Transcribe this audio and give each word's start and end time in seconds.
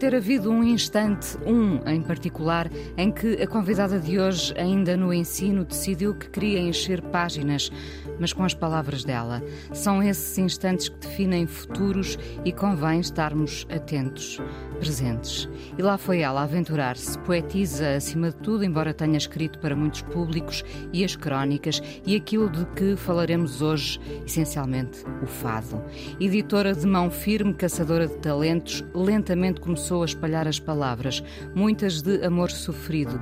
Ter 0.00 0.14
havido 0.14 0.50
um 0.50 0.64
instante, 0.64 1.36
um 1.44 1.86
em 1.86 2.00
particular, 2.00 2.70
em 2.96 3.12
que 3.12 3.34
a 3.34 3.46
convidada 3.46 4.00
de 4.00 4.18
hoje, 4.18 4.54
ainda 4.56 4.96
no 4.96 5.12
ensino, 5.12 5.62
decidiu 5.62 6.14
que 6.14 6.30
queria 6.30 6.58
encher 6.58 7.02
páginas, 7.02 7.70
mas 8.18 8.32
com 8.32 8.42
as 8.42 8.54
palavras 8.54 9.04
dela. 9.04 9.42
São 9.74 10.02
esses 10.02 10.38
instantes 10.38 10.88
que 10.88 11.06
definem 11.06 11.46
futuros 11.46 12.18
e 12.46 12.50
convém 12.50 13.00
estarmos 13.00 13.66
atentos, 13.70 14.40
presentes. 14.80 15.48
E 15.78 15.82
lá 15.82 15.98
foi 15.98 16.20
ela 16.20 16.42
aventurar-se, 16.42 17.18
poetisa 17.20 17.96
acima 17.96 18.30
de 18.30 18.36
tudo, 18.36 18.64
embora 18.64 18.94
tenha 18.94 19.18
escrito 19.18 19.58
para 19.58 19.76
muitos 19.76 20.02
públicos, 20.02 20.64
e 20.92 21.04
as 21.04 21.14
crónicas, 21.14 21.82
e 22.06 22.16
aquilo 22.16 22.48
de 22.50 22.64
que 22.74 22.96
falaremos 22.96 23.60
hoje, 23.60 24.00
essencialmente, 24.26 25.04
o 25.22 25.26
fado. 25.26 25.84
Editora 26.18 26.74
de 26.74 26.86
mão 26.86 27.10
firme, 27.10 27.52
caçadora 27.54 28.08
de 28.08 28.16
talentos, 28.16 28.82
lentamente 28.94 29.60
começou 29.60 30.02
a 30.02 30.06
espalhar 30.06 30.48
as 30.48 30.58
palavras, 30.58 31.22
muitas 31.54 32.00
de 32.00 32.24
amor 32.24 32.50
sofrido. 32.50 33.20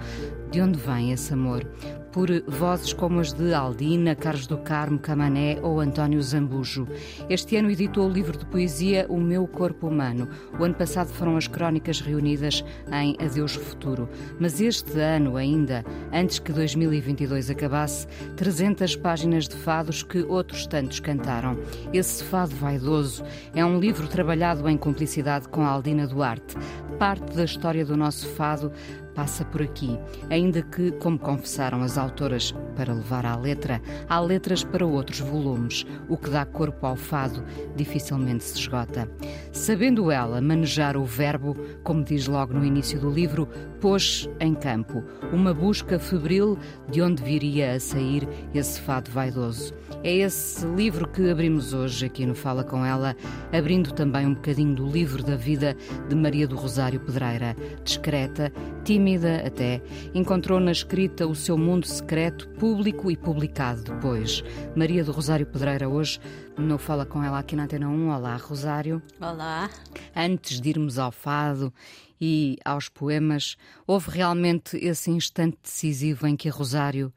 De 0.50 0.60
onde 0.62 0.78
vem 0.78 1.12
esse 1.12 1.34
amor? 1.34 1.66
Por 2.12 2.28
vozes 2.46 2.92
como 2.92 3.20
as 3.20 3.32
de 3.32 3.52
Aldina, 3.52 4.14
Carlos 4.14 4.46
do 4.46 4.58
Carmo, 4.58 4.98
Camané 4.98 5.58
ou 5.62 5.80
António 5.80 6.22
Zambujo. 6.22 6.86
Este 7.28 7.56
ano 7.56 7.70
editou 7.70 8.08
o 8.08 8.12
livro 8.12 8.36
de 8.36 8.46
poesia 8.46 9.06
O 9.08 9.18
Meu 9.18 9.46
Corpo 9.46 9.88
Humano. 9.88 10.28
O 10.58 10.64
ano 10.64 10.74
passado 10.74 11.08
foram 11.08 11.36
as 11.36 11.46
crónicas 11.46 12.00
reunidas 12.00 12.64
em 12.92 13.16
Adeus 13.24 13.54
Futuro. 13.54 14.08
Mas 14.38 14.60
este 14.60 14.98
ano 15.00 15.36
ainda, 15.36 15.84
antes 16.12 16.38
que 16.38 16.52
2022 16.52 17.50
acabasse, 17.50 18.06
300 18.36 18.96
páginas 18.96 19.46
de 19.46 19.56
fados 19.56 20.02
que 20.02 20.22
outros 20.22 20.66
tantos 20.66 21.00
cantaram. 21.00 21.58
Esse 21.92 22.24
fado 22.24 22.54
vaidoso 22.54 23.22
é 23.54 23.64
um 23.64 23.78
livro 23.78 24.08
trabalhado 24.08 24.68
em 24.68 24.76
cumplicidade 24.76 25.48
com 25.48 25.64
Aldina 25.64 26.06
Duarte. 26.06 26.56
Parte 26.98 27.36
da 27.36 27.44
história 27.44 27.84
do 27.84 27.96
nosso 27.96 28.26
fado 28.30 28.72
passa 29.18 29.44
por 29.44 29.60
aqui, 29.60 29.98
ainda 30.30 30.62
que, 30.62 30.92
como 30.92 31.18
confessaram 31.18 31.82
as 31.82 31.98
autoras, 31.98 32.54
para 32.76 32.94
levar 32.94 33.26
à 33.26 33.34
letra, 33.34 33.82
há 34.08 34.20
letras 34.20 34.62
para 34.62 34.86
outros 34.86 35.18
volumes. 35.18 35.84
O 36.08 36.16
que 36.16 36.30
dá 36.30 36.46
corpo 36.46 36.86
ao 36.86 36.94
fado 36.94 37.42
dificilmente 37.74 38.44
se 38.44 38.60
esgota. 38.60 39.10
Sabendo 39.50 40.12
ela 40.12 40.40
manejar 40.40 40.96
o 40.96 41.04
verbo, 41.04 41.56
como 41.82 42.04
diz 42.04 42.28
logo 42.28 42.54
no 42.54 42.64
início 42.64 43.00
do 43.00 43.10
livro, 43.10 43.48
pôs 43.80 44.30
em 44.38 44.54
campo 44.54 45.02
uma 45.32 45.52
busca 45.52 45.98
febril 45.98 46.56
de 46.88 47.02
onde 47.02 47.20
viria 47.20 47.72
a 47.72 47.80
sair 47.80 48.28
esse 48.54 48.80
fado 48.80 49.10
vaidoso. 49.10 49.74
É 50.04 50.14
esse 50.18 50.64
livro 50.64 51.08
que 51.08 51.28
abrimos 51.28 51.74
hoje 51.74 52.06
aqui 52.06 52.24
no 52.24 52.36
Fala 52.36 52.62
com 52.62 52.86
Ela, 52.86 53.16
abrindo 53.52 53.92
também 53.92 54.26
um 54.26 54.34
bocadinho 54.34 54.76
do 54.76 54.86
livro 54.86 55.24
da 55.24 55.34
vida 55.34 55.76
de 56.08 56.14
Maria 56.14 56.46
do 56.46 56.54
Rosário 56.54 57.00
Pedreira, 57.00 57.56
discreta, 57.82 58.52
tímida 58.84 59.07
até, 59.16 59.80
encontrou 60.14 60.60
na 60.60 60.72
escrita 60.72 61.26
o 61.26 61.34
seu 61.34 61.56
mundo 61.56 61.86
secreto, 61.86 62.48
público 62.50 63.10
e 63.10 63.16
publicado 63.16 63.82
depois. 63.82 64.42
Maria 64.76 65.04
do 65.04 65.12
Rosário 65.12 65.46
Pedreira 65.46 65.88
hoje 65.88 66.20
no 66.56 66.78
Fala 66.78 67.06
com 67.06 67.22
ela 67.22 67.38
aqui 67.38 67.56
na 67.56 67.64
Antena 67.64 67.88
1. 67.88 68.08
Olá, 68.10 68.36
Rosário. 68.36 69.02
Olá. 69.20 69.70
Antes 70.14 70.60
de 70.60 70.68
irmos 70.70 70.98
ao 70.98 71.12
fado 71.12 71.72
e 72.20 72.58
aos 72.64 72.88
poemas, 72.88 73.56
houve 73.86 74.10
realmente 74.10 74.76
esse 74.76 75.10
instante 75.10 75.58
decisivo 75.62 76.26
em 76.26 76.36
que 76.36 76.48
a 76.48 76.52
Rosário 76.52 77.12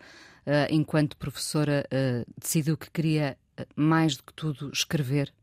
uh, 0.46 0.74
enquanto 0.74 1.18
professora, 1.18 1.86
uh, 1.88 2.26
decidiu 2.40 2.78
que 2.78 2.90
queria, 2.90 3.38
uh, 3.60 3.66
mais 3.76 4.18
do 4.18 4.24
que 4.24 4.34
tudo, 4.34 4.72
escrever? 4.74 5.34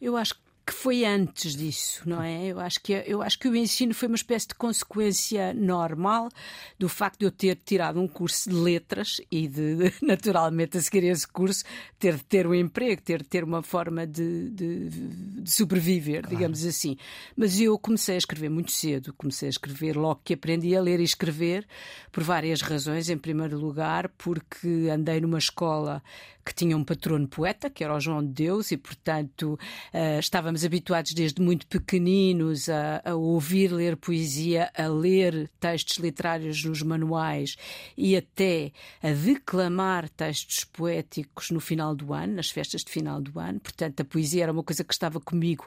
Eu 0.00 0.16
acho 0.16 0.34
que 0.34 0.40
que 0.66 0.72
foi 0.72 1.04
antes 1.04 1.54
disso, 1.54 2.02
não 2.04 2.20
é? 2.20 2.46
Eu 2.46 2.58
acho 2.58 2.80
que 2.82 2.92
eu 3.06 3.22
acho 3.22 3.38
que 3.38 3.46
o 3.46 3.54
ensino 3.54 3.94
foi 3.94 4.08
uma 4.08 4.16
espécie 4.16 4.48
de 4.48 4.56
consequência 4.56 5.54
normal 5.54 6.28
do 6.76 6.88
facto 6.88 7.20
de 7.20 7.26
eu 7.26 7.30
ter 7.30 7.54
tirado 7.64 8.00
um 8.00 8.08
curso 8.08 8.50
de 8.50 8.56
letras 8.56 9.20
e 9.30 9.46
de, 9.46 9.92
naturalmente 10.02 10.76
a 10.76 10.80
seguir 10.80 11.04
esse 11.04 11.26
curso 11.28 11.62
ter 12.00 12.16
de 12.16 12.24
ter 12.24 12.48
um 12.48 12.54
emprego, 12.54 13.00
ter 13.00 13.22
de 13.22 13.28
ter 13.28 13.44
uma 13.44 13.62
forma 13.62 14.04
de, 14.04 14.50
de, 14.50 14.88
de 14.88 15.50
sobreviver, 15.52 16.22
claro. 16.22 16.36
digamos 16.36 16.66
assim. 16.66 16.96
Mas 17.36 17.60
eu 17.60 17.78
comecei 17.78 18.16
a 18.16 18.18
escrever 18.18 18.48
muito 18.48 18.72
cedo, 18.72 19.14
comecei 19.14 19.46
a 19.46 19.50
escrever 19.50 19.96
logo 19.96 20.20
que 20.24 20.34
aprendi 20.34 20.74
a 20.74 20.80
ler 20.80 20.98
e 20.98 21.04
escrever 21.04 21.64
por 22.10 22.24
várias 22.24 22.60
razões. 22.60 23.08
Em 23.08 23.16
primeiro 23.16 23.56
lugar, 23.56 24.08
porque 24.18 24.88
andei 24.92 25.20
numa 25.20 25.38
escola 25.38 26.02
que 26.46 26.54
tinha 26.54 26.76
um 26.76 26.84
patrono 26.84 27.26
poeta, 27.26 27.68
que 27.68 27.82
era 27.82 27.92
o 27.92 27.98
João 27.98 28.24
de 28.24 28.32
Deus, 28.32 28.70
e 28.70 28.76
portanto 28.76 29.58
uh, 29.92 30.20
estávamos 30.20 30.64
habituados 30.64 31.12
desde 31.12 31.42
muito 31.42 31.66
pequeninos 31.66 32.68
a, 32.68 33.02
a, 33.04 33.14
ouvir 33.16 33.72
ler 33.72 33.96
poesia, 33.96 34.70
a 34.78 34.86
ler 34.86 35.50
textos 35.58 35.96
literários 35.96 36.64
nos 36.64 36.82
manuais 36.82 37.56
e 37.96 38.16
até 38.16 38.70
a 39.02 39.10
declamar 39.10 40.08
textos 40.08 40.62
poéticos 40.62 41.50
no 41.50 41.58
final 41.58 41.96
do 41.96 42.12
ano, 42.12 42.34
nas 42.34 42.48
festas 42.48 42.84
de 42.84 42.92
final 42.92 43.20
do 43.20 43.40
ano. 43.40 43.58
Portanto, 43.58 44.02
a 44.02 44.04
poesia 44.04 44.44
era 44.44 44.52
uma 44.52 44.62
coisa 44.62 44.84
que 44.84 44.94
estava 44.94 45.18
comigo 45.18 45.66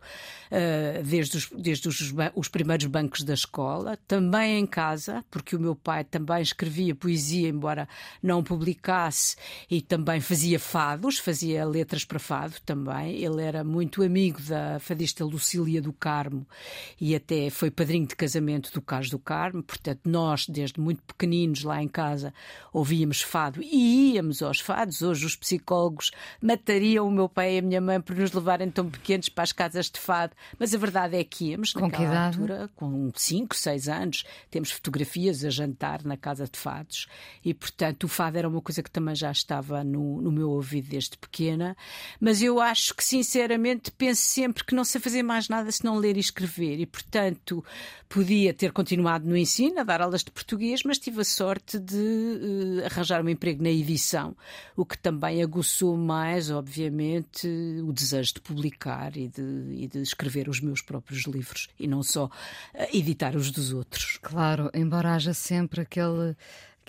uh, 0.50 1.04
desde, 1.04 1.36
os, 1.36 1.50
desde 1.58 1.90
os, 1.90 2.14
os 2.34 2.48
primeiros 2.48 2.86
bancos 2.86 3.24
da 3.24 3.34
escola, 3.34 4.00
também 4.08 4.60
em 4.60 4.66
casa, 4.66 5.26
porque 5.30 5.58
o 5.58 5.60
meu 5.60 5.76
pai 5.76 6.06
também 6.06 6.42
escrevia 6.42 6.96
poesia, 6.96 7.50
embora 7.50 7.86
não 8.24 8.42
publicasse, 8.42 9.36
e 9.70 9.82
também 9.82 10.22
fazia 10.22 10.58
fados, 10.69 11.18
fazia 11.18 11.66
letras 11.66 12.06
para 12.06 12.19
fado 12.19 12.53
também. 12.63 13.16
Ele 13.16 13.41
era 13.41 13.63
muito 13.63 14.03
amigo 14.03 14.40
da 14.44 14.80
fadista 14.80 15.25
Lucília 15.25 15.81
do 15.81 15.91
Carmo 15.91 16.46
e 17.02 17.16
até 17.16 17.50
foi 17.50 17.72
padrinho 17.72 18.06
de 18.06 18.16
casamento 18.16 18.72
do 18.72 18.80
Carlos 18.80 19.09
do 19.09 19.18
Carmo. 19.18 19.63
Portanto, 19.63 20.02
nós, 20.06 20.46
desde 20.47 20.80
muito 20.80 21.02
pequeninos 21.03 21.63
lá 21.63 21.81
em 21.81 21.88
casa, 21.88 22.31
ouvíamos 22.72 23.19
fado 23.19 23.63
e 23.63 24.13
íamos 24.13 24.44
aos 24.44 24.59
fados. 24.59 25.02
Hoje 25.02 25.25
os 25.25 25.35
psicólogos 25.35 26.12
matariam 26.40 27.07
o 27.07 27.12
meu 27.12 27.28
pai 27.28 27.56
e 27.56 27.57
a 27.57 27.62
minha 27.63 27.81
mãe 27.81 28.00
por 28.00 28.16
nos 28.16 28.31
levarem 28.31 28.69
tão 28.69 28.88
pequenos 28.88 29.28
para 29.28 29.46
as 29.46 29.51
casas 29.51 29.90
de 29.90 30.00
fado. 30.00 30.36
Mas 30.59 30.75
a 30.75 30.78
verdade 30.78 31.18
é 31.18 31.24
que 31.24 31.46
íamos 31.46 31.74
com 31.74 31.80
naquela 31.80 32.12
que 32.12 32.38
altura, 32.38 32.69
com 32.75 33.12
5, 33.16 33.56
6 33.56 33.90
anos, 33.90 34.24
temos 34.51 34.69
fotografias 34.69 35.44
a 35.44 35.50
jantar 35.50 36.03
na 36.03 36.16
casa 36.16 36.47
de 36.47 36.59
fados 36.59 37.07
e, 37.44 37.56
portanto, 37.56 38.03
o 38.03 38.07
fado 38.07 38.38
era 38.38 38.47
uma 38.47 38.62
coisa 38.62 38.84
que 38.84 38.91
também 38.91 39.16
já 39.16 39.31
estava 39.31 39.84
no, 39.84 40.22
no 40.22 40.31
meu 40.31 40.59
ouvido 40.59 40.90
desde 40.90 41.18
pequena, 41.18 41.75
mas 42.20 42.42
eu 42.42 42.59
acho 42.59 42.94
que, 42.94 43.03
sinceramente, 43.03 43.92
penso 43.92 44.22
sempre 44.22 44.64
que 44.64 44.75
não 44.75 44.84
sei 44.84 45.02
fazer 45.02 45.24
mais 45.24 45.50
nada 45.50 45.72
se 45.72 45.84
não 45.84 45.97
ler 45.97 46.18
e 46.18 46.20
escrever, 46.20 46.80
e, 46.80 46.86
portanto, 46.86 47.64
podia 48.08 48.53
ter 48.53 48.72
continuado 48.72 49.28
no 49.28 49.38
ensino, 49.38 49.80
a 49.80 49.84
dar 49.84 50.02
aulas 50.02 50.24
de 50.24 50.31
português, 50.31 50.81
mas 50.84 50.98
tive 50.98 51.22
a 51.22 51.24
sorte 51.24 51.78
de 51.78 51.96
uh, 51.96 52.86
arranjar 52.86 53.24
um 53.24 53.30
emprego 53.30 53.62
na 53.62 53.69
edição, 53.69 54.36
o 54.75 54.86
que 54.86 54.98
também 54.98 55.42
aguçou 55.44 55.96
mais, 55.96 56.50
obviamente, 56.50 57.48
o 57.84 57.94
desejo 57.94 58.34
de 58.36 58.42
publicar 58.42 59.16
e 59.16 59.28
de, 59.28 59.42
e 59.75 59.88
de 59.88 60.02
escrever 60.02 60.50
os 60.50 60.60
meus 60.60 60.81
próprios 60.81 61.24
livros, 61.25 61.68
e 61.80 61.88
não 61.88 62.04
só 62.04 62.25
uh, 62.25 62.30
editar 62.92 63.36
os 63.36 63.51
dos 63.51 63.72
outros. 63.74 64.18
Claro, 64.22 64.69
embora 64.74 65.13
haja 65.13 65.34
sempre 65.34 65.81
aquele 65.81 66.36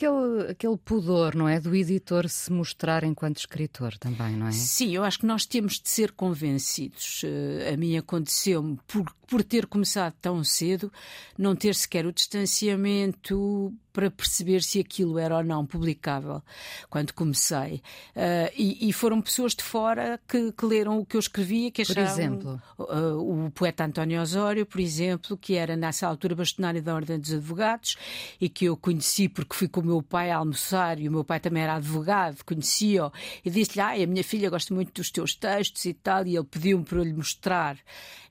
aquele, 0.00 0.50
aquele 0.50 0.76
pudor, 0.78 1.34
não 1.34 1.46
é? 1.46 1.60
Do 1.60 1.74
editor 1.74 2.28
se 2.28 2.50
mostrar 2.50 3.04
enquanto 3.04 3.38
escritor 3.38 3.98
também, 3.98 4.34
não 4.34 4.48
é? 4.48 4.52
Sim, 4.52 4.94
eu 4.94 5.04
acho 5.04 5.18
que 5.18 5.26
nós 5.26 5.44
temos 5.44 5.78
de 5.78 5.88
ser 5.90 6.12
convencidos. 6.12 7.22
Uh, 7.22 7.74
a 7.74 7.76
mim 7.76 7.96
aconteceu-me, 7.96 8.78
por, 8.86 9.04
por 9.26 9.44
ter 9.44 9.66
começado 9.66 10.14
tão 10.20 10.42
cedo, 10.42 10.90
não 11.36 11.54
ter 11.54 11.74
sequer 11.74 12.06
o 12.06 12.12
distanciamento 12.12 13.72
para 13.92 14.10
perceber 14.10 14.62
se 14.62 14.78
aquilo 14.78 15.18
era 15.18 15.36
ou 15.36 15.44
não 15.44 15.66
publicável 15.66 16.42
quando 16.88 17.12
comecei. 17.12 17.82
Uh, 18.14 18.50
e, 18.56 18.88
e, 18.88 18.92
foram 18.92 19.20
pessoas 19.20 19.54
de 19.54 19.62
fora 19.62 20.20
que, 20.28 20.52
que, 20.52 20.64
leram 20.64 20.98
o 20.98 21.04
que 21.04 21.16
eu 21.16 21.20
escrevia, 21.20 21.70
que 21.70 21.82
acharam. 21.82 22.04
Por 22.04 22.12
exemplo? 22.12 22.62
Uh, 22.78 23.46
o 23.46 23.50
poeta 23.50 23.84
António 23.84 24.22
Osório, 24.22 24.64
por 24.64 24.80
exemplo, 24.80 25.36
que 25.36 25.54
era 25.54 25.76
nessa 25.76 26.06
altura 26.06 26.34
bastonário 26.34 26.82
da 26.82 26.94
Ordem 26.94 27.18
dos 27.18 27.32
Advogados 27.32 27.96
e 28.40 28.48
que 28.48 28.64
eu 28.66 28.76
conheci 28.76 29.28
porque 29.28 29.54
fui 29.54 29.68
com 29.68 29.80
o 29.80 29.84
meu 29.90 30.02
pai 30.02 30.30
a 30.30 30.36
almoçar, 30.36 30.98
e 30.98 31.08
o 31.08 31.12
meu 31.12 31.24
pai 31.24 31.40
também 31.40 31.62
era 31.62 31.74
advogado, 31.74 32.44
conhecia-o, 32.44 33.12
e 33.44 33.50
disse-lhe: 33.50 33.80
Ah, 33.80 33.92
a 33.92 34.06
minha 34.06 34.24
filha 34.24 34.48
gosta 34.48 34.74
muito 34.74 34.92
dos 34.92 35.10
teus 35.10 35.34
textos 35.34 35.84
e 35.84 35.94
tal, 35.94 36.26
e 36.26 36.36
ele 36.36 36.44
pediu-me 36.44 36.84
para 36.84 36.98
eu 36.98 37.04
lhe 37.04 37.12
mostrar. 37.12 37.76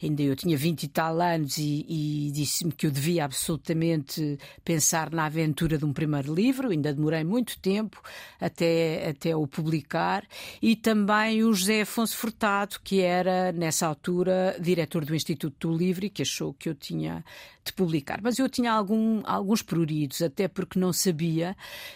Ainda 0.01 0.21
eu 0.21 0.35
tinha 0.35 0.57
20 0.57 0.83
e 0.83 0.87
tal 0.87 1.19
anos 1.19 1.57
e, 1.57 1.85
e 1.87 2.31
disse-me 2.31 2.71
que 2.71 2.87
eu 2.87 2.91
devia 2.91 3.25
absolutamente 3.25 4.37
pensar 4.63 5.11
na 5.11 5.25
aventura 5.25 5.77
de 5.77 5.83
um 5.83 5.91
primeiro 5.91 6.33
livro, 6.33 6.69
ainda 6.69 6.93
demorei 6.93 7.23
muito 7.23 7.59
tempo 7.59 8.01
até, 8.39 9.09
até 9.09 9.35
o 9.35 9.45
publicar, 9.45 10.25
e 10.61 10.75
também 10.75 11.43
o 11.43 11.53
José 11.53 11.81
Afonso 11.81 12.15
Furtado, 12.15 12.79
que 12.81 13.01
era, 13.01 13.51
nessa 13.51 13.87
altura, 13.87 14.55
diretor 14.59 15.03
do 15.03 15.13
Instituto 15.13 15.67
do 15.67 15.77
Livro 15.77 16.05
e 16.05 16.09
que 16.09 16.21
achou 16.21 16.53
que 16.53 16.69
eu 16.69 16.75
tinha 16.75 17.23
de 17.63 17.73
publicar. 17.73 18.19
Mas 18.21 18.39
eu 18.39 18.49
tinha 18.49 18.71
algum, 18.71 19.21
alguns 19.25 19.61
pruridos, 19.61 20.21
até 20.21 20.47
porque 20.47 20.79
não 20.79 20.93
sabia 20.93 21.48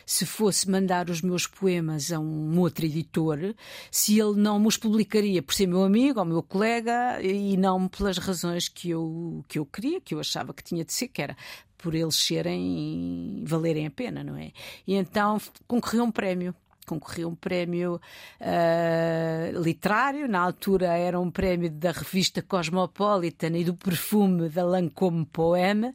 se 0.06 0.26
fosse 0.26 0.70
mandar 0.70 1.10
os 1.10 1.22
meus 1.22 1.48
poemas 1.48 2.12
a 2.12 2.20
um 2.20 2.60
outro 2.60 2.86
editor, 2.86 3.56
se 3.92 4.20
ele 4.20 4.36
não 4.36 4.60
me 4.60 4.68
os 4.68 4.78
publicaria 4.78 5.42
por 5.42 5.54
ser 5.54 5.68
meu 5.68 5.84
amigo 5.84 6.20
ou 6.20 6.26
meu 6.26 6.44
colega 6.44 7.22
e 7.22 7.58
não 7.58 7.88
pelas 7.88 8.18
razões 8.18 8.68
que 8.68 8.90
eu, 8.90 9.44
que 9.48 9.60
eu 9.60 9.66
queria, 9.66 10.02
que 10.02 10.14
eu 10.14 10.20
achava 10.20 10.54
que 10.54 10.64
tinha 10.64 10.84
de 10.84 10.94
ser, 10.94 11.08
que 11.08 11.22
era 11.22 11.36
por 11.78 11.94
eles 11.94 12.16
serem 12.16 13.44
valerem 13.46 13.86
a 13.86 13.92
pena, 13.92 14.24
não 14.24 14.38
é? 14.38 14.54
E 14.88 14.96
então 14.96 15.38
concorreu 15.68 16.06
um 16.06 16.12
prémio 16.12 16.56
concorreu 16.86 17.30
um 17.30 17.36
prémio 17.36 18.00
uh, 18.40 19.62
literário, 19.62 20.28
na 20.28 20.40
altura 20.40 20.88
era 20.98 21.20
um 21.20 21.32
prémio 21.32 21.70
da 21.70 21.92
revista 21.92 22.42
Cosmopolitan 22.42 23.58
e 23.58 23.64
do 23.64 23.74
perfume 23.74 24.50
da 24.50 24.64
Lancôme 24.66 25.26
Poema, 25.26 25.94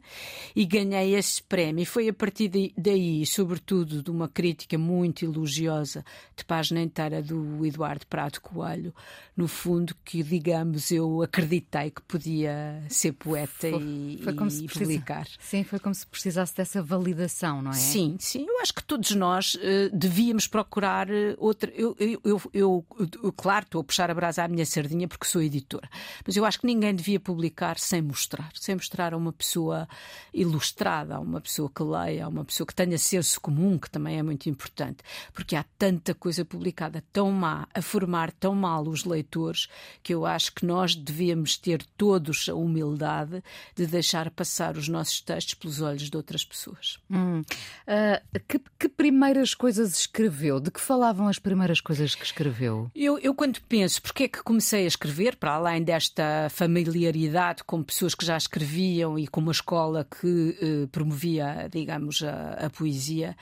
e 0.55 0.65
ganhei 0.65 1.15
esse 1.15 1.41
prémio. 1.43 1.83
E 1.83 1.85
foi 1.85 2.09
a 2.09 2.13
partir 2.13 2.49
daí, 2.77 3.25
sobretudo 3.25 4.01
de 4.03 4.11
uma 4.11 4.27
crítica 4.27 4.77
muito 4.77 5.25
elogiosa 5.25 6.03
de 6.35 6.43
página 6.43 6.81
inteira 6.81 7.21
do 7.21 7.65
Eduardo 7.65 8.05
Prado 8.07 8.39
Coelho, 8.41 8.93
no 9.35 9.47
fundo, 9.47 9.95
que, 10.03 10.21
digamos, 10.21 10.91
eu 10.91 11.21
acreditei 11.21 11.91
que 11.91 12.01
podia 12.01 12.83
ser 12.89 13.13
poeta 13.13 13.69
foi, 13.69 13.81
e, 13.81 14.19
foi 14.21 14.33
e 14.33 14.67
publicar. 14.67 15.27
Sim, 15.39 15.63
foi 15.63 15.79
como 15.79 15.95
se 15.95 16.05
precisasse 16.05 16.55
dessa 16.55 16.83
validação, 16.83 17.61
não 17.61 17.71
é? 17.71 17.75
Sim, 17.75 18.17
sim. 18.19 18.45
Eu 18.47 18.59
acho 18.61 18.73
que 18.73 18.83
todos 18.83 19.11
nós 19.11 19.55
uh, 19.55 19.59
devíamos 19.93 20.47
procurar 20.47 20.78
procurar 20.79 21.09
eh, 21.09 21.35
outra. 21.37 21.71
Eu, 21.75 21.95
eu, 21.99 22.41
eu, 22.53 22.85
eu, 23.23 23.33
claro, 23.33 23.65
estou 23.65 23.81
a 23.81 23.83
puxar 23.83 24.09
a 24.09 24.13
brasa 24.13 24.43
à 24.43 24.47
minha 24.47 24.65
sardinha 24.65 25.07
porque 25.07 25.25
sou 25.25 25.41
editora, 25.41 25.89
mas 26.25 26.35
eu 26.37 26.45
acho 26.45 26.59
que 26.59 26.65
ninguém 26.65 26.95
devia 26.95 27.19
publicar 27.19 27.77
sem 27.77 28.01
mostrar, 28.01 28.49
sem 28.55 28.75
mostrar 28.75 29.13
a 29.13 29.17
uma 29.17 29.33
pessoa 29.33 29.87
ilustrada, 30.33 31.15
a 31.15 31.19
uma 31.19 31.41
pessoa 31.41 31.69
que 31.69 31.83
leia, 31.83 32.25
a 32.25 32.27
uma 32.29 32.45
pessoa 32.45 32.65
que 32.65 32.73
tenha 32.73 32.97
senso 32.97 33.41
comum, 33.41 33.77
que 33.77 33.89
também 33.89 34.17
é 34.17 34.23
muito 34.23 34.49
importante, 34.49 35.03
porque 35.33 35.55
há 35.55 35.65
tanta 35.77 36.13
coisa 36.13 36.45
publicada 36.45 37.03
tão 37.11 37.31
má, 37.31 37.67
a 37.73 37.81
formar 37.81 38.31
tão 38.31 38.55
mal 38.55 38.87
os 38.87 39.03
leitores, 39.03 39.67
que 40.01 40.13
eu 40.13 40.25
acho 40.25 40.53
que 40.53 40.65
nós 40.65 40.95
devíamos 40.95 41.57
ter 41.57 41.83
todos 41.97 42.47
a 42.47 42.55
humildade 42.55 43.43
de 43.75 43.85
deixar 43.85 44.31
passar 44.31 44.77
os 44.77 44.87
nossos 44.87 45.19
textos 45.21 45.55
pelos 45.55 45.81
olhos 45.81 46.09
de 46.09 46.15
outras 46.15 46.45
pessoas. 46.45 46.99
Hum. 47.09 47.41
Uh, 47.41 48.39
que, 48.47 48.61
que 48.79 48.89
primeiras 48.89 49.53
coisas 49.53 49.97
escreveu? 49.97 50.59
De 50.69 50.73
que 50.73 50.81
falavam 50.81 51.27
as 51.27 51.39
primeiras 51.39 51.81
coisas 51.81 52.13
que 52.13 52.23
escreveu? 52.23 52.91
Eu, 52.95 53.17
eu 53.17 53.33
quando 53.33 53.59
penso 53.61 53.99
porque 53.99 54.25
é 54.25 54.27
que 54.27 54.43
comecei 54.43 54.83
a 54.83 54.87
escrever, 54.87 55.35
para 55.35 55.53
além 55.53 55.81
desta 55.81 56.47
familiaridade 56.51 57.63
com 57.63 57.81
pessoas 57.81 58.13
que 58.13 58.23
já 58.23 58.37
escreviam 58.37 59.17
e 59.17 59.27
com 59.27 59.41
uma 59.41 59.51
escola 59.51 60.05
que 60.05 60.55
eh, 60.61 60.87
promovia, 60.91 61.67
digamos, 61.71 62.21
a, 62.21 62.67
a, 62.67 62.69
poesia, 62.69 63.35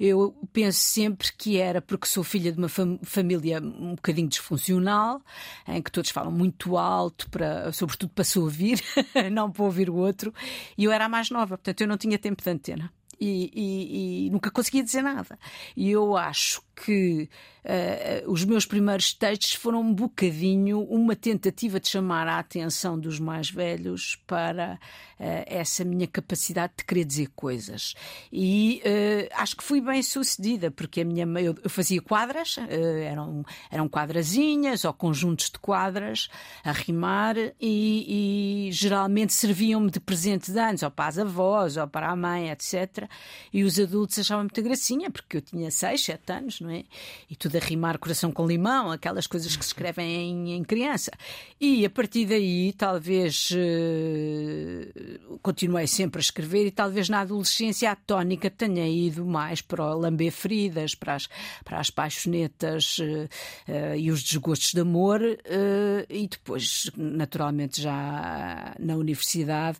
eu 0.00 0.34
penso 0.52 0.80
sempre 0.80 1.32
que 1.38 1.56
era 1.56 1.80
porque 1.80 2.04
sou 2.04 2.24
filha 2.24 2.50
de 2.50 2.58
uma 2.58 2.68
fam 2.68 2.98
família 3.04 3.60
um 3.60 3.94
bocadinho 3.94 4.26
disfuncional, 4.26 5.22
em 5.68 5.80
que 5.80 5.92
todos 5.92 6.10
falam 6.10 6.32
muito 6.32 6.76
alto, 6.76 7.30
para, 7.30 7.70
sobretudo 7.70 8.10
para 8.10 8.24
se 8.24 8.40
ouvir, 8.40 8.82
não 9.30 9.52
para 9.52 9.62
ouvir 9.62 9.88
o 9.88 9.94
outro, 9.94 10.34
e 10.76 10.82
eu 10.82 10.90
era 10.90 11.04
a 11.04 11.08
mais 11.08 11.30
nova, 11.30 11.56
portanto 11.56 11.80
eu 11.80 11.86
não 11.86 11.96
tinha 11.96 12.18
tempo 12.18 12.42
de 12.42 12.50
antena. 12.50 12.92
E, 13.24 13.52
e, 13.54 14.26
e, 14.26 14.30
nunca 14.30 14.50
conseguia 14.50 14.82
dizer 14.82 15.00
nada. 15.00 15.38
E 15.76 15.88
eu 15.88 16.16
acho 16.16 16.60
que 16.74 17.28
uh, 17.64 18.30
os 18.30 18.44
meus 18.44 18.66
primeiros 18.66 19.12
textos 19.12 19.54
foram 19.54 19.80
um 19.80 19.94
bocadinho 19.94 20.80
uma 20.82 21.14
tentativa 21.14 21.78
de 21.78 21.88
chamar 21.88 22.26
a 22.28 22.38
atenção 22.38 22.98
dos 22.98 23.18
mais 23.18 23.50
velhos 23.50 24.16
para 24.26 24.74
uh, 24.74 25.44
essa 25.46 25.84
minha 25.84 26.06
capacidade 26.06 26.74
de 26.78 26.84
querer 26.84 27.04
dizer 27.04 27.28
coisas. 27.34 27.94
E 28.32 28.82
uh, 28.84 29.34
acho 29.34 29.56
que 29.56 29.64
fui 29.64 29.80
bem 29.80 30.02
sucedida, 30.02 30.70
porque 30.70 31.02
a 31.02 31.04
minha 31.04 31.24
eu, 31.40 31.54
eu 31.62 31.70
fazia 31.70 32.00
quadras, 32.00 32.56
eram, 32.68 33.44
eram 33.70 33.88
quadrazinhas 33.88 34.84
ou 34.84 34.92
conjuntos 34.92 35.50
de 35.50 35.58
quadras 35.58 36.28
a 36.64 36.72
rimar 36.72 37.36
e, 37.60 38.68
e 38.68 38.72
geralmente 38.72 39.32
serviam-me 39.32 39.90
de 39.90 40.00
presente 40.00 40.52
de 40.52 40.58
anos, 40.58 40.82
ou 40.82 40.90
para 40.90 41.08
as 41.08 41.18
avós, 41.18 41.76
ou 41.76 41.86
para 41.86 42.10
a 42.10 42.16
mãe, 42.16 42.50
etc. 42.50 43.08
E 43.52 43.62
os 43.62 43.78
adultos 43.78 44.18
achavam 44.18 44.44
muita 44.44 44.62
gracinha, 44.62 45.10
porque 45.10 45.36
eu 45.36 45.40
tinha 45.40 45.70
6, 45.70 46.04
7 46.04 46.32
anos, 46.32 46.60
não 46.60 46.70
é? 46.70 46.71
E 47.28 47.36
tudo 47.36 47.56
a 47.56 47.60
rimar 47.60 47.98
coração 47.98 48.32
com 48.32 48.46
limão, 48.46 48.90
aquelas 48.90 49.26
coisas 49.26 49.54
que 49.56 49.64
se 49.64 49.70
escrevem 49.70 50.06
em, 50.06 50.52
em 50.54 50.64
criança. 50.64 51.10
E 51.60 51.84
a 51.84 51.90
partir 51.90 52.26
daí, 52.26 52.72
talvez 52.72 53.50
uh, 53.50 55.38
continuei 55.40 55.86
sempre 55.86 56.18
a 56.18 56.20
escrever 56.20 56.66
e 56.66 56.70
talvez 56.70 57.08
na 57.08 57.20
adolescência 57.20 57.90
a 57.90 57.96
tónica 57.96 58.50
tenha 58.50 58.88
ido 58.88 59.24
mais 59.24 59.60
para 59.60 59.84
o 59.84 59.98
lamber 59.98 60.32
feridas, 60.32 60.94
para 60.94 61.14
as, 61.14 61.28
para 61.64 61.78
as 61.78 61.90
paixonetas 61.90 62.98
uh, 62.98 63.28
uh, 63.68 63.96
e 63.96 64.10
os 64.10 64.22
desgostos 64.22 64.72
de 64.72 64.80
amor. 64.80 65.20
e 66.08 66.28
depois, 66.28 66.90
naturalmente, 66.96 67.80
já 67.80 68.74
na 68.78 68.96
universidade, 68.96 69.78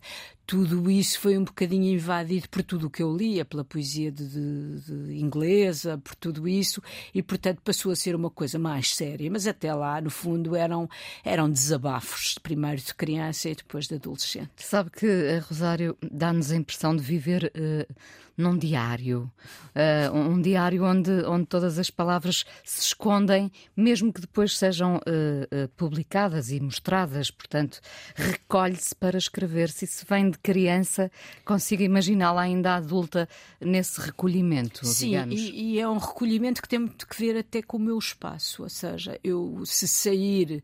tudo 0.53 0.91
isso 0.91 1.19
foi 1.19 1.35
um 1.35 1.43
bocadinho 1.43 1.95
invadido 1.95 2.47
por 2.47 2.61
tudo 2.61 2.85
o 2.85 2.89
que 2.91 3.01
eu 3.01 3.11
lia, 3.11 3.43
pela 3.43 3.65
poesia 3.65 4.11
de, 4.11 4.23
de, 4.27 4.81
de, 4.81 5.19
inglesa, 5.19 5.97
por 5.97 6.13
tudo 6.13 6.47
isso, 6.47 6.79
e 7.11 7.23
portanto 7.23 7.59
passou 7.63 7.91
a 7.91 7.95
ser 7.95 8.15
uma 8.15 8.29
coisa 8.29 8.59
mais 8.59 8.93
séria. 8.93 9.31
Mas 9.31 9.47
até 9.47 9.73
lá, 9.73 9.99
no 9.99 10.11
fundo, 10.11 10.55
eram, 10.55 10.87
eram 11.25 11.49
desabafos, 11.49 12.37
primeiro 12.37 12.79
de 12.79 12.93
criança 12.93 13.49
e 13.49 13.55
depois 13.55 13.87
de 13.87 13.95
adolescente. 13.95 14.51
Sabe 14.57 14.91
que 14.91 15.07
a 15.07 15.09
eh, 15.09 15.39
Rosário 15.39 15.97
dá-nos 16.11 16.51
a 16.51 16.55
impressão 16.55 16.95
de 16.95 17.01
viver 17.01 17.51
uh, 17.55 17.95
num 18.35 18.57
diário, 18.57 19.31
uh, 19.75 20.17
um 20.17 20.41
diário 20.41 20.83
onde, 20.83 21.11
onde 21.25 21.45
todas 21.45 21.77
as 21.77 21.89
palavras 21.89 22.45
se 22.63 22.81
escondem, 22.81 23.51
mesmo 23.75 24.11
que 24.11 24.21
depois 24.21 24.57
sejam 24.57 24.97
uh, 24.97 25.67
publicadas 25.77 26.51
e 26.51 26.59
mostradas. 26.59 27.29
Portanto, 27.29 27.79
recolhe-se 28.15 28.95
para 28.95 29.17
escrever. 29.17 29.69
Se 29.69 29.85
isso 29.85 30.05
vem 30.09 30.29
de 30.29 30.37
criança, 30.39 31.11
consigo 31.45 31.83
imaginá-la 31.83 32.41
ainda 32.41 32.75
adulta 32.75 33.27
nesse 33.59 34.01
recolhimento, 34.01 34.85
Sim, 34.85 35.09
digamos. 35.09 35.39
E, 35.39 35.51
e 35.51 35.79
é 35.79 35.87
um 35.87 35.97
recolhimento 35.97 36.61
que 36.61 36.69
tem 36.69 36.79
muito 36.79 37.07
que 37.07 37.17
ver 37.17 37.37
até 37.37 37.61
com 37.61 37.77
o 37.77 37.79
meu 37.79 37.97
espaço, 37.97 38.63
ou 38.63 38.69
seja, 38.69 39.19
eu 39.23 39.63
se 39.65 39.87
sair 39.87 40.63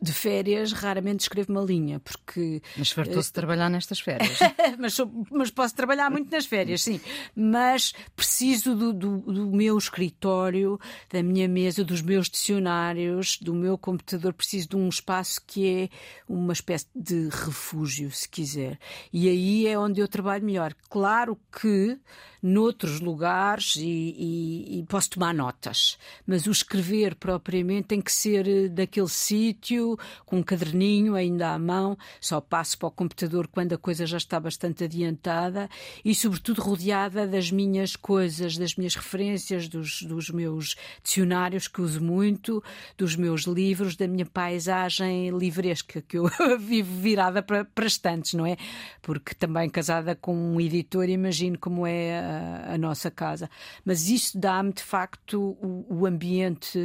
de 0.00 0.12
férias 0.12 0.72
raramente 0.72 1.20
escrevo 1.20 1.52
uma 1.52 1.62
linha, 1.62 2.00
porque. 2.00 2.60
Mas 2.76 2.90
fartou-se 2.90 3.30
uh, 3.30 3.32
trabalhar 3.32 3.70
nestas 3.70 4.00
férias. 4.00 4.38
mas, 4.78 4.94
sou, 4.94 5.10
mas 5.30 5.50
posso 5.50 5.74
trabalhar 5.74 6.10
muito 6.10 6.30
nas 6.30 6.46
férias, 6.46 6.82
sim. 6.82 7.00
Mas 7.34 7.92
preciso 8.14 8.74
do, 8.74 8.92
do, 8.92 9.18
do, 9.18 9.46
meu 9.46 9.76
escritório, 9.78 10.78
da 11.10 11.22
minha 11.22 11.48
mesa, 11.48 11.84
dos 11.84 12.02
meus 12.02 12.28
dicionários, 12.28 13.38
do 13.38 13.54
meu 13.54 13.78
computador. 13.78 14.32
Preciso 14.32 14.68
de 14.68 14.76
um 14.76 14.88
espaço 14.88 15.40
que 15.46 15.66
é 15.66 15.88
uma 16.28 16.52
espécie 16.52 16.86
de 16.94 17.28
refúgio, 17.28 18.10
se 18.10 18.28
quiser. 18.28 18.78
E 19.12 19.28
aí 19.28 19.66
é 19.66 19.78
onde 19.78 20.00
eu 20.00 20.08
trabalho 20.08 20.44
melhor. 20.44 20.74
Claro 20.90 21.38
que 21.60 21.98
noutros 22.46 23.00
lugares 23.00 23.74
e, 23.76 23.82
e, 23.82 24.78
e 24.78 24.82
posso 24.84 25.10
tomar 25.10 25.34
notas, 25.34 25.98
mas 26.24 26.46
o 26.46 26.52
escrever 26.52 27.16
propriamente 27.16 27.88
tem 27.88 28.00
que 28.00 28.12
ser 28.12 28.46
eh, 28.46 28.68
daquele 28.68 29.08
sítio 29.08 29.98
com 30.24 30.38
um 30.38 30.42
caderninho 30.42 31.16
ainda 31.16 31.50
à 31.50 31.58
mão, 31.58 31.98
só 32.20 32.40
passo 32.40 32.78
para 32.78 32.86
o 32.86 32.90
computador 32.92 33.48
quando 33.48 33.72
a 33.72 33.78
coisa 33.78 34.06
já 34.06 34.16
está 34.16 34.38
bastante 34.38 34.84
adiantada 34.84 35.68
e, 36.04 36.14
sobretudo, 36.14 36.62
rodeada 36.62 37.26
das 37.26 37.50
minhas 37.50 37.96
coisas, 37.96 38.56
das 38.56 38.76
minhas 38.76 38.94
referências, 38.94 39.68
dos, 39.68 40.02
dos 40.02 40.30
meus 40.30 40.76
dicionários 41.02 41.66
que 41.66 41.80
uso 41.80 42.00
muito, 42.00 42.62
dos 42.96 43.16
meus 43.16 43.42
livros, 43.42 43.96
da 43.96 44.06
minha 44.06 44.26
paisagem 44.26 45.36
livresca, 45.36 46.00
que 46.00 46.16
eu 46.16 46.30
vivo 46.60 46.94
virada 47.00 47.42
para, 47.42 47.64
para 47.64 47.86
estantes, 47.86 48.34
não 48.34 48.46
é? 48.46 48.56
Porque 49.02 49.34
também 49.34 49.68
casada 49.68 50.14
com 50.14 50.36
um 50.36 50.60
editor, 50.60 51.08
imagino 51.08 51.58
como 51.58 51.84
é 51.84 52.35
a, 52.36 52.78
nossa 52.78 53.10
casa. 53.10 53.50
Mas 53.84 54.08
isso 54.08 54.38
dá-me, 54.38 54.72
de 54.72 54.82
facto, 54.82 55.56
o, 55.60 55.86
o 55.88 56.06
ambiente 56.06 56.78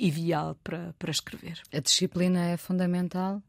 ideal 0.00 0.56
para, 0.62 0.94
para 0.98 1.10
escrever. 1.10 1.60
A 1.72 1.80
disciplina 1.80 2.44
é 2.46 2.56
fundamental? 2.56 3.42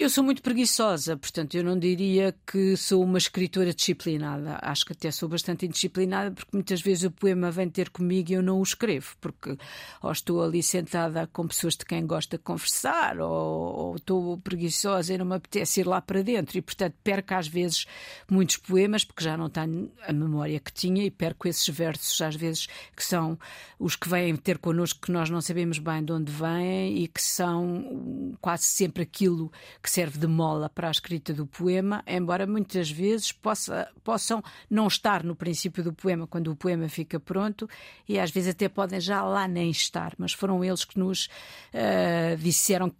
Eu 0.00 0.08
sou 0.08 0.24
muito 0.24 0.40
preguiçosa, 0.40 1.14
portanto, 1.14 1.54
eu 1.54 1.62
não 1.62 1.78
diria 1.78 2.34
que 2.50 2.74
sou 2.74 3.04
uma 3.04 3.18
escritora 3.18 3.74
disciplinada. 3.74 4.58
Acho 4.62 4.86
que 4.86 4.94
até 4.94 5.10
sou 5.10 5.28
bastante 5.28 5.66
indisciplinada, 5.66 6.30
porque 6.30 6.48
muitas 6.54 6.80
vezes 6.80 7.04
o 7.04 7.10
poema 7.10 7.50
vem 7.50 7.68
ter 7.68 7.90
comigo 7.90 8.30
e 8.30 8.32
eu 8.32 8.42
não 8.42 8.60
o 8.60 8.62
escrevo, 8.62 9.14
porque 9.20 9.58
ou 10.02 10.10
estou 10.10 10.42
ali 10.42 10.62
sentada 10.62 11.26
com 11.26 11.46
pessoas 11.46 11.74
de 11.74 11.84
quem 11.84 12.06
gosta 12.06 12.38
de 12.38 12.42
conversar, 12.42 13.20
ou, 13.20 13.30
ou 13.30 13.96
estou 13.96 14.38
preguiçosa 14.38 15.12
e 15.12 15.18
não 15.18 15.26
me 15.26 15.34
apetece 15.34 15.80
ir 15.80 15.86
lá 15.86 16.00
para 16.00 16.22
dentro, 16.22 16.56
e 16.56 16.62
portanto 16.62 16.94
perco 17.04 17.34
às 17.34 17.46
vezes 17.46 17.84
muitos 18.26 18.56
poemas, 18.56 19.04
porque 19.04 19.22
já 19.22 19.36
não 19.36 19.50
tenho 19.50 19.92
a 20.08 20.14
memória 20.14 20.58
que 20.60 20.72
tinha, 20.72 21.04
e 21.04 21.10
perco 21.10 21.46
esses 21.46 21.68
versos, 21.68 22.18
às 22.22 22.34
vezes, 22.34 22.68
que 22.96 23.04
são 23.04 23.38
os 23.78 23.96
que 23.96 24.08
vêm 24.08 24.34
ter 24.34 24.56
connosco, 24.56 25.02
que 25.02 25.12
nós 25.12 25.28
não 25.28 25.42
sabemos 25.42 25.78
bem 25.78 26.02
de 26.02 26.10
onde 26.10 26.32
vêm 26.32 27.02
e 27.02 27.06
que 27.06 27.22
são 27.22 28.34
quase 28.40 28.64
sempre 28.64 29.02
aquilo 29.02 29.52
que 29.82 29.89
que 29.90 29.94
serve 29.94 30.20
de 30.20 30.26
mola 30.28 30.68
para 30.68 30.86
a 30.86 30.90
escrita 30.92 31.34
do 31.34 31.44
poema, 31.44 32.04
embora 32.06 32.46
muitas 32.46 32.88
vezes 32.88 33.32
possa, 33.32 33.88
possam 34.04 34.40
não 34.70 34.86
estar 34.86 35.24
no 35.24 35.34
princípio 35.34 35.82
do 35.82 35.92
poema 35.92 36.28
quando 36.28 36.52
o 36.52 36.54
poema 36.54 36.88
fica 36.88 37.18
pronto 37.18 37.68
e 38.08 38.16
às 38.16 38.30
vezes 38.30 38.50
até 38.50 38.68
podem 38.68 39.00
já 39.00 39.20
lá 39.24 39.48
nem 39.48 39.68
estar, 39.68 40.14
mas 40.16 40.32
foram 40.32 40.62
eles 40.64 40.84
que 40.84 40.96
nos 40.96 41.26
uh, 41.74 42.36
disseram 42.38 42.94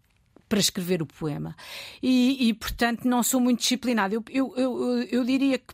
para 0.48 0.58
escrever 0.58 1.00
o 1.00 1.06
poema. 1.06 1.54
E, 2.02 2.48
e, 2.48 2.54
portanto, 2.54 3.04
não 3.04 3.22
sou 3.22 3.40
muito 3.40 3.60
disciplinada. 3.60 4.12
Eu, 4.16 4.24
eu, 4.28 4.54
eu, 4.56 5.02
eu 5.04 5.24
diria 5.24 5.58
que 5.58 5.72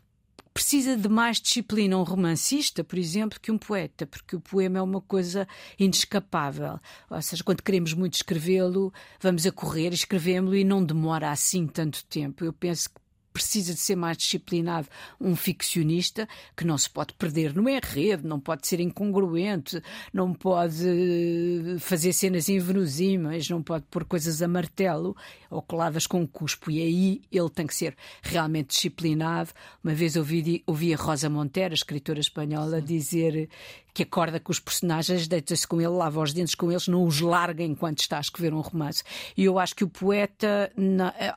precisa 0.57 0.97
de 0.97 1.07
mais 1.07 1.39
disciplina 1.39 1.99
um 1.99 2.03
romancista, 2.03 2.83
por 2.83 2.99
exemplo, 2.99 3.39
que 3.39 3.53
um 3.53 3.59
poeta, 3.59 4.07
porque 4.07 4.35
o 4.37 4.41
poema 4.41 4.79
é 4.79 4.83
uma 4.83 5.03
coisa 5.03 5.47
inescapável. 5.79 6.81
Ou 7.11 7.21
seja, 7.21 7.45
quando 7.45 7.63
queremos 7.63 7.93
muito 7.93 8.15
escrevê-lo, 8.15 8.91
vamos 9.21 9.47
a 9.47 9.53
correr, 9.53 9.93
escrevemos-lo 9.93 10.57
e 10.57 10.65
não 10.65 10.83
demora 10.83 11.31
assim 11.31 11.67
tanto 11.67 12.03
tempo. 12.07 12.43
Eu 12.43 12.55
penso 12.55 12.89
que 12.89 12.97
precisa 13.35 13.75
de 13.75 13.81
ser 13.81 13.97
mais 13.97 14.17
disciplinado 14.17 14.89
um 15.21 15.37
ficcionista 15.37 16.27
que 16.57 16.65
não 16.65 16.79
se 16.79 16.89
pode 16.89 17.13
perder 17.13 17.55
no 17.55 17.69
enredo, 17.69 18.27
não 18.27 18.41
pode 18.41 18.67
ser 18.67 18.81
incongruente, 18.81 19.83
não 20.11 20.33
pode 20.33 21.77
fazer 21.81 22.15
cenas 22.15 22.49
inverosímeis, 22.49 23.51
não 23.51 23.63
pode 23.63 23.85
pôr 23.91 24.07
coisas 24.07 24.41
a 24.41 24.49
martelo 24.49 25.15
ou 25.51 25.63
coladas 25.63 26.07
com 26.07 26.27
cuspo. 26.27 26.71
E 26.71 26.81
aí 26.83 27.23
ele 27.31 27.51
tem 27.51 27.67
que 27.67 27.75
ser 27.75 27.97
realmente 28.23 28.69
disciplinado. 28.69 29.51
Uma 29.83 29.95
vez 29.95 30.17
ouvi, 30.17 30.63
ouvi 30.67 30.93
a 30.93 30.97
Rosa 30.97 31.29
Montero, 31.29 31.73
a 31.73 31.75
escritora 31.75 32.21
espanhola, 32.21 32.81
Sim. 32.81 32.87
dizer 32.87 33.49
que 33.93 34.03
acorda 34.03 34.39
com 34.39 34.53
os 34.53 34.61
personagens, 34.61 35.27
deita-se 35.27 35.67
com 35.67 35.81
ele, 35.81 35.89
lava 35.89 36.21
os 36.21 36.33
dentes 36.33 36.55
com 36.55 36.71
eles, 36.71 36.87
não 36.87 37.05
os 37.05 37.21
larga 37.21 37.65
enquanto 37.65 38.01
está 38.01 38.19
a 38.19 38.21
escrever 38.21 38.53
um 38.53 38.61
romance. 38.61 39.03
E 39.35 39.45
eu 39.45 39.59
acho 39.59 39.75
que 39.75 39.85
o 39.85 39.89
poeta, 39.89 40.71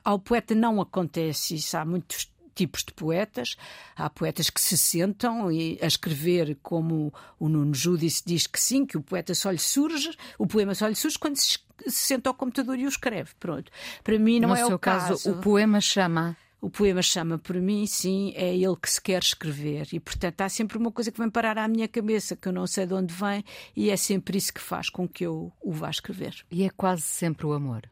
ao 0.04 0.18
poeta 0.18 0.54
não 0.54 0.80
acontece 0.80 1.54
isso. 1.54 1.76
Há 1.76 1.84
muitos 1.86 2.30
tipos 2.54 2.84
de 2.84 2.92
poetas. 2.92 3.56
Há 3.96 4.08
poetas 4.10 4.50
que 4.50 4.60
se 4.60 4.76
sentam 4.76 5.48
a 5.48 5.86
escrever, 5.86 6.56
como 6.62 7.12
o 7.38 7.48
Nuno 7.48 7.74
Judice 7.74 8.22
diz 8.24 8.46
que 8.46 8.60
sim, 8.60 8.84
que 8.84 8.96
o 8.96 9.02
poeta 9.02 9.34
só 9.34 9.50
lhe 9.50 9.58
surge, 9.58 10.10
o 10.38 10.46
poema 10.46 10.74
só 10.74 10.86
lhe 10.86 10.94
surge 10.94 11.18
quando 11.18 11.36
se, 11.36 11.58
senta 11.86 12.30
ao 12.30 12.34
computador 12.34 12.78
e 12.78 12.84
o 12.84 12.88
escreve. 12.88 13.30
Pronto. 13.38 13.70
Para 14.02 14.18
mim 14.18 14.40
não 14.40 14.50
no 14.50 14.56
é 14.56 14.64
o 14.64 14.78
caso. 14.78 15.08
caso. 15.08 15.30
O 15.30 15.40
poema 15.40 15.80
chama 15.80 16.36
o 16.60 16.68
poema 16.68 17.00
chama 17.00 17.38
por 17.38 17.56
mim, 17.56 17.86
sim, 17.86 18.34
é 18.36 18.54
ele 18.54 18.76
que 18.76 18.90
se 18.90 19.00
quer 19.00 19.22
escrever. 19.22 19.88
E, 19.92 19.98
portanto, 19.98 20.42
há 20.42 20.48
sempre 20.48 20.76
uma 20.76 20.92
coisa 20.92 21.10
que 21.10 21.18
vem 21.18 21.30
parar 21.30 21.56
à 21.56 21.66
minha 21.66 21.88
cabeça, 21.88 22.36
que 22.36 22.46
eu 22.48 22.52
não 22.52 22.66
sei 22.66 22.86
de 22.86 22.92
onde 22.92 23.14
vem, 23.14 23.42
e 23.74 23.88
é 23.88 23.96
sempre 23.96 24.36
isso 24.36 24.52
que 24.52 24.60
faz 24.60 24.90
com 24.90 25.08
que 25.08 25.24
eu 25.24 25.50
o 25.62 25.72
vá 25.72 25.88
escrever. 25.88 26.44
E 26.50 26.64
é 26.64 26.70
quase 26.70 27.02
sempre 27.02 27.46
o 27.46 27.54
amor? 27.54 27.88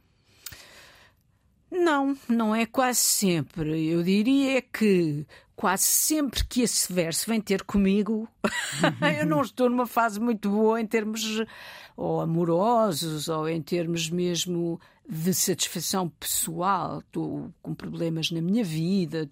Não, 1.70 2.16
não 2.28 2.54
é 2.54 2.66
quase 2.66 3.00
sempre. 3.00 3.86
Eu 3.88 4.02
diria 4.02 4.62
que 4.62 5.26
quase 5.54 5.84
sempre 5.84 6.44
que 6.44 6.62
esse 6.62 6.92
verso 6.92 7.28
vem 7.28 7.40
ter 7.40 7.64
comigo, 7.64 8.28
eu 9.18 9.26
não 9.26 9.42
estou 9.42 9.68
numa 9.68 9.86
fase 9.86 10.20
muito 10.20 10.48
boa 10.48 10.80
em 10.80 10.86
termos 10.86 11.44
ou 11.96 12.20
amorosos 12.20 13.28
ou 13.28 13.48
em 13.48 13.60
termos 13.60 14.08
mesmo 14.08 14.80
de 15.08 15.32
satisfação 15.32 16.08
pessoal. 16.20 16.98
Estou 16.98 17.50
com 17.62 17.74
problemas 17.74 18.30
na 18.30 18.42
minha 18.42 18.62
vida. 18.62 19.26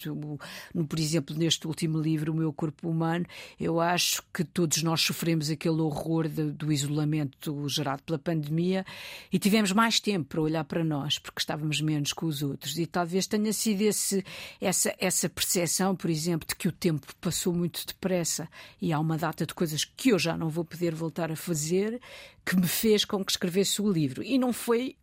No, 0.74 0.86
por 0.86 0.98
exemplo, 0.98 1.36
neste 1.36 1.66
último 1.66 2.00
livro, 2.00 2.32
O 2.32 2.34
Meu 2.34 2.52
Corpo 2.52 2.88
Humano, 2.88 3.26
eu 3.60 3.78
acho 3.78 4.22
que 4.32 4.42
todos 4.42 4.82
nós 4.82 5.02
sofremos 5.02 5.50
aquele 5.50 5.82
horror 5.82 6.28
de, 6.28 6.50
do 6.50 6.72
isolamento 6.72 7.68
gerado 7.68 8.02
pela 8.04 8.18
pandemia 8.18 8.86
e 9.30 9.38
tivemos 9.38 9.72
mais 9.72 10.00
tempo 10.00 10.30
para 10.30 10.40
olhar 10.40 10.64
para 10.64 10.82
nós, 10.82 11.18
porque 11.18 11.40
estávamos 11.40 11.82
menos 11.82 12.14
com 12.14 12.24
os 12.24 12.42
outros. 12.42 12.78
E 12.78 12.86
talvez 12.86 13.26
tenha 13.26 13.52
sido 13.52 13.82
esse, 13.82 14.24
essa, 14.58 14.94
essa 14.98 15.28
percepção, 15.28 15.94
por 15.94 16.08
exemplo, 16.08 16.48
de 16.48 16.56
que 16.56 16.68
o 16.68 16.72
tempo 16.72 17.06
passou 17.20 17.52
muito 17.52 17.84
depressa 17.86 18.48
e 18.80 18.94
há 18.94 18.98
uma 18.98 19.18
data 19.18 19.44
de 19.44 19.52
coisas 19.52 19.84
que 19.84 20.08
eu 20.08 20.18
já 20.18 20.38
não 20.38 20.48
vou 20.48 20.64
poder 20.64 20.94
voltar 20.94 21.30
a 21.30 21.36
fazer 21.36 22.00
que 22.46 22.56
me 22.56 22.68
fez 22.68 23.04
com 23.04 23.22
que 23.22 23.32
escrevesse 23.32 23.82
o 23.82 23.90
livro. 23.90 24.22
E 24.22 24.38
não 24.38 24.52
foi 24.52 24.96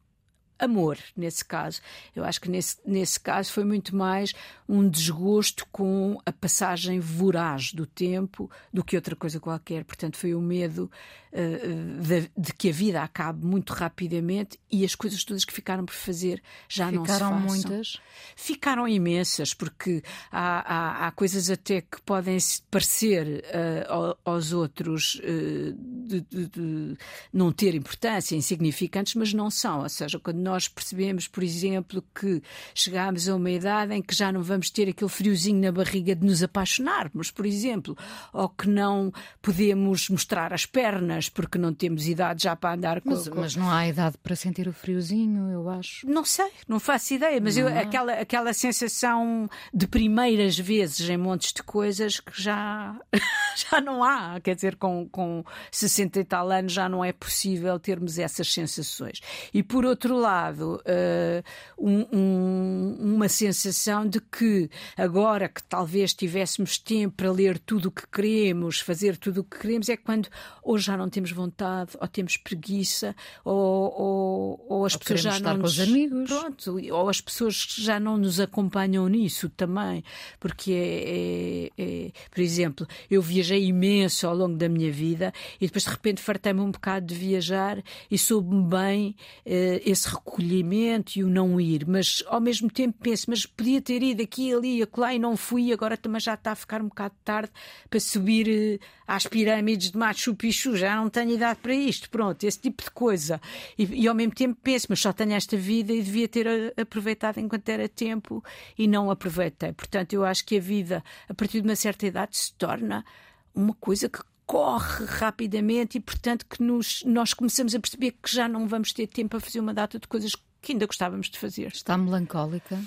amor, 0.63 0.97
nesse 1.15 1.43
caso. 1.43 1.81
Eu 2.15 2.23
acho 2.23 2.39
que 2.39 2.49
nesse, 2.49 2.77
nesse 2.85 3.19
caso 3.19 3.51
foi 3.51 3.63
muito 3.63 3.95
mais 3.95 4.33
um 4.67 4.87
desgosto 4.87 5.65
com 5.71 6.19
a 6.25 6.31
passagem 6.31 6.99
voraz 6.99 7.73
do 7.73 7.85
tempo 7.85 8.49
do 8.71 8.83
que 8.83 8.95
outra 8.95 9.15
coisa 9.15 9.39
qualquer. 9.39 9.83
Portanto, 9.83 10.17
foi 10.17 10.33
o 10.33 10.41
medo 10.41 10.89
uh, 11.31 12.01
de, 12.01 12.31
de, 12.37 12.53
que 12.53 12.69
a 12.69 12.71
vida 12.71 13.01
acabe 13.01 13.45
muito 13.45 13.73
rapidamente 13.73 14.59
e 14.71 14.85
as 14.85 14.95
coisas 14.95 15.23
todas 15.23 15.43
que 15.43 15.53
ficaram 15.53 15.85
por 15.85 15.93
fazer 15.93 16.41
já 16.69 16.87
ficaram 16.87 16.95
não 16.99 17.05
se 17.05 17.11
façam. 17.11 17.37
Ficaram 17.37 17.47
muitas? 17.47 18.01
Ficaram 18.35 18.87
imensas, 18.87 19.53
porque 19.53 20.03
há, 20.31 20.75
há, 20.75 21.07
há 21.07 21.11
coisas 21.11 21.49
até 21.49 21.81
que 21.81 22.01
podem 22.03 22.37
parecer 22.69 23.43
uh, 23.45 24.17
aos 24.23 24.53
outros 24.53 25.15
uh, 25.15 25.73
de, 25.77 26.21
de, 26.21 26.47
de 26.47 26.97
não 27.31 27.51
ter 27.51 27.75
importância, 27.75 28.35
insignificantes, 28.35 29.15
mas 29.15 29.33
não 29.33 29.49
são. 29.49 29.81
Ou 29.81 29.89
seja, 29.89 30.19
quando 30.19 30.37
nós 30.37 30.52
percebemos, 30.67 31.27
por 31.27 31.43
exemplo, 31.43 32.03
que 32.13 32.41
chegamos 32.73 33.27
a 33.27 33.35
uma 33.35 33.51
idade 33.51 33.93
em 33.93 34.01
que 34.01 34.15
já 34.15 34.31
não 34.31 34.41
vamos 34.41 34.69
ter 34.69 34.89
aquele 34.89 35.09
friozinho 35.09 35.61
na 35.61 35.71
barriga 35.71 36.15
de 36.15 36.25
nos 36.25 36.43
apaixonarmos, 36.43 37.31
por 37.31 37.45
exemplo, 37.45 37.97
ou 38.31 38.49
que 38.49 38.67
não 38.67 39.11
podemos 39.41 40.09
mostrar 40.09 40.53
as 40.53 40.65
pernas 40.65 41.29
porque 41.29 41.57
não 41.57 41.73
temos 41.73 42.07
idade 42.07 42.43
já 42.43 42.55
para 42.55 42.75
andar 42.75 43.01
com. 43.01 43.09
Mas, 43.09 43.27
com... 43.27 43.39
mas 43.39 43.55
não 43.55 43.69
há 43.69 43.87
idade 43.87 44.17
para 44.21 44.35
sentir 44.35 44.67
o 44.67 44.73
friozinho, 44.73 45.49
eu 45.49 45.69
acho. 45.69 46.07
Não 46.07 46.25
sei, 46.25 46.51
não 46.67 46.79
faço 46.79 47.13
ideia, 47.13 47.39
mas 47.41 47.57
eu, 47.57 47.67
aquela, 47.67 48.13
aquela 48.13 48.53
sensação 48.53 49.49
de 49.73 49.87
primeiras 49.87 50.57
vezes 50.57 51.09
em 51.09 51.17
montes 51.17 51.53
de 51.53 51.63
coisas 51.63 52.19
que 52.19 52.41
já, 52.41 52.95
já 53.71 53.81
não 53.81 54.03
há, 54.03 54.39
quer 54.39 54.55
dizer, 54.55 54.75
com, 54.75 55.07
com 55.09 55.43
60 55.71 56.19
e 56.19 56.23
tal 56.23 56.51
anos 56.51 56.73
já 56.73 56.87
não 56.89 57.03
é 57.03 57.11
possível 57.11 57.79
termos 57.79 58.17
essas 58.17 58.51
sensações. 58.51 59.19
E 59.53 59.63
por 59.63 59.85
outro 59.85 60.15
lado, 60.15 60.32
lado, 60.33 60.81
uh, 60.81 61.43
um, 61.77 62.05
um, 62.11 63.15
uma 63.15 63.29
sensação 63.29 64.07
de 64.07 64.19
que 64.19 64.69
agora 64.97 65.47
que 65.47 65.63
talvez 65.63 66.13
tivéssemos 66.13 66.77
tempo 66.77 67.15
para 67.17 67.31
ler 67.31 67.59
tudo 67.59 67.87
o 67.87 67.91
que 67.91 68.07
queremos, 68.07 68.79
fazer 68.79 69.17
tudo 69.17 69.41
o 69.41 69.43
que 69.43 69.59
queremos, 69.59 69.89
é 69.89 69.97
quando 69.97 70.27
ou 70.63 70.77
já 70.77 70.97
não 70.97 71.09
temos 71.09 71.31
vontade, 71.31 71.91
ou 71.99 72.07
temos 72.07 72.37
preguiça, 72.37 73.15
ou, 73.43 73.55
ou, 73.55 74.65
ou 74.69 74.85
as 74.85 74.93
ou 74.93 74.99
pessoas 74.99 75.21
já 75.21 75.39
não. 75.39 75.57
nos... 75.57 75.79
amigos. 75.79 76.29
Pronto, 76.29 76.77
ou 76.91 77.09
as 77.09 77.21
pessoas 77.21 77.55
já 77.77 77.99
não 77.99 78.17
nos 78.17 78.39
acompanham 78.39 79.07
nisso 79.07 79.49
também, 79.49 80.03
porque 80.39 80.71
é, 80.71 81.71
é, 81.77 82.05
é, 82.07 82.11
por 82.31 82.41
exemplo, 82.41 82.87
eu 83.09 83.21
viajei 83.21 83.65
imenso 83.65 84.27
ao 84.27 84.35
longo 84.35 84.57
da 84.57 84.67
minha 84.67 84.91
vida 84.91 85.33
e 85.59 85.65
depois 85.65 85.83
de 85.83 85.89
repente 85.89 86.21
fartei-me 86.21 86.61
um 86.61 86.71
bocado 86.71 87.05
de 87.07 87.15
viajar 87.15 87.83
e 88.09 88.17
soube-me 88.17 88.63
bem 88.63 89.15
uh, 89.45 89.81
esse 89.85 90.09
recolhimento 90.25 91.19
e 91.19 91.23
o 91.23 91.29
não 91.29 91.59
ir, 91.59 91.85
mas 91.85 92.23
ao 92.27 92.39
mesmo 92.39 92.69
tempo 92.69 92.97
penso, 93.01 93.25
mas 93.29 93.45
podia 93.45 93.81
ter 93.81 94.01
ido 94.01 94.23
aqui, 94.23 94.53
ali, 94.53 94.81
acolá 94.81 95.13
e 95.13 95.19
não 95.19 95.35
fui, 95.35 95.71
agora 95.73 95.97
também 95.97 96.19
já 96.19 96.33
está 96.33 96.53
a 96.53 96.55
ficar 96.55 96.81
um 96.81 96.87
bocado 96.87 97.13
tarde 97.23 97.51
para 97.89 97.99
subir 97.99 98.47
uh, 98.47 98.85
às 99.05 99.27
pirâmides 99.27 99.91
de 99.91 99.97
Machu 99.97 100.33
Picchu, 100.33 100.75
já 100.77 100.95
não 100.95 101.09
tenho 101.09 101.31
idade 101.31 101.59
para 101.61 101.75
isto, 101.75 102.09
pronto, 102.09 102.43
esse 102.43 102.59
tipo 102.59 102.83
de 102.83 102.91
coisa. 102.91 103.39
E, 103.77 103.83
e 104.03 104.07
ao 104.07 104.15
mesmo 104.15 104.33
tempo 104.33 104.57
penso, 104.63 104.87
mas 104.89 104.99
só 104.99 105.11
tenho 105.11 105.33
esta 105.33 105.57
vida 105.57 105.91
e 105.91 106.01
devia 106.01 106.27
ter 106.27 106.47
eh, 106.47 106.73
aproveitado 106.81 107.39
enquanto 107.39 107.67
era 107.69 107.87
tempo 107.89 108.43
e 108.77 108.87
não 108.87 109.11
aproveitei. 109.11 109.73
Portanto, 109.73 110.13
eu 110.13 110.23
acho 110.23 110.45
que 110.45 110.57
a 110.57 110.61
vida, 110.61 111.03
a 111.27 111.33
partir 111.33 111.61
de 111.61 111.67
uma 111.67 111.75
certa 111.75 112.07
idade, 112.07 112.37
se 112.37 112.53
torna 112.53 113.05
uma 113.53 113.73
coisa 113.73 114.09
que 114.09 114.19
corre 114.45 115.05
rapidamente 115.05 115.97
e, 115.97 116.01
portanto, 116.01 116.45
que 116.45 116.61
nos, 116.61 117.03
nós 117.05 117.33
começamos 117.33 117.73
a 117.73 117.79
perceber 117.79 118.11
que 118.21 118.33
já 118.33 118.47
não 118.47 118.67
vamos 118.67 118.93
ter 118.93 119.07
tempo 119.07 119.37
a 119.37 119.39
fazer 119.39 119.59
uma 119.59 119.73
data 119.73 119.99
de 119.99 120.07
coisas 120.07 120.33
que 120.61 120.71
ainda 120.71 120.85
gostávamos 120.85 121.29
de 121.29 121.37
fazer. 121.37 121.67
Está 121.67 121.97
melancólica? 121.97 122.79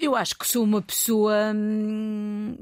Eu 0.00 0.14
acho 0.14 0.38
que 0.38 0.46
sou 0.46 0.62
uma 0.62 0.80
pessoa, 0.80 1.34
hum, 1.52 2.54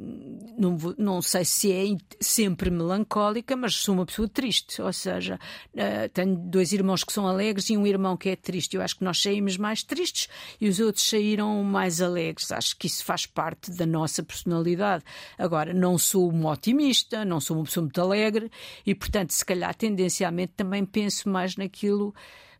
não, 0.58 0.74
vou- 0.74 0.94
não 0.96 1.20
sei 1.20 1.44
se 1.44 1.70
é 1.70 1.84
sempre 2.18 2.70
melancólica, 2.70 3.54
mas 3.54 3.74
sou 3.74 3.94
uma 3.94 4.06
pessoa 4.06 4.26
triste. 4.26 4.80
Ou 4.80 4.90
seja, 4.90 5.38
eh, 5.74 6.08
tenho 6.08 6.34
dois 6.34 6.72
irmãos 6.72 7.04
que 7.04 7.12
são 7.12 7.26
alegres 7.28 7.68
e 7.68 7.76
um 7.76 7.86
irmão 7.86 8.16
que 8.16 8.30
é 8.30 8.36
triste. 8.36 8.74
Eu 8.74 8.80
acho 8.80 8.96
que 8.96 9.04
nós 9.04 9.20
saímos 9.20 9.58
mais 9.58 9.82
tristes 9.82 10.28
e 10.58 10.66
os 10.66 10.80
outros 10.80 11.06
saíram 11.06 11.62
mais 11.62 12.00
alegres. 12.00 12.50
Acho 12.50 12.74
que 12.74 12.86
isso 12.86 13.04
faz 13.04 13.26
parte 13.26 13.70
da 13.70 13.84
nossa 13.84 14.22
personalidade. 14.22 15.04
Agora, 15.36 15.74
não 15.74 15.98
sou 15.98 16.30
uma 16.30 16.52
otimista, 16.52 17.22
não 17.22 17.38
sou 17.38 17.58
uma 17.58 17.64
pessoa 17.64 17.82
muito 17.82 18.00
alegre 18.00 18.50
e, 18.86 18.94
portanto, 18.94 19.32
se 19.32 19.44
calhar 19.44 19.74
tendencialmente 19.74 20.54
também 20.56 20.86
penso 20.86 21.28
mais 21.28 21.54
naquilo 21.56 22.14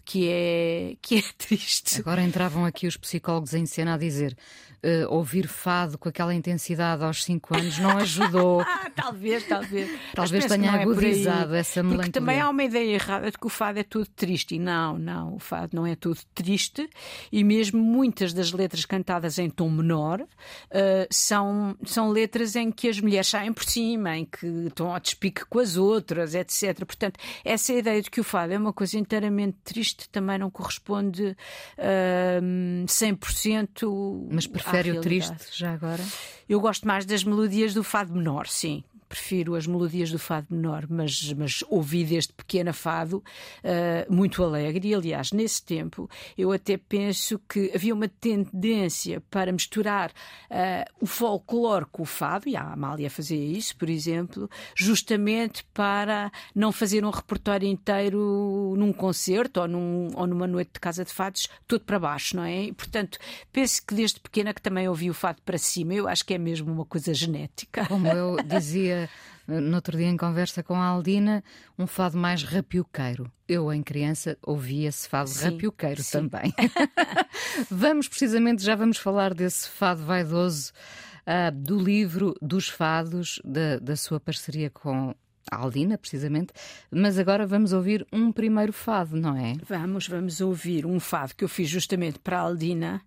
que 0.06 0.28
é, 0.30 0.96
que 1.02 1.18
é 1.18 1.22
triste. 1.36 2.00
Agora 2.00 2.22
entravam 2.22 2.64
aqui 2.64 2.86
os 2.86 2.96
psicólogos 2.96 3.52
em 3.52 3.66
cena 3.66 3.94
a 3.94 3.98
dizer 3.98 4.36
eh, 4.82 5.04
ouvir 5.08 5.48
fado 5.48 5.98
com 5.98 6.08
aquela 6.08 6.32
intensidade 6.32 7.02
aos 7.02 7.25
5 7.25 7.56
anos 7.56 7.78
não 7.78 7.98
ajudou. 7.98 8.64
Ah, 8.76 8.90
talvez, 8.94 9.46
talvez. 9.46 9.90
Talvez 10.14 10.46
tenha 10.46 10.76
é 10.76 10.82
agudizado 10.82 11.54
essa 11.54 11.80
Porque 11.80 11.88
melancolia. 11.88 12.12
também 12.12 12.40
há 12.40 12.48
uma 12.48 12.62
ideia 12.62 12.94
errada 12.94 13.30
de 13.30 13.38
que 13.38 13.46
o 13.46 13.48
fado 13.48 13.78
é 13.78 13.82
tudo 13.82 14.06
triste. 14.06 14.54
E 14.54 14.58
não, 14.58 14.98
não, 14.98 15.34
o 15.34 15.38
fado 15.38 15.75
não 15.75 15.86
é 15.86 15.94
tudo 15.94 16.20
triste. 16.34 16.88
E 17.32 17.42
mesmo 17.42 17.82
muitas 17.82 18.32
das 18.32 18.52
letras 18.52 18.84
cantadas 18.84 19.38
em 19.38 19.48
tom 19.48 19.70
menor 19.70 20.25
eh, 20.70 21.06
são, 21.10 21.76
são 21.84 22.10
letras 22.10 22.54
em 22.54 22.70
que 22.70 22.88
as 22.88 23.00
mulheres 23.00 23.28
saem 23.28 23.52
por 23.52 23.64
cima, 23.64 24.16
em 24.16 24.25
que 24.25 24.46
estão 24.46 24.92
ao 24.92 25.00
despique 25.00 25.44
com 25.46 25.58
as 25.58 25.76
outras, 25.76 26.34
etc. 26.34 26.84
Portanto, 26.84 27.18
essa 27.44 27.72
ideia 27.72 28.02
de 28.02 28.10
que 28.10 28.20
o 28.20 28.25
fado 28.25 28.52
é 28.52 28.58
uma 28.58 28.72
coisa 28.72 28.98
inteiramente 28.98 29.56
triste 29.64 29.95
também 30.08 30.38
não 30.38 30.50
corresponde 30.50 31.36
eh, 31.76 32.40
100% 32.86 34.28
Mas 34.30 34.46
prefere 34.46 34.92
o 34.92 35.00
triste 35.00 35.36
já 35.52 35.72
agora? 35.72 36.02
Eu 36.48 36.60
gosto 36.60 36.86
mais 36.86 37.04
das 37.04 37.24
melodias 37.24 37.74
do 37.74 37.82
fado 37.82 38.14
menor, 38.14 38.46
sim. 38.46 38.84
Prefiro 39.08 39.54
as 39.54 39.66
melodias 39.66 40.10
do 40.10 40.18
fado 40.18 40.48
menor, 40.50 40.86
mas, 40.88 41.32
mas 41.32 41.64
ouvi 41.68 42.04
desde 42.04 42.32
pequena 42.32 42.72
fado 42.72 43.22
ah, 43.64 44.06
muito 44.08 44.42
alegre. 44.42 44.88
E, 44.88 44.94
aliás, 44.94 45.32
nesse 45.32 45.62
tempo, 45.62 46.08
eu 46.36 46.52
até 46.52 46.76
penso 46.76 47.40
que 47.48 47.70
havia 47.75 47.94
uma 47.94 48.08
tendência 48.08 49.22
para 49.30 49.52
misturar 49.52 50.12
ah, 50.50 50.84
o 51.00 51.06
folclore 51.06 51.86
com 51.90 52.02
o 52.02 52.06
fado, 52.06 52.48
e 52.48 52.56
a 52.56 52.72
Amália 52.72 53.10
fazia 53.10 53.36
isso, 53.36 53.76
por 53.76 53.88
exemplo, 53.88 54.50
justamente 54.75 55.64
para 55.72 56.30
não 56.54 56.72
fazer 56.72 57.04
um 57.04 57.10
repertório 57.10 57.68
inteiro 57.68 58.75
num 58.76 58.92
concerto 58.92 59.60
ou, 59.60 59.68
num, 59.68 60.10
ou 60.14 60.26
numa 60.26 60.46
noite 60.46 60.72
de 60.75 60.80
casa 60.80 61.04
de 61.04 61.12
fados, 61.12 61.48
todo 61.66 61.82
para 61.82 61.98
baixo, 61.98 62.36
não 62.36 62.44
é? 62.44 62.64
E, 62.64 62.72
portanto, 62.72 63.18
penso 63.52 63.84
que 63.86 63.94
desde 63.94 64.20
pequena 64.20 64.52
que 64.52 64.62
também 64.62 64.88
ouvi 64.88 65.10
o 65.10 65.14
fado 65.14 65.40
para 65.42 65.58
cima. 65.58 65.94
Eu 65.94 66.08
acho 66.08 66.25
que 66.25 66.34
é 66.34 66.38
mesmo 66.38 66.72
uma 66.72 66.84
coisa 66.84 67.12
genética. 67.12 67.86
Como 67.86 68.06
eu 68.06 68.36
dizia 68.44 68.95
no 69.46 69.76
outro 69.76 69.96
dia 69.96 70.08
em 70.08 70.16
conversa 70.16 70.62
com 70.62 70.74
a 70.74 70.84
Aldina, 70.86 71.42
um 71.78 71.86
fado 71.86 72.16
mais 72.18 72.42
rapioqueiro. 72.42 73.30
Eu, 73.48 73.72
em 73.72 73.82
criança, 73.82 74.36
ouvia 74.42 74.88
esse 74.88 75.08
fado 75.08 75.28
Sim, 75.28 75.50
rapioqueiro 75.50 76.02
sim. 76.02 76.28
também. 76.28 76.52
vamos 77.70 78.08
precisamente, 78.08 78.62
já 78.62 78.74
vamos 78.74 78.98
falar 78.98 79.32
desse 79.32 79.68
fado 79.68 80.04
vaidoso 80.04 80.72
ah, 81.24 81.50
do 81.50 81.78
livro 81.78 82.34
dos 82.42 82.68
fados, 82.68 83.40
da, 83.44 83.78
da 83.78 83.96
sua 83.96 84.18
parceria 84.18 84.70
com 84.70 85.14
a 85.50 85.56
Aldina, 85.56 85.96
precisamente. 85.96 86.52
Mas 86.90 87.18
agora 87.18 87.46
vamos 87.46 87.72
ouvir 87.72 88.06
um 88.12 88.32
primeiro 88.32 88.72
fado, 88.72 89.16
não 89.16 89.36
é? 89.36 89.54
Vamos, 89.68 90.08
vamos 90.08 90.40
ouvir 90.40 90.84
um 90.84 90.98
fado 90.98 91.34
que 91.34 91.44
eu 91.44 91.48
fiz 91.48 91.68
justamente 91.68 92.18
para 92.18 92.38
a 92.38 92.42
Aldina, 92.42 93.02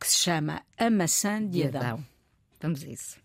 que 0.00 0.06
se 0.08 0.18
chama 0.18 0.62
A 0.76 0.90
Maçã 0.90 1.44
de 1.46 1.64
Adão. 1.64 2.04
Vamos 2.60 2.82
a 2.82 2.88
isso. 2.88 3.18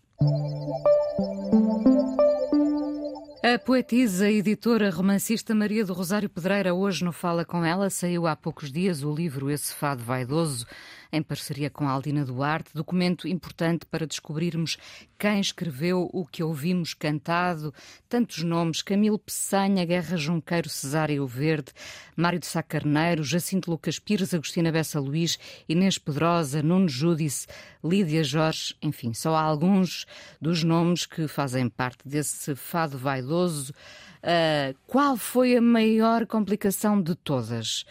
A 3.44 3.58
poetisa, 3.58 4.30
editora, 4.30 4.88
romancista 4.88 5.52
Maria 5.52 5.84
do 5.84 5.92
Rosário 5.92 6.30
Pedreira 6.30 6.72
hoje 6.72 7.04
no 7.04 7.10
Fala 7.10 7.44
Com 7.44 7.64
Ela 7.64 7.90
saiu 7.90 8.24
há 8.24 8.36
poucos 8.36 8.70
dias 8.70 9.02
o 9.02 9.12
livro 9.12 9.50
Esse 9.50 9.74
Fado 9.74 10.04
Vaidoso, 10.04 10.64
em 11.12 11.22
parceria 11.22 11.68
com 11.68 11.86
a 11.86 11.90
Aldina 11.90 12.24
Duarte, 12.24 12.70
documento 12.74 13.28
importante 13.28 13.84
para 13.84 14.06
descobrirmos 14.06 14.78
quem 15.18 15.38
escreveu 15.40 16.08
o 16.12 16.26
que 16.26 16.42
ouvimos 16.42 16.94
cantado, 16.94 17.72
tantos 18.08 18.42
nomes, 18.42 18.80
Camilo 18.80 19.18
Peçanha, 19.18 19.84
Guerra 19.84 20.16
Junqueiro, 20.16 20.70
Cesário 20.70 21.26
Verde, 21.26 21.72
Mário 22.16 22.38
de 22.38 22.46
Sá 22.46 22.62
Carneiro, 22.62 23.22
Jacinto 23.22 23.70
Lucas 23.70 23.98
Pires, 23.98 24.32
Agostina 24.32 24.72
Bessa 24.72 24.98
Luís, 24.98 25.38
Inês 25.68 25.98
Pedrosa, 25.98 26.62
Nuno 26.62 26.88
Júdice, 26.88 27.46
Lídia 27.84 28.24
Jorge, 28.24 28.74
enfim, 28.80 29.12
só 29.12 29.36
há 29.36 29.42
alguns 29.42 30.06
dos 30.40 30.64
nomes 30.64 31.04
que 31.04 31.28
fazem 31.28 31.68
parte 31.68 32.08
desse 32.08 32.54
fado 32.56 32.96
vaidoso. 32.96 33.74
Ah, 34.22 34.72
qual 34.86 35.16
foi 35.16 35.56
a 35.56 35.60
maior 35.60 36.26
complicação 36.26 37.02
de 37.02 37.14
todas? 37.14 37.84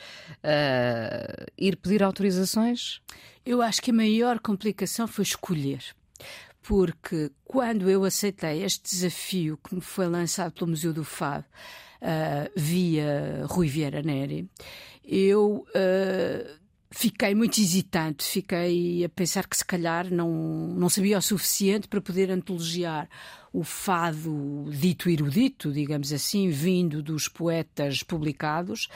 Ah, 0.43 1.45
ir 1.57 1.75
pedir 1.75 2.01
autorizações? 2.01 3.01
Eu 3.45 3.61
acho 3.61 3.81
que 3.81 3.91
a 3.91 3.93
maior 3.93 4.39
complicação 4.39 5.07
foi 5.07 5.23
escolher. 5.23 5.83
Porque 6.61 7.31
quando 7.43 7.89
eu 7.89 8.03
aceitei 8.05 8.63
este 8.63 8.83
desafio 8.83 9.57
que 9.57 9.75
me 9.75 9.81
foi 9.81 10.07
lançado 10.07 10.53
pelo 10.53 10.69
Museu 10.69 10.93
do 10.93 11.03
Fado 11.03 11.45
ah, 12.01 12.49
via 12.55 13.45
Rui 13.47 13.67
Vieira 13.67 14.01
Neri, 14.01 14.49
eu 15.03 15.65
fiquei 16.91 17.33
muito 17.33 17.59
hesitante, 17.59 18.23
fiquei 18.23 19.03
a 19.03 19.09
pensar 19.09 19.47
que 19.47 19.57
se 19.57 19.65
calhar 19.65 20.11
não, 20.11 20.29
não 20.29 20.87
sabia 20.87 21.17
o 21.17 21.21
suficiente 21.21 21.87
para 21.87 22.01
poder 22.01 22.29
antologiar 22.29 23.09
o 23.53 23.63
fado 23.63 24.65
dito 24.71 25.09
erudito, 25.09 25.73
digamos 25.73 26.13
assim, 26.13 26.49
vindo 26.49 27.03
dos 27.03 27.27
poetas 27.27 28.01
publicados 28.01 28.87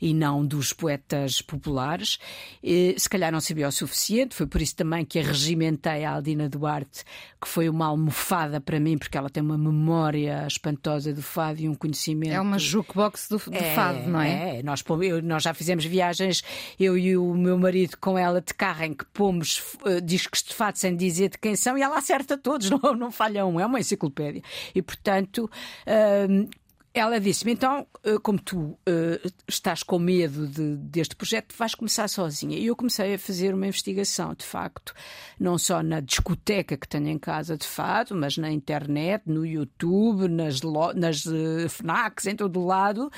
e 0.00 0.14
não 0.14 0.46
dos 0.46 0.72
poetas 0.72 1.42
populares. 1.42 2.18
E, 2.62 2.94
se 2.96 3.08
calhar 3.08 3.32
não 3.32 3.40
sabia 3.40 3.66
o 3.66 3.72
suficiente, 3.72 4.34
foi 4.34 4.46
por 4.46 4.62
isso 4.62 4.76
também 4.76 5.04
que 5.04 5.18
a 5.18 5.22
regimentei 5.22 6.04
a 6.04 6.12
Aldina 6.12 6.48
Duarte, 6.48 7.02
que 7.40 7.48
foi 7.48 7.68
uma 7.68 7.86
almofada 7.86 8.60
para 8.60 8.78
mim, 8.78 8.96
porque 8.96 9.18
ela 9.18 9.28
tem 9.28 9.42
uma 9.42 9.58
memória 9.58 10.46
espantosa 10.46 11.12
do 11.12 11.20
fado 11.22 11.60
e 11.60 11.68
um 11.68 11.74
conhecimento. 11.74 12.32
É 12.32 12.40
uma 12.40 12.58
jukebox 12.58 13.28
do, 13.28 13.38
de 13.38 13.74
fado, 13.74 14.08
não 14.08 14.20
é? 14.20 14.58
É, 14.58 14.62
nós, 14.62 14.84
eu- 15.02 15.22
nós 15.22 15.42
já 15.42 15.52
fizemos 15.52 15.84
viagens, 15.84 16.42
eu 16.78 16.96
e 16.96 17.16
o 17.16 17.34
meu 17.34 17.58
marido 17.58 17.96
com 18.00 18.16
ela 18.16 18.40
de 18.40 18.54
carro, 18.54 18.84
em 18.84 18.94
que 18.94 19.04
pomos 19.06 19.76
eh, 19.86 20.00
discos 20.00 20.42
de 20.42 20.54
fado 20.54 20.78
sem 20.78 20.96
dizer 20.96 21.30
de 21.30 21.38
quem 21.38 21.56
são 21.56 21.76
e 21.76 21.82
ela 21.82 21.98
acerta 21.98 22.38
todos, 22.38 22.70
não, 22.70 22.94
não 22.94 23.10
falha 23.10 23.44
um, 23.44 23.58
é 23.58 23.66
uma 23.66 23.80
enciclopédia. 23.80 24.03
E 24.74 24.82
portanto. 24.82 25.50
Ela 26.96 27.18
disse-me, 27.18 27.50
então, 27.52 27.84
eh, 28.04 28.18
como 28.22 28.38
tu 28.38 28.78
eh, 28.86 29.20
estás 29.48 29.82
com 29.82 29.98
medo 29.98 30.46
de- 30.46 30.76
deste 30.76 31.16
projeto, 31.16 31.52
vais 31.58 31.74
começar 31.74 32.06
sozinha. 32.08 32.56
E 32.56 32.66
eu 32.66 32.76
comecei 32.76 33.14
a 33.14 33.18
fazer 33.18 33.52
uma 33.52 33.66
investigação, 33.66 34.32
de 34.32 34.44
facto, 34.46 34.94
não 35.38 35.58
só 35.58 35.82
na 35.82 35.98
discoteca 35.98 36.76
que 36.76 36.86
tenho 36.86 37.08
em 37.08 37.18
casa 37.18 37.58
de 37.58 37.66
fado, 37.66 38.14
mas 38.14 38.36
na 38.36 38.48
internet, 38.52 39.24
no 39.26 39.44
YouTube, 39.44 40.28
nas, 40.28 40.60
nas 40.94 41.26
eh, 41.26 41.68
FNACs, 41.68 42.26
em 42.26 42.36
todo 42.36 42.64
lado. 42.64 43.10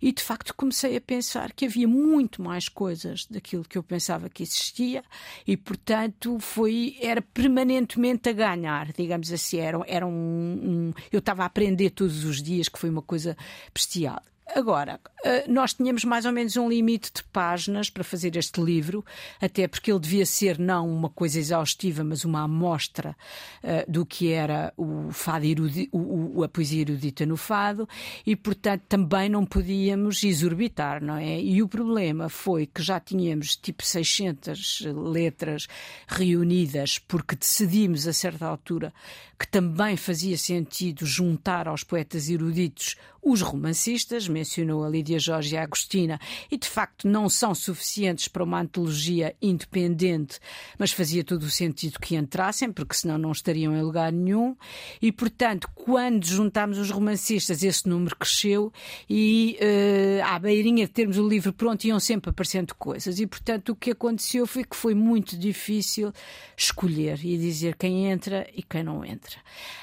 E, 0.00 0.12
de 0.12 0.22
facto, 0.22 0.54
comecei 0.54 0.96
a 0.96 1.00
pensar 1.00 1.52
que 1.52 1.64
havia 1.66 1.88
muito 1.88 2.40
mais 2.40 2.68
coisas 2.68 3.26
daquilo 3.28 3.64
que 3.64 3.76
eu 3.76 3.82
pensava 3.82 4.28
que 4.28 4.44
existia 4.44 5.02
e, 5.44 5.56
portanto, 5.56 6.38
foi, 6.38 6.96
era 7.00 7.20
permanentemente 7.20 8.28
a 8.28 8.32
ganhar, 8.32 8.92
digamos 8.92 9.32
assim. 9.32 9.58
Era, 9.58 9.80
era 9.88 10.06
um, 10.06 10.10
um- 10.12 10.92
eu 11.10 11.18
estava 11.18 11.42
a 11.42 11.46
aprender 11.46 11.90
todos 11.90 12.24
os 12.24 12.40
dias, 12.40 12.68
que 12.68 12.78
foi 12.78 12.90
uma 12.90 13.02
coisa 13.02 13.23
bestial. 13.72 14.20
Agora, 14.54 15.00
eh, 15.24 15.46
nós 15.48 15.72
tínhamos 15.72 16.04
mais 16.04 16.26
ou 16.26 16.30
menos 16.32 16.54
um 16.58 16.68
limite 16.68 17.10
de 17.16 17.24
páginas 17.24 17.88
para 17.88 18.04
fazer 18.04 18.36
este 18.36 18.60
livro, 18.60 19.02
até 19.40 19.66
porque 19.66 19.90
ele 19.90 19.98
devia 19.98 20.26
ser 20.26 20.58
não 20.58 20.86
uma 20.86 21.08
coisa 21.08 21.38
exaustiva, 21.38 22.04
mas 22.04 22.26
uma 22.26 22.42
amostra 22.42 23.16
eh, 23.62 23.86
do 23.88 24.04
que 24.04 24.30
era 24.32 24.70
o 24.76 25.10
fado 25.10 25.46
erudi- 25.46 25.88
o- 25.90 26.40
o- 26.40 26.44
a 26.44 26.48
poesia 26.48 26.82
erudita 26.82 27.24
no 27.24 27.38
fado, 27.38 27.88
e 28.26 28.36
portanto 28.36 28.82
também 28.86 29.30
não 29.30 29.46
podíamos 29.46 30.22
exorbitar, 30.22 31.02
não 31.02 31.16
é? 31.16 31.40
E 31.40 31.62
o 31.62 31.66
problema 31.66 32.28
foi 32.28 32.66
que 32.66 32.82
já 32.82 33.00
tínhamos 33.00 33.56
tipo 33.56 33.82
600 33.82 34.82
letras 34.94 35.66
reunidas, 36.06 36.98
porque 36.98 37.34
decidimos 37.34 38.06
a 38.06 38.12
certa 38.12 38.46
altura 38.46 38.92
que 39.38 39.48
também 39.48 39.96
fazia 39.96 40.38
sentido 40.38 41.04
juntar 41.04 41.66
aos 41.66 41.82
poetas 41.82 42.28
eruditos 42.28 42.94
os 43.24 43.40
romancistas, 43.40 44.28
mencionou 44.28 44.84
a 44.84 44.88
Lídia 44.88 45.18
Jorge 45.18 45.54
e 45.54 45.58
a 45.58 45.62
Agostina, 45.62 46.20
e 46.50 46.58
de 46.58 46.68
facto 46.68 47.08
não 47.08 47.28
são 47.28 47.54
suficientes 47.54 48.28
para 48.28 48.44
uma 48.44 48.60
antologia 48.60 49.34
independente, 49.40 50.38
mas 50.78 50.92
fazia 50.92 51.24
todo 51.24 51.44
o 51.44 51.50
sentido 51.50 51.98
que 51.98 52.16
entrassem, 52.16 52.70
porque 52.70 52.94
senão 52.94 53.16
não 53.16 53.32
estariam 53.32 53.74
em 53.74 53.82
lugar 53.82 54.12
nenhum. 54.12 54.54
E 55.00 55.10
portanto, 55.10 55.68
quando 55.74 56.26
juntámos 56.26 56.78
os 56.78 56.90
romancistas, 56.90 57.62
esse 57.62 57.88
número 57.88 58.14
cresceu 58.16 58.72
e 59.08 59.58
uh, 59.60 60.24
à 60.26 60.38
beirinha 60.38 60.86
de 60.86 60.92
termos 60.92 61.16
o 61.16 61.26
livro 61.26 61.52
pronto 61.52 61.84
iam 61.84 61.98
sempre 61.98 62.30
aparecendo 62.30 62.74
coisas. 62.74 63.18
E 63.18 63.26
portanto, 63.26 63.70
o 63.70 63.76
que 63.76 63.92
aconteceu 63.92 64.46
foi 64.46 64.64
que 64.64 64.76
foi 64.76 64.94
muito 64.94 65.36
difícil 65.38 66.12
escolher 66.56 67.24
e 67.24 67.38
dizer 67.38 67.76
quem 67.76 68.06
entra 68.06 68.46
e 68.54 68.62
quem 68.62 68.82
não 68.82 69.04
entra. 69.04 69.36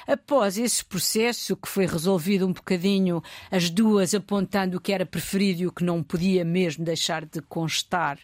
Após 0.06 0.58
esse 0.58 0.84
processo, 0.84 1.56
que 1.56 1.68
foi 1.68 1.86
resolvido 1.86 2.46
um 2.46 2.52
bocadinho, 2.52 3.22
as 3.50 3.70
duas 3.70 4.14
apontando 4.14 4.76
o 4.76 4.80
que 4.80 4.92
era 4.92 5.06
preferido 5.06 5.62
e 5.62 5.66
o 5.66 5.72
que 5.72 5.84
não 5.84 6.02
podia 6.02 6.44
mesmo 6.44 6.84
deixar 6.84 7.24
de 7.24 7.40
constar, 7.42 8.18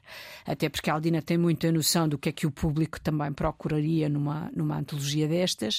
até 0.47 0.69
porque 0.69 0.91
a 0.91 0.95
Aldina 0.95 1.23
tem 1.23 1.37
muita 1.37 1.71
noção 1.71 2.09
do 2.09 2.19
que 2.19 2.29
é 2.29 2.33
que 2.33 2.47
o 2.47 2.51
público 2.51 3.01
também 3.01 3.33
procuraria 3.33 4.09
numa, 4.09 4.51
numa 4.55 4.77
antologia 4.77 5.29
destas. 5.29 5.79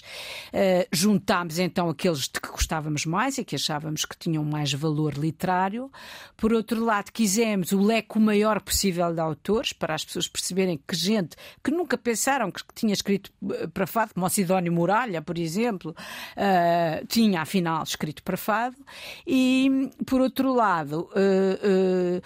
Uh, 0.53 0.87
juntámos 0.91 1.59
então 1.59 1.89
aqueles 1.89 2.21
de 2.21 2.39
que 2.39 2.49
gostávamos 2.49 3.05
mais 3.05 3.37
e 3.37 3.43
que 3.43 3.55
achávamos 3.55 4.05
que 4.05 4.17
tinham 4.17 4.43
mais 4.43 4.73
valor 4.73 5.13
literário. 5.13 5.91
Por 6.37 6.53
outro 6.53 6.83
lado, 6.83 7.11
quisemos 7.11 7.71
o 7.71 7.81
leque 7.81 8.17
o 8.17 8.21
maior 8.21 8.61
possível 8.61 9.13
de 9.13 9.19
autores, 9.19 9.73
para 9.73 9.95
as 9.95 10.05
pessoas 10.05 10.27
perceberem 10.27 10.79
que 10.87 10.95
gente 10.95 11.35
que 11.63 11.71
nunca 11.71 11.97
pensaram 11.97 12.51
que 12.51 12.61
tinha 12.73 12.93
escrito 12.93 13.31
eh, 13.51 13.67
para 13.67 13.87
fado, 13.87 14.13
como 14.13 14.25
o 14.25 14.29
Sidónio 14.29 14.71
Muralha, 14.71 15.21
por 15.21 15.37
exemplo, 15.37 15.91
uh, 15.91 17.05
tinha 17.07 17.41
afinal 17.41 17.83
escrito 17.83 18.23
para 18.23 18.37
fado. 18.37 18.75
E, 19.25 19.89
por 20.05 20.21
outro 20.21 20.53
lado, 20.53 21.09
uh, 21.11 22.17
uh, 22.17 22.21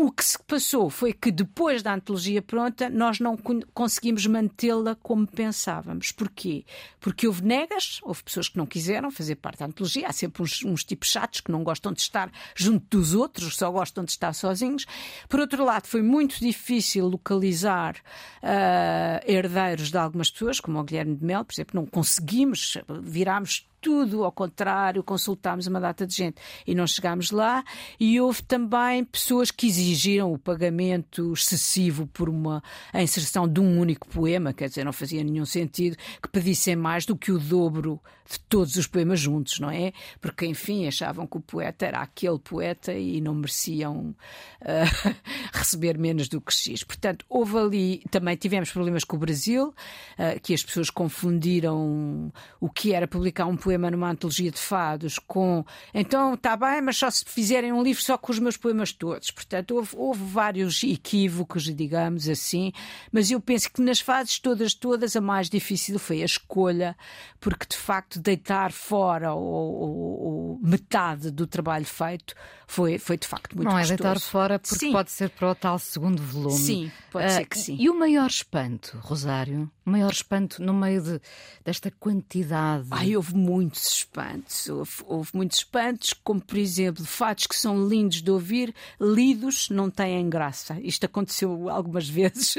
o 0.00 0.12
que 0.12 0.24
se 0.24 0.38
passou 0.44 0.88
foi 0.88 1.12
que 1.12 1.32
depois 1.32 1.82
da 1.82 1.92
antologia 1.92 2.40
pronta, 2.40 2.88
nós 2.88 3.18
não 3.18 3.36
conseguimos 3.74 4.24
mantê-la 4.28 4.94
como 4.94 5.26
pensávamos. 5.26 6.12
Porquê? 6.12 6.64
Porque 7.00 7.26
houve 7.26 7.42
negas, 7.42 7.98
houve 8.04 8.22
pessoas 8.22 8.48
que 8.48 8.56
não 8.56 8.64
quiseram 8.64 9.10
fazer 9.10 9.34
parte 9.34 9.58
da 9.58 9.66
antologia, 9.66 10.06
há 10.06 10.12
sempre 10.12 10.40
uns, 10.40 10.64
uns 10.64 10.84
tipos 10.84 11.08
chatos 11.08 11.40
que 11.40 11.50
não 11.50 11.64
gostam 11.64 11.92
de 11.92 12.00
estar 12.00 12.30
junto 12.54 12.96
dos 12.96 13.12
outros, 13.12 13.56
só 13.56 13.72
gostam 13.72 14.04
de 14.04 14.12
estar 14.12 14.32
sozinhos. 14.34 14.86
Por 15.28 15.40
outro 15.40 15.64
lado, 15.64 15.88
foi 15.88 16.00
muito 16.00 16.38
difícil 16.38 17.08
localizar 17.08 17.96
uh, 17.96 19.20
herdeiros 19.26 19.90
de 19.90 19.98
algumas 19.98 20.30
pessoas, 20.30 20.60
como 20.60 20.78
o 20.78 20.84
Guilherme 20.84 21.16
de 21.16 21.24
Mel, 21.24 21.44
por 21.44 21.52
exemplo, 21.52 21.74
não 21.74 21.86
conseguimos, 21.86 22.78
virámos 23.02 23.66
tudo 23.80 24.24
ao 24.24 24.32
contrário, 24.32 25.02
consultámos 25.02 25.66
uma 25.66 25.80
data 25.80 26.06
de 26.06 26.14
gente 26.14 26.36
e 26.66 26.74
não 26.74 26.86
chegámos 26.86 27.30
lá. 27.30 27.64
E 27.98 28.20
houve 28.20 28.42
também 28.42 29.04
pessoas 29.04 29.50
que 29.50 29.66
exigiram 29.66 30.32
o 30.32 30.38
pagamento 30.38 31.32
excessivo 31.32 32.06
por 32.06 32.28
uma 32.28 32.62
a 32.92 33.02
inserção 33.02 33.48
de 33.48 33.60
um 33.60 33.78
único 33.78 34.08
poema, 34.08 34.52
quer 34.52 34.68
dizer, 34.68 34.84
não 34.84 34.92
fazia 34.92 35.22
nenhum 35.22 35.46
sentido 35.46 35.96
que 36.22 36.28
pedissem 36.28 36.76
mais 36.76 37.06
do 37.06 37.16
que 37.16 37.32
o 37.32 37.38
dobro 37.38 38.00
de 38.30 38.38
todos 38.40 38.76
os 38.76 38.86
poemas 38.86 39.18
juntos, 39.18 39.58
não 39.58 39.70
é? 39.70 39.92
Porque, 40.20 40.44
enfim, 40.44 40.86
achavam 40.86 41.26
que 41.26 41.38
o 41.38 41.40
poeta 41.40 41.86
era 41.86 42.00
aquele 42.00 42.38
poeta 42.38 42.92
e 42.92 43.20
não 43.20 43.34
mereciam 43.34 44.14
uh, 44.60 45.14
receber 45.52 45.96
menos 45.96 46.28
do 46.28 46.40
que 46.40 46.52
X. 46.52 46.84
Portanto, 46.84 47.24
houve 47.28 47.56
ali, 47.56 48.02
também 48.10 48.36
tivemos 48.36 48.70
problemas 48.70 49.02
com 49.02 49.16
o 49.16 49.18
Brasil, 49.18 49.68
uh, 49.68 50.40
que 50.42 50.52
as 50.52 50.62
pessoas 50.62 50.90
confundiram 50.90 52.30
o 52.60 52.68
que 52.68 52.92
era 52.92 53.08
publicar 53.08 53.46
um 53.46 53.56
poema 53.56 53.77
numa 53.78 54.10
antologia 54.10 54.50
de 54.50 54.58
fados 54.58 55.18
com 55.18 55.64
então 55.94 56.34
está 56.34 56.56
bem, 56.56 56.80
mas 56.82 56.96
só 56.96 57.10
se 57.10 57.24
fizerem 57.24 57.72
um 57.72 57.82
livro 57.82 58.02
só 58.02 58.18
com 58.18 58.32
os 58.32 58.38
meus 58.38 58.56
poemas 58.56 58.92
todos. 58.92 59.30
Portanto, 59.30 59.74
houve, 59.76 59.90
houve 59.96 60.24
vários 60.24 60.82
equívocos, 60.82 61.64
digamos 61.74 62.28
assim, 62.28 62.72
mas 63.12 63.30
eu 63.30 63.40
penso 63.40 63.70
que 63.70 63.80
nas 63.80 64.00
fases 64.00 64.38
todas, 64.38 64.74
todas, 64.74 65.16
a 65.16 65.20
mais 65.20 65.48
difícil 65.48 65.98
foi 65.98 66.22
a 66.22 66.24
escolha, 66.24 66.96
porque 67.40 67.66
de 67.66 67.76
facto 67.76 68.18
deitar 68.18 68.72
fora 68.72 69.32
ou, 69.32 70.58
metade 70.62 71.30
do 71.30 71.46
trabalho 71.46 71.84
feito 71.84 72.34
foi, 72.66 72.98
foi 72.98 73.16
de 73.16 73.26
facto 73.26 73.56
muito 73.56 73.68
Não 73.68 73.78
é 73.78 73.86
deitar 73.86 74.18
fora 74.20 74.58
porque 74.58 74.78
sim. 74.78 74.92
pode 74.92 75.10
ser 75.10 75.30
para 75.30 75.50
o 75.50 75.54
tal 75.54 75.78
segundo 75.78 76.22
volume. 76.22 76.58
Sim, 76.58 76.92
pode 77.10 77.26
uh, 77.26 77.30
ser 77.30 77.46
que 77.46 77.58
sim. 77.58 77.76
E 77.78 77.88
o 77.88 77.98
maior 77.98 78.28
espanto, 78.28 78.98
Rosário? 79.00 79.70
Maior 79.88 80.12
espanto 80.12 80.62
no 80.62 80.72
meio 80.72 81.02
de, 81.02 81.20
desta 81.64 81.90
quantidade? 81.90 82.86
Ai, 82.90 83.16
houve 83.16 83.34
muitos 83.34 83.88
espantos. 83.88 84.68
Houve, 84.68 84.92
houve 85.06 85.30
muitos 85.34 85.58
espantos, 85.58 86.12
como 86.12 86.40
por 86.40 86.58
exemplo, 86.58 87.04
fatos 87.04 87.46
que 87.46 87.56
são 87.56 87.88
lindos 87.88 88.22
de 88.22 88.30
ouvir, 88.30 88.74
lidos 89.00 89.68
não 89.70 89.90
têm 89.90 90.28
graça. 90.28 90.78
Isto 90.80 91.06
aconteceu 91.06 91.68
algumas 91.68 92.08
vezes, 92.08 92.56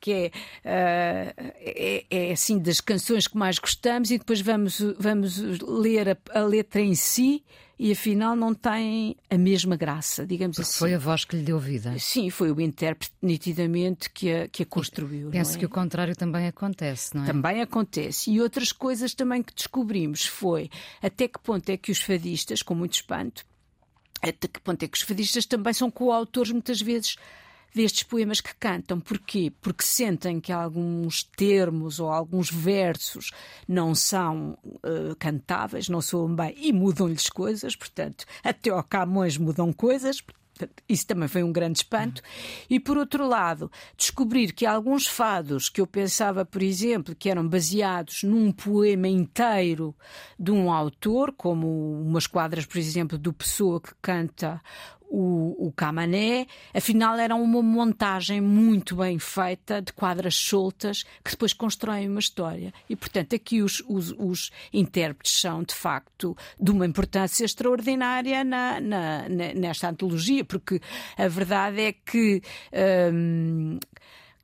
que 0.00 0.12
é, 0.12 0.26
uh, 0.64 1.52
é, 1.60 2.04
é 2.10 2.32
assim 2.32 2.58
das 2.58 2.80
canções 2.80 3.26
que 3.26 3.36
mais 3.36 3.58
gostamos 3.58 4.10
e 4.10 4.18
depois 4.18 4.40
vamos, 4.40 4.80
vamos 4.98 5.38
ler 5.60 6.10
a, 6.10 6.16
a 6.38 6.42
letra 6.42 6.80
em 6.80 6.94
si 6.94 7.44
e 7.78 7.92
afinal 7.92 8.34
não 8.34 8.52
tem 8.52 9.16
a 9.30 9.38
mesma 9.38 9.76
graça, 9.76 10.26
digamos 10.26 10.56
Porque 10.56 10.68
assim. 10.68 10.78
Foi 10.78 10.94
a 10.94 10.98
voz 10.98 11.24
que 11.24 11.36
lhe 11.36 11.42
deu 11.42 11.58
vida. 11.58 11.96
Sim, 11.98 12.28
foi 12.28 12.50
o 12.50 12.60
intérprete 12.60 13.12
nitidamente 13.22 14.10
que 14.10 14.32
a, 14.32 14.48
que 14.48 14.64
a 14.64 14.66
construiu. 14.66 15.30
Penso 15.30 15.56
é? 15.56 15.58
que 15.60 15.66
o 15.66 15.68
contrário 15.68 16.16
também 16.16 16.46
acontece, 16.48 17.14
não 17.14 17.22
é? 17.22 17.26
Também 17.26 17.60
acontece. 17.60 18.30
E 18.30 18.40
outras 18.40 18.72
coisas 18.72 19.14
também 19.14 19.42
que 19.42 19.54
descobrimos 19.54 20.26
foi 20.26 20.68
até 21.00 21.28
que 21.28 21.38
ponto 21.38 21.68
é 21.70 21.76
que 21.76 21.92
os 21.92 22.00
fadistas, 22.00 22.62
com 22.62 22.74
muito 22.74 22.94
espanto, 22.94 23.44
até 24.20 24.48
que 24.48 24.60
ponto 24.60 24.82
é 24.82 24.88
que 24.88 24.98
os 24.98 25.02
fadistas 25.02 25.46
também 25.46 25.72
são 25.72 25.90
coautores 25.90 26.50
muitas 26.50 26.80
vezes 26.80 27.16
destes 27.74 28.02
poemas 28.02 28.40
que 28.40 28.54
cantam. 28.54 29.00
Porquê? 29.00 29.52
Porque 29.60 29.84
sentem 29.84 30.40
que 30.40 30.52
alguns 30.52 31.22
termos 31.22 32.00
ou 32.00 32.10
alguns 32.10 32.50
versos 32.50 33.30
não 33.66 33.94
são 33.94 34.58
uh, 34.64 35.14
cantáveis, 35.18 35.88
não 35.88 36.00
soam 36.00 36.34
bem 36.34 36.54
e 36.56 36.72
mudam-lhes 36.72 37.28
coisas, 37.28 37.76
portanto, 37.76 38.24
até 38.42 38.70
ao 38.70 38.82
Camões 38.82 39.36
mudam 39.36 39.72
coisas. 39.72 40.22
Isso 40.88 41.06
também 41.06 41.28
foi 41.28 41.42
um 41.42 41.52
grande 41.52 41.78
espanto. 41.78 42.22
E 42.68 42.80
por 42.80 42.96
outro 42.96 43.26
lado, 43.26 43.70
descobrir 43.96 44.52
que 44.52 44.66
alguns 44.66 45.06
fados 45.06 45.68
que 45.68 45.80
eu 45.80 45.86
pensava, 45.86 46.44
por 46.44 46.62
exemplo, 46.62 47.14
que 47.14 47.30
eram 47.30 47.46
baseados 47.46 48.22
num 48.22 48.50
poema 48.50 49.08
inteiro 49.08 49.94
de 50.38 50.50
um 50.50 50.72
autor, 50.72 51.32
como 51.36 52.00
umas 52.00 52.26
quadras, 52.26 52.66
por 52.66 52.78
exemplo, 52.78 53.16
do 53.16 53.32
Pessoa 53.32 53.80
que 53.80 53.92
canta 54.00 54.60
o, 55.08 55.68
o 55.68 55.72
Camané, 55.72 56.46
afinal 56.74 57.16
era 57.18 57.34
uma 57.34 57.62
montagem 57.62 58.40
muito 58.40 58.96
bem 58.96 59.18
feita 59.18 59.80
de 59.80 59.92
quadras 59.92 60.34
soltas 60.34 61.04
que 61.24 61.30
depois 61.30 61.52
constroem 61.52 62.08
uma 62.08 62.20
história. 62.20 62.72
E, 62.88 62.94
portanto, 62.94 63.34
aqui 63.34 63.62
os, 63.62 63.82
os, 63.88 64.12
os 64.18 64.50
intérpretes 64.72 65.40
são, 65.40 65.62
de 65.62 65.74
facto, 65.74 66.36
de 66.60 66.70
uma 66.70 66.86
importância 66.86 67.44
extraordinária 67.44 68.44
na, 68.44 68.80
na, 68.80 69.28
nesta 69.28 69.88
antologia, 69.88 70.44
porque 70.44 70.80
a 71.16 71.28
verdade 71.28 71.80
é 71.80 71.92
que. 71.92 72.42
Hum, 73.12 73.78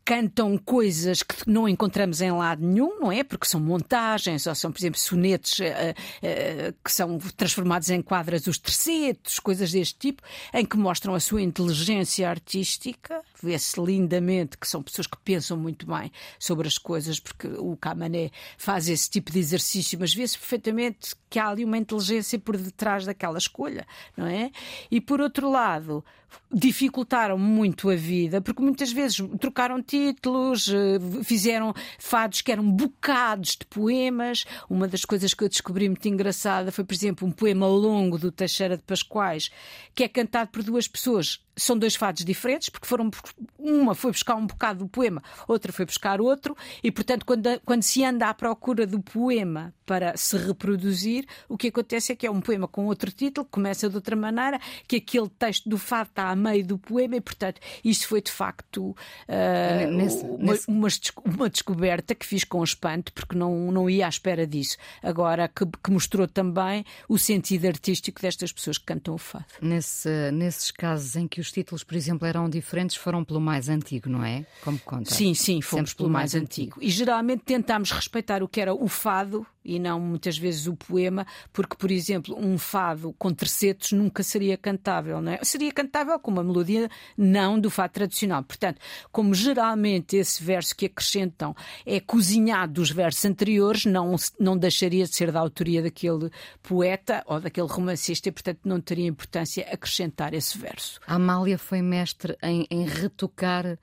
cantam 0.04 0.58
coisas 0.58 1.22
que 1.22 1.48
não 1.48 1.68
encontramos 1.68 2.20
em 2.20 2.30
lado 2.30 2.64
nenhum, 2.64 3.00
não 3.00 3.10
é? 3.10 3.24
Porque 3.24 3.46
são 3.46 3.58
montagens 3.58 4.46
ou 4.46 4.54
são, 4.54 4.70
por 4.70 4.78
exemplo, 4.78 5.00
sonetos 5.00 5.58
uh, 5.60 5.62
uh, 5.62 6.74
que 6.84 6.92
são 6.92 7.18
transformados 7.36 7.88
em 7.90 8.02
quadras 8.02 8.42
dos 8.42 8.58
tercetos, 8.58 9.38
coisas 9.38 9.72
deste 9.72 9.98
tipo, 9.98 10.22
em 10.52 10.64
que 10.64 10.76
mostram 10.76 11.14
a 11.14 11.20
sua 11.20 11.40
inteligência 11.40 12.28
artística. 12.28 13.22
Vê-se 13.44 13.80
lindamente 13.80 14.57
que 14.57 14.66
são 14.66 14.83
pessoas 14.83 15.07
que 15.07 15.18
pensam 15.18 15.57
muito 15.57 15.87
bem 15.87 16.11
sobre 16.38 16.66
as 16.66 16.78
coisas, 16.78 17.20
porque 17.20 17.46
o 17.46 17.76
Camané 17.76 18.30
faz 18.57 18.88
esse 18.88 19.11
tipo 19.11 19.30
de 19.30 19.38
exercício, 19.38 19.98
mas 20.00 20.14
vê-se 20.14 20.38
perfeitamente 20.38 21.14
que 21.28 21.38
há 21.38 21.48
ali 21.48 21.64
uma 21.64 21.76
inteligência 21.76 22.38
por 22.38 22.57
detrás 22.57 23.04
daquela 23.04 23.38
escolha, 23.38 23.87
não 24.16 24.26
é? 24.26 24.50
E 24.90 25.00
por 25.00 25.20
outro 25.20 25.50
lado, 25.50 26.04
dificultaram 26.52 27.37
muito 27.37 27.90
a 27.90 27.96
vida, 27.96 28.40
porque 28.40 28.62
muitas 28.62 28.92
vezes 28.92 29.18
trocaram 29.40 29.83
títulos, 29.83 30.68
eh, 30.68 31.22
fizeram 31.24 31.74
fados 31.98 32.40
que 32.40 32.52
eram 32.52 32.70
bocados 32.70 33.50
de 33.50 33.66
poemas. 33.66 34.44
Uma 34.70 34.87
das 34.87 35.04
coisas 35.04 35.35
que 35.35 35.42
eu 35.44 35.48
descobri 35.48 35.88
muito 35.88 36.07
engraçada 36.07 36.70
foi, 36.70 36.85
por 36.85 36.94
exemplo, 36.94 37.26
um 37.26 37.33
poema 37.33 37.66
longo 37.66 38.18
do 38.18 38.30
Teixeira 38.30 38.76
de 38.76 38.83
Pascoais, 38.83 39.50
que 39.94 40.04
é 40.04 40.09
cantado 40.09 40.50
por 40.50 40.62
duas 40.62 40.87
pessoas 40.87 41.40
são 41.57 41.78
dois 41.78 41.94
fados 41.94 42.24
diferentes, 42.24 42.68
porque 42.68 42.87
foram 42.87 43.11
uma 43.59 43.94
foi 43.94 44.12
buscar 44.12 44.37
um 44.37 44.47
bocado 44.47 44.81
do 44.81 44.88
poema, 44.88 45.23
outra 45.49 45.73
foi 45.73 45.85
buscar 45.85 46.20
outro, 46.20 46.57
e 46.83 46.90
portanto, 46.90 47.25
quando, 47.25 47.61
quando 47.64 47.83
se 47.83 48.05
anda 48.05 48.29
à 48.29 48.35
procura 48.35 48.87
do 48.87 49.01
poema 49.01 49.75
para 49.85 50.16
se 50.16 50.37
reproduzir, 50.37 51.27
o 51.49 51.57
que 51.57 51.68
acontece 51.68 52.12
é 52.12 52.16
que 52.16 52.27
é 52.27 52.31
um 52.31 52.40
poema 52.40 52.66
com 52.68 52.87
outro 52.87 53.11
título, 53.11 53.47
começa 53.51 53.88
de 53.88 53.97
outra 53.97 54.16
maneira, 54.16 54.59
que 54.87 54.97
aquele 54.97 55.29
texto 55.29 55.68
do 55.68 55.77
fado 55.77 56.11
está 56.11 56.31
a 56.31 56.37
meio 56.37 56.64
do 56.64 56.79
poema, 56.79 57.16
e 57.16 57.20
portanto, 57.20 57.61
isto 57.85 58.07
foi 58.09 58.23
de 58.23 58.31
facto 58.31 58.90
uh, 58.90 59.90
nesse, 59.90 60.25
uma, 60.25 60.53
nesse... 60.53 60.70
Uma, 60.70 61.35
uma, 61.35 61.51
descoberta 61.51 62.14
que 62.14 62.27
fiz 62.27 62.44
com 62.44 62.62
espanto, 62.62 63.12
porque 63.12 63.37
não, 63.37 63.70
não 63.70 63.88
ia 63.88 64.07
à 64.07 64.09
espera 64.09 64.47
disso. 64.47 64.77
Agora, 65.03 65.49
que, 65.49 65.64
que 65.66 65.90
mostrou 65.90 66.27
também 66.27 66.85
o 67.09 67.18
sentido 67.18 67.66
artístico 67.66 68.20
destas 68.20 68.53
pessoas 68.53 68.79
que 68.79 68.85
cantam 68.85 69.14
o 69.14 69.18
fado. 69.18 69.44
Nesse, 69.61 70.31
nesses 70.33 70.70
casos 70.70 71.16
em 71.16 71.29
que 71.29 71.40
os 71.40 71.51
títulos, 71.53 71.85
por 71.85 71.94
exemplo, 71.94 72.27
eram 72.27 72.49
diferentes, 72.49 72.97
foram 72.97 73.23
pelo 73.24 73.40
mais 73.40 73.68
antigo, 73.68 74.08
não 74.08 74.24
é? 74.24 74.46
Como 74.62 74.78
conta? 74.78 75.12
Sim, 75.12 75.34
sim, 75.34 75.60
fomos 75.60 75.90
Sempre 75.90 75.96
pelo 75.98 76.10
mais, 76.10 76.32
mais 76.32 76.44
antigo. 76.44 76.76
antigo. 76.76 76.82
E 76.82 76.90
geralmente 76.90 77.42
tentámos 77.44 77.90
respeitar 77.90 78.42
o 78.42 78.48
que 78.48 78.60
era 78.60 78.74
o 78.74 78.88
fado 78.88 79.46
e 79.64 79.78
não 79.78 79.98
muitas 79.98 80.37
vezes 80.37 80.66
o 80.66 80.76
poema, 80.76 81.26
porque, 81.52 81.74
por 81.76 81.90
exemplo, 81.90 82.37
um 82.38 82.58
fado 82.58 83.14
com 83.18 83.32
tercetos 83.32 83.92
nunca 83.92 84.22
seria 84.22 84.58
cantável, 84.58 85.20
não 85.20 85.32
é? 85.32 85.40
Seria 85.42 85.72
cantável 85.72 86.18
com 86.18 86.30
uma 86.30 86.44
melodia 86.44 86.90
não 87.16 87.58
do 87.58 87.70
fado 87.70 87.94
tradicional. 87.94 88.42
Portanto, 88.42 88.78
como 89.10 89.32
geralmente 89.34 90.16
esse 90.16 90.42
verso 90.44 90.76
que 90.76 90.87
acrescentam 90.87 91.56
é 91.87 91.98
cozinhado 91.98 92.74
dos 92.74 92.90
versos 92.90 93.24
anteriores, 93.24 93.84
não, 93.87 94.16
não 94.38 94.56
deixaria 94.56 95.04
de 95.04 95.14
ser 95.14 95.32
da 95.32 95.40
autoria 95.40 95.82
daquele 95.82 96.30
poeta 96.62 97.22
ou 97.26 97.40
daquele 97.40 97.68
romancista 97.68 98.28
e, 98.28 98.32
portanto, 98.32 98.60
não 98.64 98.80
teria 98.80 99.06
importância 99.06 99.66
acrescentar 99.72 100.34
esse 100.34 100.58
verso. 100.58 101.00
A 101.06 101.14
Amália 101.14 101.56
foi 101.56 101.80
mestre 101.80 102.37
em, 102.42 102.66
em 102.70 102.84
retocar 103.04 103.66
uh, 103.66 103.78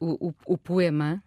o, 0.00 0.28
o, 0.28 0.34
o, 0.46 0.58
poema, 0.58 1.22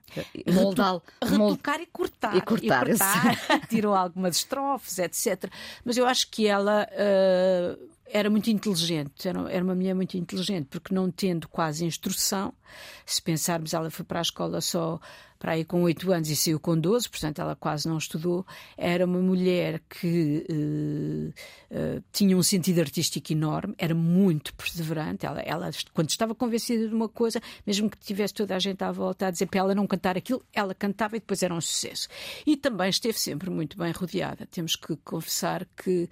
moldá-lo. 0.51 1.01
Retocar 1.23 1.79
e 1.81 1.85
cortar. 1.85 2.35
E 2.35 2.41
cortar, 2.41 2.87
e 2.87 2.97
cortar 2.97 3.67
tirou 3.69 3.93
algumas 3.93 4.37
estrofes, 4.37 4.99
etc. 4.99 5.51
Mas 5.85 5.97
eu 5.97 6.05
acho 6.05 6.29
que 6.29 6.47
ela. 6.47 6.87
Uh, 6.91 7.89
era 8.11 8.27
muito 8.27 8.49
inteligente, 8.49 9.27
era, 9.27 9.39
era 9.51 9.63
uma 9.63 9.75
mulher 9.75 9.93
muito 9.93 10.17
inteligente, 10.17 10.65
porque 10.67 10.95
não 10.95 11.11
tendo 11.11 11.47
quase 11.47 11.85
instrução, 11.85 12.51
se 13.05 13.21
pensarmos, 13.21 13.71
ela 13.71 13.91
foi 13.91 14.03
para 14.03 14.17
a 14.17 14.21
escola 14.23 14.61
só 14.61 14.99
para 15.39 15.53
aí 15.53 15.63
com 15.63 15.81
8 15.83 16.11
anos 16.11 16.29
e 16.29 16.35
saiu 16.35 16.59
com 16.59 16.77
12, 16.77 17.09
portanto 17.09 17.39
ela 17.39 17.55
quase 17.55 17.87
não 17.87 17.97
estudou. 17.97 18.45
Era 18.77 19.05
uma 19.05 19.19
mulher 19.19 19.81
que 19.89 20.45
uh, 20.51 21.29
uh, 21.73 22.03
tinha 22.11 22.35
um 22.35 22.43
sentido 22.43 22.79
artístico 22.81 23.31
enorme, 23.31 23.73
era 23.77 23.95
muito 23.95 24.53
perseverante. 24.53 25.25
Ela, 25.25 25.39
ela, 25.41 25.71
quando 25.93 26.09
estava 26.09 26.35
convencida 26.35 26.89
de 26.89 26.93
uma 26.93 27.07
coisa, 27.07 27.41
mesmo 27.65 27.89
que 27.89 27.97
tivesse 27.97 28.33
toda 28.33 28.53
a 28.53 28.59
gente 28.59 28.83
à 28.83 28.91
volta 28.91 29.27
a 29.27 29.31
dizer 29.31 29.45
para 29.45 29.61
ela 29.61 29.73
não 29.73 29.87
cantar 29.87 30.17
aquilo, 30.17 30.43
ela 30.53 30.75
cantava 30.75 31.15
e 31.15 31.19
depois 31.21 31.41
era 31.41 31.53
um 31.53 31.61
sucesso. 31.61 32.09
E 32.45 32.57
também 32.57 32.89
esteve 32.89 33.17
sempre 33.17 33.49
muito 33.49 33.77
bem 33.77 33.93
rodeada. 33.93 34.45
Temos 34.51 34.75
que 34.75 34.97
confessar 34.97 35.65
que 35.81 36.03
uh, 36.03 36.09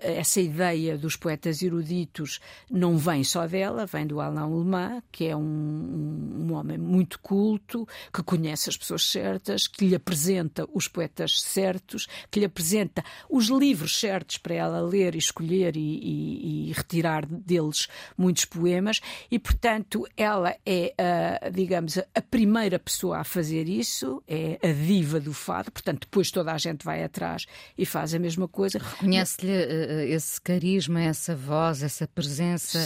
essa 0.00 0.40
ideia 0.40 0.96
dos 0.96 1.16
poetas 1.16 1.60
eruditos 1.60 2.38
não 2.70 2.96
vem 2.96 3.24
só 3.24 3.48
dela, 3.48 3.84
vem 3.84 4.06
do 4.06 4.20
Alain 4.20 4.48
Leman, 4.48 5.02
que 5.10 5.26
é 5.26 5.34
um, 5.34 5.40
um, 5.40 6.46
um 6.46 6.52
homem 6.52 6.78
muito 6.78 7.18
culto, 7.18 7.86
que 8.12 8.27
conhece 8.28 8.68
as 8.68 8.76
pessoas 8.76 9.04
certas, 9.04 9.66
que 9.66 9.86
lhe 9.86 9.94
apresenta 9.94 10.68
os 10.74 10.86
poetas 10.86 11.40
certos, 11.40 12.06
que 12.30 12.38
lhe 12.38 12.44
apresenta 12.44 13.02
os 13.30 13.46
livros 13.46 13.98
certos 13.98 14.36
para 14.36 14.54
ela 14.54 14.82
ler 14.82 15.14
e 15.14 15.18
escolher 15.18 15.74
e, 15.78 15.80
e, 15.80 16.68
e 16.68 16.72
retirar 16.74 17.24
deles 17.24 17.88
muitos 18.18 18.44
poemas, 18.44 19.00
e 19.30 19.38
portanto 19.38 20.06
ela 20.14 20.54
é, 20.66 20.92
a, 20.98 21.48
digamos, 21.48 21.96
a 21.96 22.20
primeira 22.20 22.78
pessoa 22.78 23.20
a 23.20 23.24
fazer 23.24 23.66
isso, 23.66 24.22
é 24.28 24.58
a 24.62 24.72
diva 24.72 25.18
do 25.18 25.32
fado, 25.32 25.72
portanto 25.72 26.00
depois 26.02 26.30
toda 26.30 26.52
a 26.52 26.58
gente 26.58 26.84
vai 26.84 27.02
atrás 27.02 27.46
e 27.78 27.86
faz 27.86 28.12
a 28.12 28.18
mesma 28.18 28.46
coisa. 28.46 28.78
Reconhece-lhe 28.78 29.52
uh, 29.52 30.14
esse 30.14 30.38
carisma, 30.38 31.00
essa 31.00 31.34
voz, 31.34 31.82
essa 31.82 32.06
presença 32.06 32.78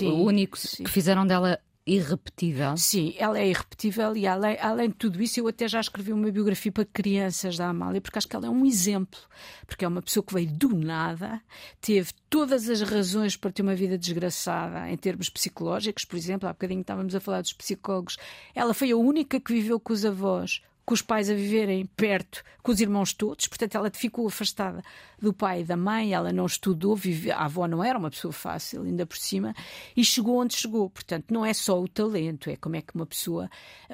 único 0.00 0.56
sim. 0.56 0.84
que 0.84 0.90
fizeram 0.92 1.26
dela 1.26 1.58
irrepetível. 1.86 2.76
Sim, 2.76 3.14
ela 3.16 3.38
é 3.38 3.48
irrepetível 3.48 4.16
e 4.16 4.26
além, 4.26 4.58
além 4.60 4.88
de 4.88 4.96
tudo 4.96 5.22
isso, 5.22 5.38
eu 5.38 5.46
até 5.46 5.68
já 5.68 5.80
escrevi 5.80 6.12
uma 6.12 6.30
biografia 6.30 6.72
para 6.72 6.84
crianças 6.84 7.56
da 7.56 7.68
Amália, 7.68 8.00
porque 8.00 8.18
acho 8.18 8.26
que 8.26 8.34
ela 8.34 8.46
é 8.46 8.50
um 8.50 8.66
exemplo, 8.66 9.20
porque 9.66 9.84
é 9.84 9.88
uma 9.88 10.02
pessoa 10.02 10.24
que 10.24 10.34
veio 10.34 10.50
do 10.50 10.74
nada, 10.74 11.40
teve 11.80 12.10
todas 12.28 12.68
as 12.68 12.80
razões 12.80 13.36
para 13.36 13.52
ter 13.52 13.62
uma 13.62 13.76
vida 13.76 13.96
desgraçada 13.96 14.90
em 14.90 14.96
termos 14.96 15.30
psicológicos, 15.30 16.04
por 16.04 16.16
exemplo, 16.16 16.48
há 16.48 16.52
bocadinho 16.52 16.80
estávamos 16.80 17.14
a 17.14 17.20
falar 17.20 17.40
dos 17.40 17.52
psicólogos, 17.52 18.16
ela 18.52 18.74
foi 18.74 18.90
a 18.90 18.96
única 18.96 19.38
que 19.38 19.52
viveu 19.52 19.78
com 19.78 19.92
os 19.92 20.04
avós 20.04 20.60
com 20.86 20.94
os 20.94 21.02
pais 21.02 21.28
a 21.28 21.34
viverem 21.34 21.84
perto, 21.84 22.44
com 22.62 22.70
os 22.70 22.80
irmãos 22.80 23.12
todos, 23.12 23.48
portanto 23.48 23.74
ela 23.74 23.90
ficou 23.90 24.28
afastada 24.28 24.84
do 25.20 25.32
pai 25.32 25.62
e 25.62 25.64
da 25.64 25.76
mãe, 25.76 26.14
ela 26.14 26.32
não 26.32 26.46
estudou, 26.46 26.94
vive... 26.94 27.32
a 27.32 27.44
avó 27.44 27.66
não 27.66 27.82
era 27.82 27.98
uma 27.98 28.08
pessoa 28.08 28.32
fácil, 28.32 28.82
ainda 28.82 29.04
por 29.04 29.16
cima, 29.16 29.52
e 29.96 30.04
chegou 30.04 30.40
onde 30.40 30.54
chegou. 30.54 30.88
Portanto, 30.88 31.32
não 31.32 31.44
é 31.44 31.52
só 31.52 31.80
o 31.80 31.88
talento, 31.88 32.48
é 32.48 32.56
como 32.56 32.76
é 32.76 32.82
que 32.82 32.94
uma 32.94 33.04
pessoa 33.04 33.50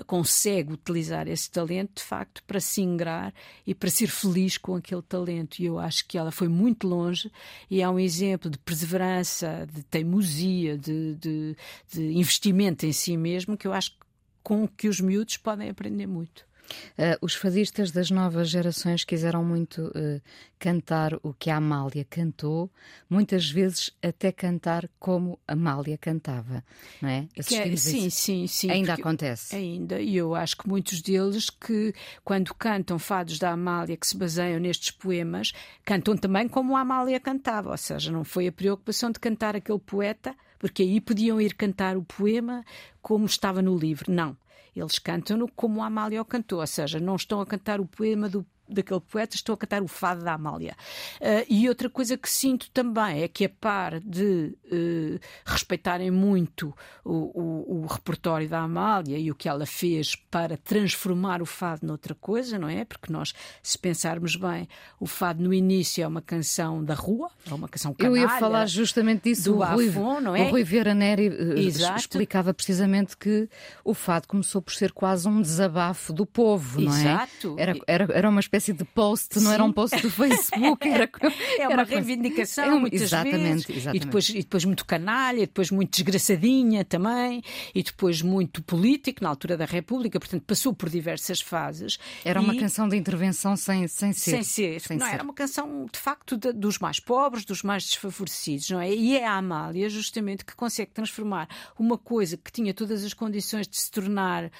consegue 0.06 0.74
utilizar 0.74 1.28
esse 1.28 1.50
talento, 1.50 1.96
de 1.96 2.02
facto, 2.02 2.42
para 2.44 2.60
se 2.60 2.82
ingrar 2.82 3.32
e 3.66 3.74
para 3.74 3.88
ser 3.88 4.08
feliz 4.08 4.58
com 4.58 4.74
aquele 4.74 5.02
talento. 5.02 5.60
E 5.60 5.64
eu 5.64 5.78
acho 5.78 6.06
que 6.06 6.18
ela 6.18 6.30
foi 6.30 6.48
muito 6.48 6.86
longe 6.86 7.32
e 7.70 7.80
é 7.80 7.88
um 7.88 7.98
exemplo 7.98 8.50
de 8.50 8.58
perseverança, 8.58 9.66
de 9.72 9.82
teimosia, 9.84 10.76
de, 10.76 11.14
de, 11.14 11.56
de 11.90 12.18
investimento 12.18 12.84
em 12.84 12.92
si 12.92 13.16
mesmo, 13.16 13.56
que 13.56 13.66
eu 13.66 13.72
acho 13.72 13.96
com 14.42 14.68
que 14.68 14.88
os 14.88 15.00
miúdos 15.00 15.38
podem 15.38 15.70
aprender 15.70 16.06
muito. 16.06 16.51
Uh, 16.98 17.16
os 17.20 17.34
fadistas 17.34 17.90
das 17.90 18.10
novas 18.10 18.48
gerações 18.48 19.04
quiseram 19.04 19.44
muito 19.44 19.86
uh, 19.88 20.20
cantar 20.58 21.14
o 21.22 21.34
que 21.34 21.50
a 21.50 21.56
Amália 21.56 22.06
cantou, 22.08 22.70
muitas 23.10 23.50
vezes 23.50 23.90
até 24.02 24.30
cantar 24.30 24.88
como 24.98 25.38
a 25.46 25.52
Amália 25.52 25.98
cantava, 25.98 26.64
não 27.00 27.08
é? 27.08 27.26
é 27.36 27.42
sim, 27.76 28.08
sim, 28.08 28.46
sim. 28.46 28.70
Ainda 28.70 28.94
acontece. 28.94 29.56
Ainda, 29.56 30.00
e 30.00 30.16
eu 30.16 30.34
acho 30.34 30.56
que 30.56 30.68
muitos 30.68 31.02
deles 31.02 31.50
que, 31.50 31.92
quando 32.24 32.54
cantam 32.54 32.98
fados 32.98 33.38
da 33.38 33.50
Amália 33.50 33.96
que 33.96 34.06
se 34.06 34.16
baseiam 34.16 34.60
nestes 34.60 34.90
poemas, 34.90 35.52
cantam 35.84 36.16
também 36.16 36.46
como 36.46 36.76
a 36.76 36.80
Amália 36.80 37.18
cantava, 37.18 37.70
ou 37.70 37.76
seja, 37.76 38.12
não 38.12 38.22
foi 38.22 38.46
a 38.46 38.52
preocupação 38.52 39.10
de 39.10 39.18
cantar 39.18 39.56
aquele 39.56 39.80
poeta, 39.80 40.34
porque 40.58 40.82
aí 40.82 41.00
podiam 41.00 41.40
ir 41.40 41.54
cantar 41.54 41.96
o 41.96 42.04
poema 42.04 42.64
como 43.00 43.26
estava 43.26 43.60
no 43.60 43.76
livro. 43.76 44.12
Não. 44.12 44.36
Eles 44.74 44.98
cantam-no 44.98 45.50
como 45.50 45.82
a 45.82 45.86
Amália 45.86 46.20
o 46.20 46.24
cantou, 46.24 46.60
ou 46.60 46.66
seja, 46.66 46.98
não 46.98 47.16
estão 47.16 47.40
a 47.40 47.46
cantar 47.46 47.80
o 47.80 47.86
poema 47.86 48.28
do 48.28 48.46
daquele 48.68 49.00
poeta, 49.00 49.36
estou 49.36 49.54
a 49.54 49.58
cantar 49.58 49.82
o 49.82 49.88
fado 49.88 50.24
da 50.24 50.32
Amália. 50.32 50.74
Uh, 51.20 51.44
e 51.48 51.68
outra 51.68 51.88
coisa 51.90 52.16
que 52.16 52.28
sinto 52.28 52.70
também 52.70 53.22
é 53.22 53.28
que, 53.28 53.44
a 53.44 53.48
par 53.48 54.00
de 54.00 54.56
uh, 54.66 55.20
respeitarem 55.44 56.10
muito 56.10 56.74
o, 57.04 57.12
o, 57.12 57.82
o, 57.82 57.86
repertório 57.86 58.48
da 58.48 58.60
Amália 58.60 59.18
e 59.18 59.30
o 59.30 59.34
que 59.34 59.48
ela 59.48 59.66
fez 59.66 60.14
para 60.16 60.56
transformar 60.56 61.42
o 61.42 61.46
fado 61.46 61.86
noutra 61.86 62.14
coisa, 62.14 62.58
não 62.58 62.68
é? 62.68 62.84
Porque 62.84 63.12
nós, 63.12 63.34
se 63.62 63.78
pensarmos 63.78 64.36
bem, 64.36 64.68
o 64.98 65.06
fado 65.06 65.42
no 65.42 65.52
início 65.52 66.02
é 66.02 66.06
uma 66.06 66.22
canção 66.22 66.84
da 66.84 66.94
rua, 66.94 67.30
é 67.48 67.54
uma 67.54 67.68
canção 67.68 67.92
canalha. 67.92 68.20
Eu 68.20 68.22
ia 68.22 68.28
falar 68.38 68.66
justamente 68.66 69.24
disso. 69.24 69.52
Do 69.52 69.58
o 69.58 69.64
Rui, 69.64 69.90
não 70.20 70.34
é? 70.34 70.42
O 70.42 70.50
Rui 70.50 70.64
Vieira 70.64 70.94
Neri 70.94 71.28
uh, 71.28 71.58
explicava 71.96 72.54
precisamente 72.54 73.16
que 73.16 73.48
o 73.84 73.94
fado 73.94 74.28
começou 74.28 74.62
por 74.62 74.72
ser 74.72 74.92
quase 74.92 75.28
um 75.28 75.40
desabafo 75.42 76.12
do 76.12 76.24
povo, 76.24 76.80
não 76.80 76.94
é? 76.94 77.00
Exato. 77.00 77.56
Era, 77.58 77.74
era, 77.86 78.08
era 78.12 78.28
uma 78.28 78.40
espécie 78.52 78.74
de 78.74 78.84
post, 78.84 79.38
Sim. 79.38 79.46
não 79.46 79.52
era 79.52 79.64
um 79.64 79.72
post 79.72 79.98
do 80.02 80.10
Facebook, 80.10 80.84
era, 80.86 81.10
é 81.58 81.68
uma 81.68 81.84
reivindicação, 81.84 82.64
é, 82.64 82.78
muitas 82.78 83.00
exatamente, 83.00 83.38
vezes. 83.38 83.70
Exatamente. 83.70 83.96
E, 83.96 84.00
depois, 84.04 84.28
e 84.28 84.38
depois 84.38 84.64
muito 84.66 84.84
canalha, 84.84 85.38
e 85.38 85.46
depois 85.46 85.70
muito 85.70 85.92
desgraçadinha 85.92 86.84
também, 86.84 87.42
e 87.74 87.82
depois 87.82 88.20
muito 88.20 88.62
político, 88.62 89.24
na 89.24 89.30
altura 89.30 89.56
da 89.56 89.64
República, 89.64 90.20
portanto 90.20 90.42
passou 90.46 90.74
por 90.74 90.90
diversas 90.90 91.40
fases. 91.40 91.98
Era 92.22 92.42
e... 92.42 92.44
uma 92.44 92.54
canção 92.54 92.86
de 92.86 92.96
intervenção 92.96 93.56
sem, 93.56 93.88
sem 93.88 94.12
ser. 94.12 94.30
Sem 94.30 94.42
ser. 94.42 94.80
Sem 94.82 94.98
não, 94.98 95.06
ser. 95.06 95.14
Era 95.14 95.22
uma 95.22 95.34
canção, 95.34 95.86
de 95.90 95.98
facto, 95.98 96.36
de, 96.36 96.52
dos 96.52 96.78
mais 96.78 97.00
pobres, 97.00 97.46
dos 97.46 97.62
mais 97.62 97.84
desfavorecidos, 97.84 98.68
não 98.68 98.80
é? 98.80 98.92
E 98.92 99.16
é 99.16 99.26
a 99.26 99.32
Amália, 99.32 99.88
justamente, 99.88 100.44
que 100.44 100.54
consegue 100.54 100.90
transformar 100.90 101.48
uma 101.78 101.96
coisa 101.96 102.36
que 102.36 102.52
tinha 102.52 102.74
todas 102.74 103.02
as 103.02 103.14
condições 103.14 103.66
de 103.66 103.80
se 103.80 103.90
tornar 103.90 104.44
uh, 104.44 104.50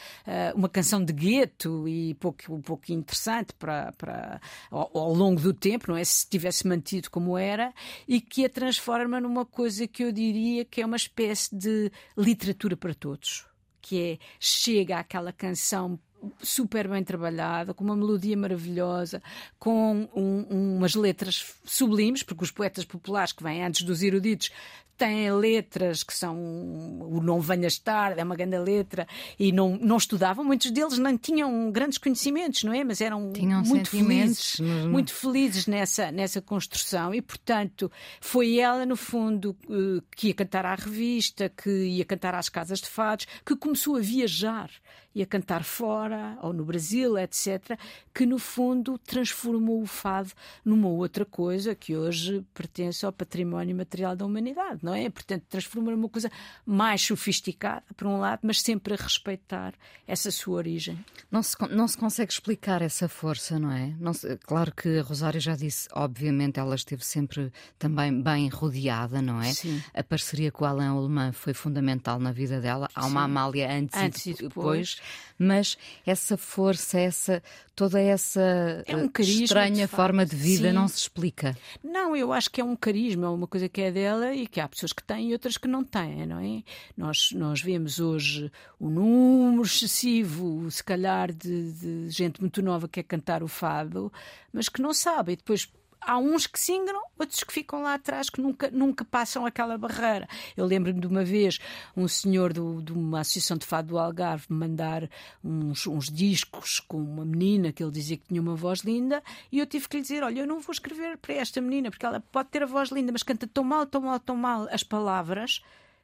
uma 0.55 0.69
canção 0.69 1.05
de 1.05 1.13
gueto 1.13 1.87
e 1.87 2.15
pouco, 2.15 2.55
um 2.55 2.63
pouco 2.63 2.91
interessante 2.91 3.53
para, 3.59 3.82
para, 3.97 4.41
ao, 4.71 4.91
ao, 4.97 5.15
longo 5.15 5.41
do 5.41 5.53
tempo, 5.53 5.91
não 5.91 5.97
é? 5.97 6.05
Se 6.05 6.29
tivesse 6.29 6.67
mantido 6.67 7.11
como 7.11 7.37
era, 7.37 7.73
e 8.07 8.21
que 8.21 8.45
a 8.45 8.49
transforma 8.49 9.21
numa 9.21 9.45
coisa 9.45 9.87
que 9.89 10.05
eu 10.05 10.13
diria 10.13 10.65
que 10.65 10.81
é 10.81 10.87
uma 10.87 10.97
espécie 10.97 11.55
de 11.55 11.91
literatura 12.17 12.77
para 12.77 12.95
todos. 12.95 13.47
Que 13.81 14.13
é, 14.13 14.19
chega 14.39 14.99
àquela 14.99 15.33
canção 15.33 15.99
super 16.41 16.89
bem 16.89 17.03
trabalhada, 17.03 17.75
com 17.75 17.83
uma 17.85 17.97
melodia 17.97 18.37
maravilhosa, 18.37 19.23
com 19.59 20.09
um, 20.15 20.77
umas 20.77 20.95
letras 20.95 21.55
sublimes, 21.65 22.23
porque 22.23 22.45
os 22.45 22.51
poetas 22.51 22.85
populares 22.85 23.33
que 23.33 23.43
vêm 23.43 23.65
antes 23.65 23.83
dos 23.83 24.03
eruditos 24.03 24.51
têm 24.97 25.33
letras 25.33 26.03
que 26.03 26.15
são 26.15 26.37
o 26.37 27.21
Não 27.23 27.41
Venhas 27.41 27.79
Tarde, 27.79 28.21
é 28.21 28.25
uma 28.25 28.37
grande 28.37 28.59
letra, 28.59 29.07
e 29.39 29.53
não, 29.53 29.77
não 29.81 29.97
estudavam, 29.97 30.45
muitos 30.45 30.71
deles 30.71 30.99
não 30.99 31.17
tinham 31.17 31.71
grandes 31.71 31.99
conhecimentos, 31.99 32.63
não 32.65 32.73
é? 32.73 32.85
Mas 32.85 33.01
eram 33.01 33.33
tinham 33.33 33.63
muito 33.63 33.91
felizes, 33.91 34.61
muito 34.91 35.13
felizes 35.13 35.67
nessa, 35.67 36.11
nessa 36.13 36.41
construção, 36.41 37.15
e 37.15 37.21
portanto 37.21 37.91
foi 38.21 38.59
ela, 38.59 38.87
no 38.87 38.97
fundo, 38.97 39.57
eh, 39.69 40.03
que 40.15 40.29
ia 40.29 40.35
cantar 40.35 40.65
à 40.65 40.75
revista, 40.75 41.49
que 41.49 41.71
ia 41.71 42.05
cantar 42.05 42.35
às 42.35 42.49
casas 42.49 42.81
de 42.81 42.89
fados, 42.89 43.27
que 43.45 43.57
começou 43.57 43.97
a 43.97 44.01
viajar 44.01 44.71
e 45.15 45.23
a 45.23 45.27
cantar 45.27 45.63
fora, 45.63 46.39
ou 46.43 46.53
no 46.53 46.65
Brasil, 46.65 47.19
etc., 47.19 47.79
que 48.15 48.25
no 48.25 48.39
fundo 48.39 48.99
transformou 48.99 49.83
o 49.83 49.87
fado 49.87 50.33
numa 50.65 50.89
outra 50.89 51.25
coisa 51.25 51.75
que 51.75 51.97
hoje 51.97 52.45
pertence 52.55 53.05
ao 53.05 53.13
património 53.13 53.77
material 53.77 54.17
da 54.17 54.25
humanidade, 54.25 54.81
não 54.83 54.95
é? 54.95 55.09
Portanto, 55.09 55.45
transformou 55.49 55.95
numa 55.95 56.09
coisa 56.09 56.31
mais 56.65 57.03
sofisticada, 57.03 57.85
por 57.97 58.07
um 58.07 58.19
lado, 58.19 58.41
mas 58.43 58.61
sempre 58.61 58.95
a 58.95 58.97
respeitar 58.97 59.75
essa 60.07 60.31
sua 60.31 60.57
origem. 60.57 60.99
Não 61.31 61.43
se, 61.43 61.57
não 61.71 61.89
se 61.89 61.97
consegue 61.97 62.33
explicar 62.33 62.83
essa 62.83 63.09
força, 63.09 63.59
não 63.59 63.73
é? 63.73 63.95
Não 63.99 64.13
se, 64.13 64.37
claro 64.39 64.73
que 64.75 64.99
a 64.99 65.03
Rosário 65.03 65.41
já 65.41 65.55
disse, 65.55 65.89
obviamente, 65.93 66.59
ela 66.59 66.75
esteve 66.75 67.05
sempre 67.05 67.53
também 67.79 68.23
bem 68.23 68.49
rodeada, 68.49 69.23
não 69.23 69.41
é? 69.41 69.53
Sim. 69.53 69.83
A 69.95 70.03
parceria 70.03 70.51
com 70.51 70.65
o 70.65 70.69
Alain 70.69 70.89
Alemã 70.89 71.33
foi 71.33 71.55
fundamental 71.55 72.19
na 72.19 72.33
vida 72.33 72.61
dela. 72.61 72.89
Há 72.95 73.07
uma 73.07 73.21
Sim. 73.21 73.25
Amália 73.25 73.73
antes, 73.73 73.99
antes 73.99 74.27
e 74.27 74.35
depois. 74.35 74.97
depois 74.97 75.33
mas 75.43 75.77
essa 76.07 76.37
força, 76.37 76.99
essa 76.99 77.43
toda 77.75 78.01
essa 78.01 78.41
é 78.87 78.97
um 78.97 79.09
carisma, 79.09 79.45
estranha 79.45 79.87
de 79.87 79.93
forma 79.93 80.25
de 80.25 80.37
vida 80.37 80.69
Sim. 80.69 80.75
não 80.75 80.87
se 80.87 80.99
explica. 80.99 81.57
Não, 81.83 82.15
eu 82.15 82.33
acho 82.33 82.51
que 82.51 82.61
é 82.61 82.65
um 82.65 82.77
carisma, 82.77 83.27
é 83.27 83.31
uma 83.31 83.47
coisa 83.47 83.69
que 83.69 83.81
é 83.81 83.91
dela 83.91 84.35
e 84.35 84.47
que 84.47 84.61
há 84.61 84.69
pessoas 84.73 84.93
que 84.93 85.03
têm 85.03 85.31
e 85.31 85.33
outras 85.33 85.57
que 85.57 85.69
não 85.69 85.85
têm, 85.85 86.27
não 86.27 86.39
é? 86.39 86.63
Nós, 86.97 87.31
nós 87.33 87.61
vemos 87.61 88.01
hoje 88.01 88.51
o 88.81 88.89
número 88.89 89.63
excessivo, 89.63 90.71
se 90.71 90.83
calhar, 90.83 91.33
de, 91.33 91.73
de 91.73 92.11
gente 92.11 92.41
muito 92.41 92.63
nova 92.63 92.89
que 92.89 93.03
quer 93.03 93.05
cantar 93.05 93.43
o 93.43 93.49
fado, 93.49 94.13
mas 94.53 94.69
que 94.69 94.81
não 94.81 94.93
sabe. 94.93 95.33
E 95.33 95.37
depois 95.37 95.71
há 96.07 96.19
uns 96.19 96.47
que 96.47 96.59
se 96.59 96.73
ingram, 96.73 97.01
outros 97.19 97.43
que 97.45 97.53
ficam 97.53 97.83
lá 97.83 97.95
atrás, 97.95 98.29
que 98.29 98.41
nunca, 98.41 98.71
nunca 98.71 99.05
passam 99.05 99.47
aquela 99.47 99.79
barreira. 99.79 100.29
Eu 100.57 100.67
lembro-me 100.67 101.01
de 101.01 101.07
uma 101.07 101.25
vez 101.25 101.59
um 101.97 102.07
senhor 102.09 102.53
do, 102.53 102.83
de 102.83 102.93
uma 102.93 103.21
associação 103.21 103.57
de 103.57 103.67
fado 103.67 103.89
do 103.89 103.99
Algarve 103.99 104.47
mandar 104.49 105.09
uns, 105.43 105.87
uns, 105.87 106.11
discos 106.11 106.81
com 106.81 106.99
uma 106.99 107.25
menina 107.25 107.73
que 107.73 107.83
ele 107.83 107.93
dizia 107.93 108.17
que 108.17 108.27
tinha 108.29 108.41
uma 108.41 108.55
voz 108.55 108.81
linda 108.81 109.23
e 109.51 109.59
eu 109.59 109.67
tive 109.67 109.89
que 109.89 109.97
lhe 109.97 110.03
dizer: 110.03 110.23
Olha, 110.23 110.41
eu 110.41 110.47
não 110.47 110.61
vou 110.61 110.73
escrever 110.73 111.17
para 111.19 111.35
esta 111.35 111.61
menina 111.61 111.91
porque 111.91 112.05
ela 112.05 112.21
pode 112.21 112.49
ter 112.49 112.63
a 112.63 112.67
voz 112.67 112.91
linda, 112.91 113.13
mas 113.13 113.23
canta 113.23 113.47
tão 113.47 113.65
mal, 113.65 113.87
tão 113.87 114.01
mal, 114.01 114.21
tão 114.21 114.37
mal 114.37 114.69
as 114.71 114.83
palavras 114.83 115.63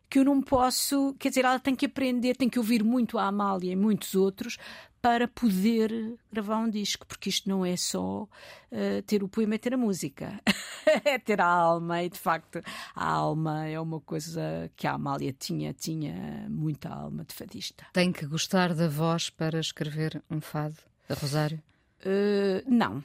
que 0.08 0.18
eu 0.18 0.24
não 0.24 0.40
posso, 0.40 1.14
quer 1.18 1.28
dizer, 1.28 1.44
ela 1.44 1.58
tem 1.58 1.76
que 1.76 1.84
aprender, 1.84 2.34
tem 2.34 2.48
que 2.48 2.58
ouvir 2.58 2.82
muito 2.82 3.18
a 3.18 3.24
Amália 3.24 3.72
e 3.72 3.76
muitos 3.76 4.14
outros 4.14 4.56
para 5.00 5.28
poder 5.28 6.18
gravar 6.32 6.58
um 6.58 6.68
disco, 6.68 7.06
porque 7.06 7.28
isto 7.28 7.48
não 7.48 7.64
é 7.64 7.76
só 7.76 8.22
uh, 8.22 9.02
ter 9.06 9.22
o 9.22 9.28
poema 9.28 9.54
e 9.54 9.58
ter 9.58 9.74
a 9.74 9.76
música, 9.76 10.40
é 11.04 11.18
ter 11.18 11.40
a 11.40 11.46
alma, 11.46 12.02
e 12.02 12.10
de 12.10 12.18
facto 12.18 12.60
a 12.94 13.04
alma 13.04 13.66
é 13.66 13.78
uma 13.78 14.00
coisa 14.00 14.70
que 14.76 14.86
a 14.86 14.92
Amália 14.92 15.32
tinha, 15.32 15.72
tinha 15.72 16.46
muita 16.48 16.88
alma 16.88 17.24
de 17.24 17.34
fadista. 17.34 17.86
Tem 17.92 18.12
que 18.12 18.26
gostar 18.26 18.74
da 18.74 18.88
voz 18.88 19.30
para 19.30 19.60
escrever 19.60 20.22
um 20.30 20.40
fado, 20.40 20.78
a 21.08 21.14
Rosário? 21.14 21.62
Uh, 22.00 22.62
não, 22.66 23.02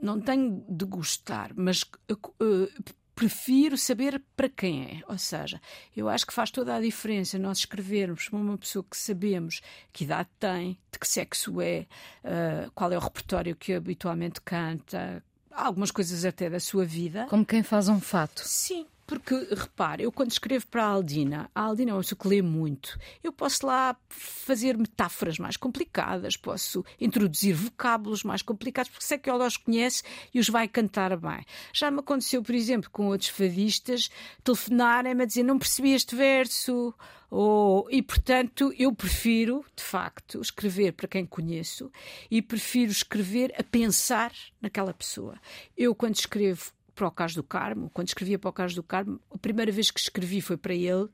não 0.00 0.20
tenho 0.20 0.64
de 0.68 0.84
gostar, 0.84 1.52
mas 1.54 1.82
uh, 1.82 2.68
prefiro 3.14 3.76
saber 3.78 4.22
para 4.36 4.48
quem 4.48 4.84
é. 4.84 5.02
Ou 5.08 5.18
seja, 5.18 5.60
eu 5.96 6.08
acho 6.08 6.26
que 6.26 6.32
faz 6.32 6.50
toda 6.50 6.74
a 6.74 6.80
diferença 6.80 7.38
nós 7.38 7.58
escrevermos 7.58 8.28
para 8.28 8.38
uma 8.38 8.58
pessoa 8.58 8.84
que 8.88 8.96
sabemos 8.96 9.60
que 9.92 10.04
idade 10.04 10.28
tem, 10.38 10.78
de 10.92 10.98
que 10.98 11.06
sexo 11.06 11.60
é, 11.60 11.86
uh, 12.24 12.70
qual 12.74 12.92
é 12.92 12.96
o 12.96 13.00
repertório 13.00 13.56
que 13.56 13.72
habitualmente 13.72 14.40
canta, 14.40 15.22
algumas 15.50 15.90
coisas 15.90 16.24
até 16.24 16.50
da 16.50 16.60
sua 16.60 16.84
vida. 16.84 17.26
Como 17.28 17.44
quem 17.44 17.62
faz 17.62 17.88
um 17.88 18.00
fato. 18.00 18.42
Sim, 18.44 18.86
porque, 19.06 19.34
repare, 19.50 20.04
eu 20.04 20.12
quando 20.12 20.30
escrevo 20.30 20.66
para 20.66 20.84
a 20.84 20.88
Aldina, 20.88 21.50
a 21.54 21.60
Aldina 21.62 21.90
é 21.90 21.94
uma 21.94 22.00
pessoa 22.00 22.18
que 22.18 22.28
lê 22.28 22.40
muito, 22.40 22.98
eu 23.22 23.32
posso 23.32 23.66
lá 23.66 23.96
fazer 24.08 24.76
metáforas 24.78 25.38
mais 25.38 25.56
complicadas, 25.56 26.36
posso 26.36 26.84
introduzir 27.00 27.54
vocábulos 27.54 28.22
mais 28.22 28.42
complicados, 28.42 28.90
porque 28.90 29.04
sei 29.04 29.18
que 29.18 29.28
ela 29.28 29.46
os 29.46 29.56
conhece 29.56 30.02
e 30.32 30.40
os 30.40 30.48
vai 30.48 30.66
cantar 30.66 31.16
bem. 31.16 31.44
Já 31.72 31.90
me 31.90 32.00
aconteceu, 32.00 32.42
por 32.42 32.54
exemplo, 32.54 32.90
com 32.90 33.08
outros 33.08 33.28
fadistas, 33.30 34.10
telefonarem-me 34.42 35.22
a 35.22 35.26
dizer 35.26 35.42
não 35.42 35.58
percebi 35.58 35.92
este 35.92 36.16
verso, 36.16 36.94
ou, 37.30 37.88
e 37.90 38.00
portanto 38.00 38.72
eu 38.78 38.94
prefiro, 38.94 39.64
de 39.74 39.82
facto, 39.82 40.40
escrever 40.40 40.92
para 40.92 41.08
quem 41.08 41.26
conheço 41.26 41.90
e 42.30 42.40
prefiro 42.40 42.92
escrever 42.92 43.52
a 43.58 43.62
pensar 43.62 44.32
naquela 44.60 44.94
pessoa. 44.94 45.38
Eu, 45.76 45.94
quando 45.94 46.14
escrevo 46.14 46.72
para 46.94 47.06
o 47.06 47.10
Cais 47.10 47.34
do 47.34 47.42
Carmo, 47.42 47.90
quando 47.92 48.08
escrevia 48.08 48.38
para 48.38 48.48
o 48.48 48.52
Cais 48.52 48.74
do 48.74 48.82
Carmo, 48.82 49.20
a 49.32 49.38
primeira 49.38 49.72
vez 49.72 49.90
que 49.90 50.00
escrevi 50.00 50.40
foi 50.40 50.56
para 50.56 50.74
ele 50.74 51.08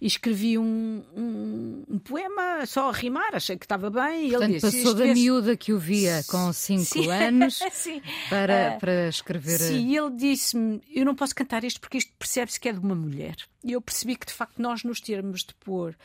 e 0.00 0.06
escrevi 0.06 0.56
um, 0.56 1.02
um, 1.16 1.84
um 1.88 1.98
poema 1.98 2.64
só 2.66 2.88
a 2.88 2.92
rimar, 2.92 3.34
achei 3.34 3.56
que 3.56 3.64
estava 3.64 3.90
bem. 3.90 4.28
E 4.28 4.30
Portanto, 4.30 4.50
ele 4.50 4.60
disse, 4.60 4.78
passou 4.78 4.94
da 4.94 5.06
miúda 5.06 5.56
que 5.56 5.72
o 5.72 5.78
via 5.78 6.22
com 6.28 6.52
5 6.52 7.10
anos 7.10 7.58
para, 8.28 8.76
uh, 8.76 8.78
para 8.80 9.08
escrever. 9.08 9.58
Sim, 9.58 9.88
e 9.88 9.96
ele 9.96 10.10
disse-me: 10.10 10.80
Eu 10.88 11.04
não 11.04 11.14
posso 11.14 11.34
cantar 11.34 11.64
isto 11.64 11.80
porque 11.80 11.98
isto 11.98 12.12
percebe-se 12.18 12.60
que 12.60 12.68
é 12.68 12.72
de 12.72 12.78
uma 12.78 12.94
mulher. 12.94 13.36
E 13.64 13.72
eu 13.72 13.80
percebi 13.80 14.16
que 14.16 14.26
de 14.26 14.32
facto 14.32 14.60
nós 14.60 14.84
nos 14.84 15.00
termos 15.00 15.40
de 15.44 15.54
pôr 15.54 15.96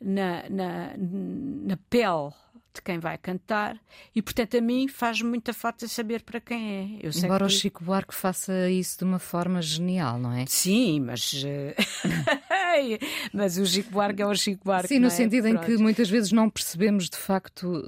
na, 0.00 0.48
na, 0.50 0.94
na 0.96 1.76
pele 1.88 2.32
de 2.76 2.82
quem 2.82 2.98
vai 2.98 3.18
cantar 3.18 3.78
e, 4.14 4.22
portanto, 4.22 4.56
a 4.56 4.60
mim 4.60 4.86
faz 4.88 5.20
muita 5.22 5.52
falta 5.52 5.88
saber 5.88 6.22
para 6.22 6.40
quem 6.40 7.00
é. 7.02 7.08
Embora 7.18 7.46
que... 7.46 7.52
o 7.52 7.56
Chico 7.56 7.82
Buarque 7.82 8.14
faça 8.14 8.70
isso 8.70 8.98
de 8.98 9.04
uma 9.04 9.18
forma 9.18 9.60
genial, 9.60 10.18
não 10.18 10.32
é? 10.32 10.44
Sim, 10.46 11.00
mas. 11.00 11.42
Eh, 11.44 11.74
mas 13.32 13.58
o 13.58 13.66
Chico 13.66 13.90
Buarque 13.90 14.22
é 14.22 14.26
o 14.26 14.34
Chico 14.34 14.64
Buarque. 14.64 14.88
Sim, 14.88 14.98
no 14.98 15.08
é? 15.08 15.10
sentido 15.10 15.48
Pronto. 15.48 15.62
em 15.62 15.66
que 15.66 15.82
muitas 15.82 16.08
vezes 16.08 16.32
não 16.32 16.48
percebemos 16.48 17.08
de 17.08 17.16
facto. 17.16 17.82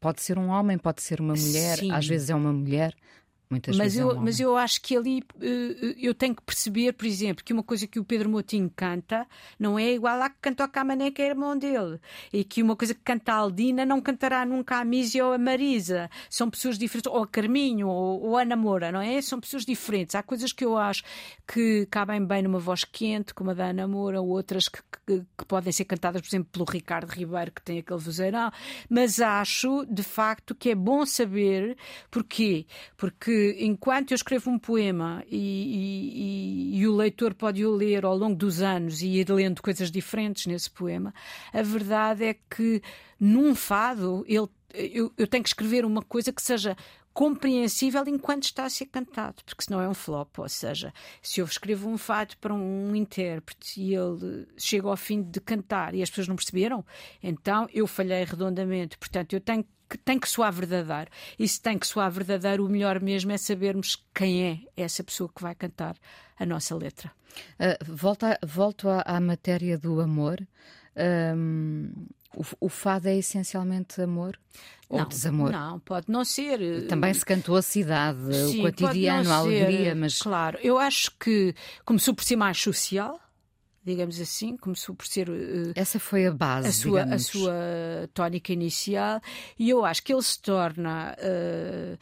pode 0.00 0.22
ser 0.22 0.38
um 0.38 0.48
homem, 0.48 0.78
pode 0.78 1.02
ser 1.02 1.20
uma 1.20 1.34
mulher, 1.34 1.78
Sim. 1.78 1.90
às 1.90 2.06
vezes 2.06 2.30
é 2.30 2.34
uma 2.34 2.52
mulher. 2.52 2.94
Muitas 3.50 3.78
mas 3.78 3.96
eu, 3.96 4.10
é 4.10 4.14
um 4.14 4.20
mas 4.20 4.38
eu 4.38 4.56
acho 4.56 4.82
que 4.82 4.94
ali 4.94 5.20
uh, 5.36 5.94
eu 5.96 6.12
tenho 6.12 6.34
que 6.34 6.42
perceber, 6.42 6.92
por 6.92 7.06
exemplo, 7.06 7.42
que 7.42 7.52
uma 7.52 7.62
coisa 7.62 7.86
que 7.86 7.98
o 7.98 8.04
Pedro 8.04 8.28
Motinho 8.28 8.70
canta 8.76 9.26
não 9.58 9.78
é 9.78 9.92
igual 9.92 10.20
à 10.20 10.28
que 10.28 10.36
cantou 10.42 10.64
a 10.64 10.68
Camané, 10.68 11.10
que 11.10 11.22
é 11.22 11.28
irmão 11.28 11.56
dele. 11.56 11.98
E 12.30 12.44
que 12.44 12.62
uma 12.62 12.76
coisa 12.76 12.92
que 12.92 13.00
canta 13.00 13.32
a 13.32 13.36
Aldina 13.36 13.86
não 13.86 14.02
cantará 14.02 14.44
nunca 14.44 14.76
a 14.76 14.84
Mísia 14.84 15.24
ou 15.24 15.32
a 15.32 15.38
Marisa. 15.38 16.10
São 16.28 16.50
pessoas 16.50 16.76
diferentes. 16.76 17.10
Ou 17.10 17.22
a 17.22 17.26
Carminho, 17.26 17.88
ou, 17.88 18.22
ou 18.22 18.36
a 18.36 18.44
Namora, 18.44 18.92
não 18.92 19.00
é? 19.00 19.20
São 19.22 19.40
pessoas 19.40 19.64
diferentes. 19.64 20.14
Há 20.14 20.22
coisas 20.22 20.52
que 20.52 20.64
eu 20.64 20.76
acho 20.76 21.02
que 21.46 21.86
cabem 21.90 22.24
bem 22.24 22.42
numa 22.42 22.58
voz 22.58 22.84
quente, 22.84 23.32
como 23.32 23.50
a 23.50 23.54
da 23.54 23.68
Ana 23.68 23.88
Moura, 23.88 24.20
ou 24.20 24.28
outras 24.28 24.68
que, 24.68 24.80
que, 25.06 25.22
que, 25.38 25.44
podem 25.46 25.72
ser 25.72 25.86
cantadas, 25.86 26.20
por 26.20 26.28
exemplo, 26.28 26.50
pelo 26.52 26.66
Ricardo 26.66 27.08
Ribeiro, 27.10 27.50
que 27.52 27.62
tem 27.62 27.78
aquele 27.78 28.00
vozeirão. 28.00 28.50
Mas 28.90 29.20
acho, 29.20 29.86
de 29.86 30.02
facto, 30.02 30.54
que 30.54 30.70
é 30.70 30.74
bom 30.74 31.06
saber 31.06 31.78
porquê. 32.10 32.66
Porque 32.96 33.37
enquanto 33.58 34.12
eu 34.12 34.14
escrevo 34.14 34.50
um 34.50 34.58
poema 34.58 35.24
e, 35.30 36.74
e, 36.74 36.78
e, 36.78 36.86
o 36.86 36.94
leitor 36.94 37.34
pode 37.34 37.64
o 37.64 37.70
ler 37.70 38.04
ao 38.04 38.16
longo 38.16 38.36
dos 38.36 38.60
anos 38.60 39.02
e 39.02 39.20
ir 39.20 39.30
lendo 39.30 39.62
coisas 39.62 39.90
diferentes 39.90 40.46
nesse 40.46 40.70
poema, 40.70 41.12
a 41.52 41.62
verdade 41.62 42.24
é 42.24 42.34
que 42.34 42.82
num 43.18 43.54
fado 43.54 44.24
ele, 44.26 44.48
eu, 44.72 45.12
eu 45.16 45.26
tenho 45.26 45.42
que 45.42 45.50
escrever 45.50 45.84
uma 45.84 46.02
coisa 46.02 46.32
que 46.32 46.42
seja 46.42 46.76
compreensível 47.18 48.04
enquanto 48.06 48.44
está 48.44 48.64
a 48.64 48.70
ser 48.70 48.86
cantado, 48.86 49.42
porque 49.44 49.64
senão 49.64 49.80
é 49.80 49.88
um 49.88 49.94
flop. 49.94 50.38
Ou 50.38 50.48
seja, 50.48 50.94
se 51.20 51.40
eu 51.40 51.44
escrevo 51.44 51.88
um 51.88 51.98
fado 51.98 52.36
para 52.36 52.54
um 52.54 52.94
intérprete 52.94 53.80
e 53.80 53.92
ele 53.92 54.46
chega 54.56 54.88
ao 54.88 54.96
fim 54.96 55.20
de 55.22 55.40
cantar 55.40 55.96
e 55.96 56.02
as 56.02 56.08
pessoas 56.08 56.28
não 56.28 56.36
perceberam, 56.36 56.86
então 57.20 57.68
eu 57.74 57.88
falhei 57.88 58.22
redondamente. 58.22 58.96
Portanto, 58.96 59.32
eu 59.32 59.40
tenho 59.40 59.64
que 59.88 59.96
tem 59.96 60.18
que 60.18 60.28
soar 60.28 60.52
verdadeiro. 60.52 61.10
E 61.38 61.46
se 61.46 61.60
tem 61.60 61.78
que 61.78 61.86
soar 61.86 62.10
verdadeiro, 62.10 62.64
o 62.64 62.68
melhor 62.68 63.00
mesmo 63.00 63.32
é 63.32 63.38
sabermos 63.38 64.02
quem 64.14 64.44
é 64.44 64.82
essa 64.82 65.02
pessoa 65.02 65.30
que 65.34 65.42
vai 65.42 65.54
cantar 65.54 65.96
a 66.38 66.46
nossa 66.46 66.76
letra. 66.76 67.10
Uh, 67.58 67.84
volta, 67.84 68.38
volto 68.44 68.88
à, 68.88 69.02
à, 69.02 69.20
matéria 69.20 69.78
do 69.78 70.00
amor. 70.00 70.40
Um, 71.36 71.92
o, 72.36 72.66
o, 72.66 72.68
fado 72.68 73.08
é 73.08 73.16
essencialmente 73.16 74.00
amor 74.02 74.38
ou 74.88 74.98
não, 74.98 75.08
desamor? 75.08 75.50
Não, 75.50 75.78
pode 75.80 76.10
não 76.10 76.24
ser. 76.24 76.86
Também 76.88 77.14
se 77.14 77.24
cantou 77.24 77.56
a 77.56 77.62
cidade, 77.62 78.34
Sim, 78.34 78.60
o 78.60 78.62
cotidiano, 78.72 79.30
a 79.30 79.36
alegria, 79.36 79.94
mas. 79.94 80.18
Claro, 80.18 80.58
eu 80.60 80.78
acho 80.78 81.12
que 81.18 81.54
começou 81.84 82.14
por 82.14 82.24
ser 82.24 82.36
mais 82.36 82.58
social 82.58 83.20
digamos 83.88 84.20
assim, 84.20 84.56
começou 84.56 84.94
por 84.94 85.06
ser. 85.06 85.28
Uh, 85.28 85.72
Essa 85.74 85.98
foi 85.98 86.26
a 86.26 86.32
base, 86.32 86.68
a 86.68 86.72
sua, 86.72 87.04
digamos. 87.04 87.14
a 87.14 87.32
sua 87.32 87.54
tónica 88.12 88.52
inicial, 88.52 89.20
e 89.58 89.70
eu 89.70 89.84
acho 89.84 90.02
que 90.02 90.12
ele 90.12 90.22
se 90.22 90.40
torna 90.40 91.16
uh, 91.18 91.98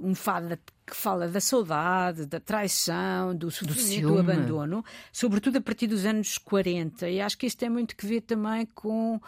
um 0.00 0.14
fado 0.14 0.56
que 0.86 0.96
fala 0.96 1.28
da 1.28 1.40
saudade, 1.40 2.26
da 2.26 2.40
traição, 2.40 3.34
do 3.34 3.50
sofrimento, 3.50 4.02
do, 4.02 4.14
do, 4.14 4.18
abandono, 4.18 4.84
sobretudo 5.12 5.58
a 5.58 5.60
partir 5.60 5.86
dos 5.86 6.06
anos 6.06 6.38
40. 6.38 7.08
E 7.08 7.20
acho 7.20 7.36
que 7.36 7.46
isso 7.46 7.56
tem 7.56 7.68
muito 7.68 7.94
que 7.96 8.06
ver 8.06 8.22
também 8.22 8.66
com, 8.74 9.20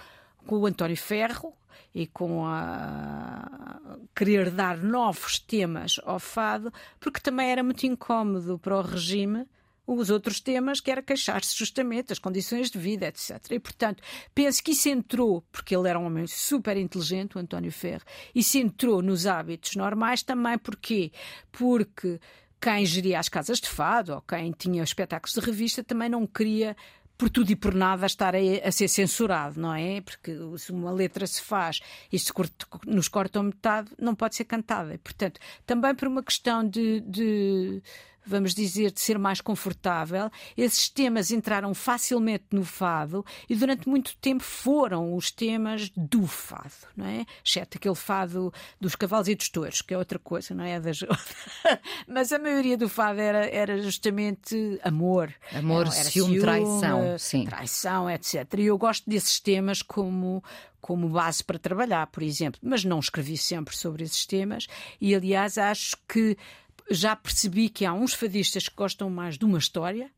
com 0.47 0.57
o 0.57 0.67
António 0.67 0.97
Ferro, 0.97 1.55
e 1.95 2.07
com 2.07 2.47
a 2.47 4.01
querer 4.15 4.51
dar 4.51 4.79
novos 4.79 5.39
temas 5.39 6.01
ao 6.05 6.19
fado, 6.19 6.73
porque 6.99 7.21
também 7.21 7.51
era 7.51 7.63
muito 7.63 7.85
incómodo 7.85 8.59
para 8.59 8.79
o 8.79 8.83
regime 8.83 9.47
os 9.87 10.11
outros 10.11 10.41
temas, 10.41 10.81
que 10.81 10.91
era 10.91 11.03
queixar-se 11.03 11.57
justamente 11.57 12.09
das 12.09 12.19
condições 12.19 12.71
de 12.71 12.79
vida, 12.79 13.07
etc. 13.07 13.39
E, 13.51 13.59
portanto, 13.59 14.03
penso 14.35 14.63
que 14.63 14.73
isso 14.73 14.89
entrou, 14.89 15.43
porque 15.51 15.75
ele 15.75 15.89
era 15.89 15.99
um 15.99 16.07
homem 16.07 16.27
super 16.27 16.77
inteligente, 16.77 17.37
o 17.37 17.41
António 17.41 17.73
Ferro, 17.73 18.05
isso 18.35 18.59
entrou 18.59 19.03
nos 19.03 19.27
hábitos 19.27 19.75
normais 19.75 20.23
também, 20.23 20.57
porquê? 20.59 21.13
Porque 21.51 22.21
quem 22.61 22.87
geria 22.87 23.19
as 23.19 23.29
casas 23.29 23.59
de 23.59 23.69
fado, 23.69 24.15
ou 24.15 24.21
quem 24.21 24.53
tinha 24.53 24.83
espetáculos 24.83 25.35
de 25.35 25.41
revista, 25.41 25.83
também 25.83 26.09
não 26.09 26.27
queria 26.27 26.77
por 27.19 27.31
tudo 27.31 27.51
e 27.53 27.57
por 27.57 27.75
nada 27.75 28.07
estar 28.07 28.35
a, 28.35 28.39
a, 28.65 28.73
ser 28.73 28.89
censurado, 28.89 29.61
não 29.61 29.75
é? 29.75 30.01
Porque 30.01 30.37
se 30.59 30.73
uma 30.73 30.91
letra 30.91 31.27
se 31.27 31.41
faz 31.41 31.81
e 32.11 32.19
se 32.19 32.33
nos 32.87 33.09
cortam 33.09 33.45
metade, 33.45 33.91
não 33.99 34.15
pode 34.15 34.35
ser 34.35 34.45
cantada. 34.45 34.99
Portanto, 34.99 35.41
também 35.65 35.95
por 35.95 36.09
uma 36.09 36.23
questão 36.23 36.69
de, 36.69 37.01
de 37.01 37.83
vamos 38.25 38.55
dizer, 38.55 38.91
de 38.91 39.01
ser 39.01 39.19
mais 39.19 39.41
confortável. 39.41 40.31
Esses 40.57 40.89
temas 40.89 41.31
entraram 41.31 41.75
facilmente 41.75 42.45
no 42.53 42.65
fado 42.65 43.25
e 43.49 43.55
durante 43.55 43.89
muito 43.89 44.17
tempo 44.17 44.43
foram 44.43 45.15
os 45.15 45.31
temas 45.31 45.91
do 45.97 46.27
fado, 46.27 46.73
não 46.97 47.07
é? 47.07 47.27
Exceto 47.45 47.79
aquele 47.79 47.95
fado 47.95 48.53
dos 48.81 48.95
cavalos 48.95 49.29
e 49.29 49.35
dos 49.35 49.49
touros, 49.49 49.83
que 49.83 49.95
é 49.95 49.99
outra 49.99 50.19
coisa, 50.19 50.55
não 50.55 50.65
é? 50.65 50.81
Das... 50.81 51.01
Mas 52.07 52.33
a 52.33 52.39
maioria 52.39 52.77
do 52.77 52.89
fado 52.89 53.21
era, 53.21 53.47
era 53.49 53.81
justamente 53.81 54.79
amor. 54.83 55.33
Amor, 55.53 55.87
era, 55.87 55.97
era 55.97 56.11
ciúme, 56.11 56.41
traição. 56.41 57.19
Sim. 57.19 57.45
Traição, 57.45 58.11
etc. 58.11 58.35
E 58.59 58.67
eu 58.67 58.79
gosto 58.79 59.09
desses 59.09 59.41
temas 59.41 59.83
como 59.83 60.43
como 60.83 61.09
base 61.09 61.45
para 61.45 61.61
trabalhar, 61.61 62.09
por 62.09 62.25
exemplo, 62.25 62.61
mas 62.61 62.85
não 62.85 62.99
escrevi 62.99 63.37
sempre 63.37 63.75
sobre 63.75 64.03
esses 64.03 64.27
temas 64.27 64.67
e 65.01 65.15
aliás 65.15 65.57
acho 65.57 65.97
que 66.09 66.37
já 66.91 67.15
percebi 67.17 67.69
que 67.69 67.85
há 67.85 67.93
uns 67.93 68.15
fadistas 68.15 68.69
que 68.69 68.75
gostam 68.75 69.09
mais 69.11 69.39
de 69.39 69.45
uma 69.45 69.59
história, 69.59 70.11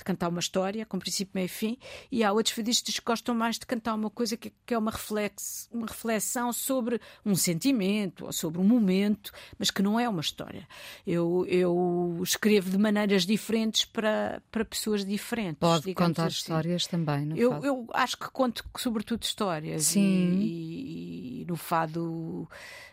de 0.00 0.04
cantar 0.04 0.28
uma 0.28 0.40
história, 0.40 0.84
com 0.84 0.98
princípio, 0.98 1.32
meio 1.34 1.44
e 1.44 1.48
fim, 1.48 1.78
e 2.10 2.24
há 2.24 2.32
outros 2.32 2.54
fadistas 2.54 2.98
que 2.98 3.04
gostam 3.04 3.34
mais 3.34 3.58
de 3.58 3.66
cantar 3.66 3.94
uma 3.94 4.10
coisa 4.10 4.36
que, 4.36 4.52
que 4.66 4.74
é 4.74 4.78
uma, 4.78 4.90
reflex, 4.90 5.68
uma 5.70 5.86
reflexão 5.86 6.52
sobre 6.52 7.00
um 7.24 7.34
sentimento 7.34 8.26
ou 8.26 8.32
sobre 8.32 8.60
um 8.60 8.64
momento, 8.64 9.30
mas 9.58 9.70
que 9.70 9.82
não 9.82 10.00
é 10.00 10.08
uma 10.08 10.20
história. 10.20 10.66
Eu, 11.06 11.46
eu 11.48 12.18
escrevo 12.22 12.70
de 12.70 12.78
maneiras 12.78 13.24
diferentes 13.24 13.84
para, 13.84 14.42
para 14.50 14.64
pessoas 14.64 15.04
diferentes. 15.04 15.60
Pode 15.60 15.94
contar 15.94 16.26
assim. 16.26 16.36
histórias 16.36 16.86
também, 16.86 17.26
no 17.26 17.36
eu, 17.36 17.50
fado. 17.50 17.66
eu 17.66 17.86
acho 17.92 18.16
que 18.16 18.30
conto 18.30 18.64
sobretudo 18.78 19.22
histórias. 19.22 19.84
Sim. 19.84 20.38
E, 20.40 21.42
e 21.42 21.44
no 21.46 21.56
fado 21.56 22.48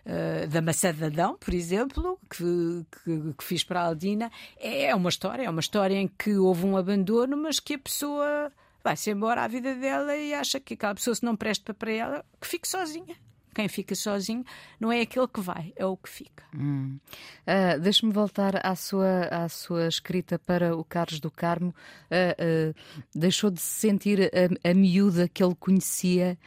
uh, 0.07 0.47
da 0.47 0.61
Maçã 0.61 0.93
de 0.93 1.05
Adão, 1.05 1.37
por 1.39 1.53
exemplo, 1.53 2.19
que, 2.29 2.85
que, 3.03 3.33
que 3.33 3.43
fiz 3.43 3.63
para 3.63 3.81
a 3.81 3.85
Aldina, 3.85 4.31
é 4.59 4.95
uma 4.95 5.09
história, 5.09 5.43
é 5.43 5.49
uma 5.49 5.59
história 5.59 5.95
em 5.95 6.07
que 6.07 6.35
houve 6.35 6.65
um 6.65 6.75
abandono 6.75 6.97
abandono, 6.97 7.37
mas 7.37 7.59
que 7.59 7.75
a 7.75 7.79
pessoa 7.79 8.51
vai-se 8.83 9.11
embora 9.11 9.43
à 9.43 9.47
vida 9.47 9.75
dela 9.75 10.15
e 10.15 10.33
acha 10.33 10.59
que 10.59 10.73
aquela 10.73 10.95
pessoa, 10.95 11.15
se 11.15 11.23
não 11.23 11.35
presta 11.35 11.73
para 11.73 11.91
ela, 11.91 12.25
que 12.39 12.47
fique 12.47 12.67
sozinha. 12.67 13.15
Quem 13.57 13.67
fica 13.67 13.95
sozinho 13.95 14.45
não 14.79 14.91
é 14.91 15.01
aquele 15.01 15.27
que 15.27 15.41
vai, 15.41 15.73
é 15.75 15.83
o 15.83 15.97
que 15.97 16.07
fica. 16.07 16.43
Hum. 16.55 16.99
Uh, 17.41 17.79
Deixe-me 17.81 18.13
voltar 18.13 18.63
à 18.63 18.75
sua, 18.75 19.21
à 19.31 19.49
sua 19.49 19.87
escrita 19.87 20.37
para 20.37 20.77
o 20.77 20.83
Carlos 20.83 21.19
do 21.19 21.31
Carmo. 21.31 21.73
Uh, 22.03 22.69
uh, 22.69 22.75
deixou 23.15 23.49
de 23.49 23.59
se 23.59 23.79
sentir 23.79 24.29
a, 24.31 24.69
a 24.69 24.73
miúda 24.75 25.27
que 25.27 25.43
ele 25.43 25.55
conhecia 25.55 26.37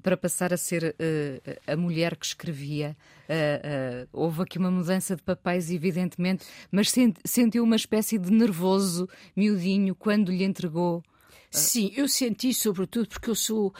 para 0.00 0.16
passar 0.16 0.52
a 0.52 0.56
ser 0.56 0.94
uh, 0.94 1.60
a 1.66 1.74
mulher 1.74 2.14
que 2.14 2.24
escrevia. 2.24 2.96
Uh, 3.28 4.04
uh, 4.04 4.08
houve 4.12 4.42
aqui 4.42 4.56
uma 4.56 4.70
mudança 4.70 5.16
de 5.16 5.24
papéis, 5.24 5.72
evidentemente, 5.72 6.46
mas 6.70 6.88
sent, 6.88 7.16
sentiu 7.24 7.64
uma 7.64 7.74
espécie 7.74 8.16
de 8.16 8.30
nervoso 8.30 9.08
miudinho 9.34 9.92
quando 9.96 10.30
lhe 10.30 10.44
entregou. 10.44 11.02
Sim, 11.50 11.90
eu 11.96 12.06
senti, 12.06 12.54
sobretudo, 12.54 13.08
porque 13.08 13.28
eu 13.28 13.34
sou 13.34 13.74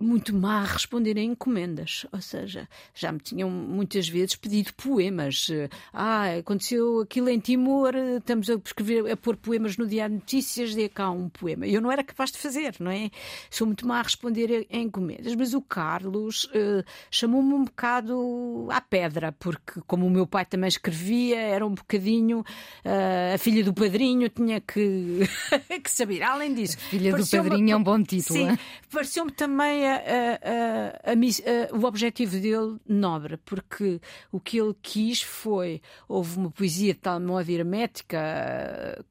muito 0.00 0.34
má 0.34 0.62
a 0.62 0.64
responder 0.64 1.18
a 1.18 1.22
encomendas. 1.22 2.06
Ou 2.10 2.20
seja, 2.20 2.68
já 2.94 3.12
me 3.12 3.20
tinham 3.20 3.50
muitas 3.50 4.08
vezes 4.08 4.34
pedido 4.34 4.72
poemas. 4.74 5.48
Ah, 5.92 6.38
aconteceu 6.38 7.00
aquilo 7.00 7.28
em 7.28 7.38
Timor, 7.38 7.94
estamos 7.94 8.48
a 8.48 8.54
escrever, 8.54 9.10
a 9.12 9.16
pôr 9.16 9.36
poemas 9.36 9.76
no 9.76 9.86
Diário 9.86 10.14
de 10.14 10.20
Notícias, 10.22 10.74
dê 10.74 10.88
cá 10.88 11.10
um 11.10 11.28
poema. 11.28 11.66
Eu 11.66 11.80
não 11.80 11.92
era 11.92 12.02
capaz 12.02 12.32
de 12.32 12.38
fazer, 12.38 12.76
não 12.80 12.90
é? 12.90 13.10
Sou 13.50 13.66
muito 13.66 13.86
má 13.86 14.00
a 14.00 14.02
responder 14.02 14.66
a 14.70 14.76
encomendas. 14.76 15.34
Mas 15.34 15.52
o 15.52 15.60
Carlos 15.60 16.44
uh, 16.44 16.84
chamou-me 17.10 17.52
um 17.52 17.64
bocado 17.64 18.68
à 18.70 18.80
pedra, 18.80 19.32
porque 19.32 19.80
como 19.86 20.06
o 20.06 20.10
meu 20.10 20.26
pai 20.26 20.46
também 20.46 20.68
escrevia, 20.68 21.38
era 21.38 21.66
um 21.66 21.74
bocadinho 21.74 22.40
uh, 22.40 23.34
a 23.34 23.38
filha 23.38 23.62
do 23.62 23.74
padrinho, 23.74 24.28
tinha 24.30 24.60
que, 24.60 25.20
que 25.82 25.90
saber. 25.90 26.22
Além 26.22 26.54
disso, 26.54 26.78
a 26.78 26.90
filha 26.90 27.14
do 27.14 27.26
padrinho 27.26 27.72
é 27.72 27.76
um 27.76 27.82
bom 27.82 28.02
título. 28.02 28.38
Sim, 28.38 28.48
é? 28.48 28.58
pareceu-me 28.90 29.30
também 29.30 29.89
a, 29.90 31.10
a, 31.10 31.12
a, 31.12 31.76
o 31.76 31.84
objetivo 31.84 32.38
dele 32.38 32.78
nobre, 32.88 33.36
porque 33.38 34.00
o 34.30 34.40
que 34.40 34.58
ele 34.58 34.74
quis 34.80 35.22
foi. 35.22 35.80
Houve 36.08 36.38
uma 36.38 36.50
poesia 36.50 36.94
de 36.94 37.00
tal 37.00 37.20
modo 37.20 37.50
hermética 37.50 38.18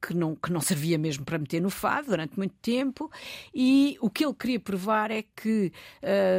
que 0.00 0.14
não, 0.14 0.34
que 0.34 0.52
não 0.52 0.60
servia 0.60 0.98
mesmo 0.98 1.24
para 1.24 1.38
meter 1.38 1.60
no 1.60 1.70
fado 1.70 2.08
durante 2.08 2.36
muito 2.36 2.54
tempo, 2.62 3.10
e 3.54 3.96
o 4.00 4.08
que 4.08 4.24
ele 4.24 4.34
queria 4.34 4.60
provar 4.60 5.10
é 5.10 5.22
que 5.22 5.72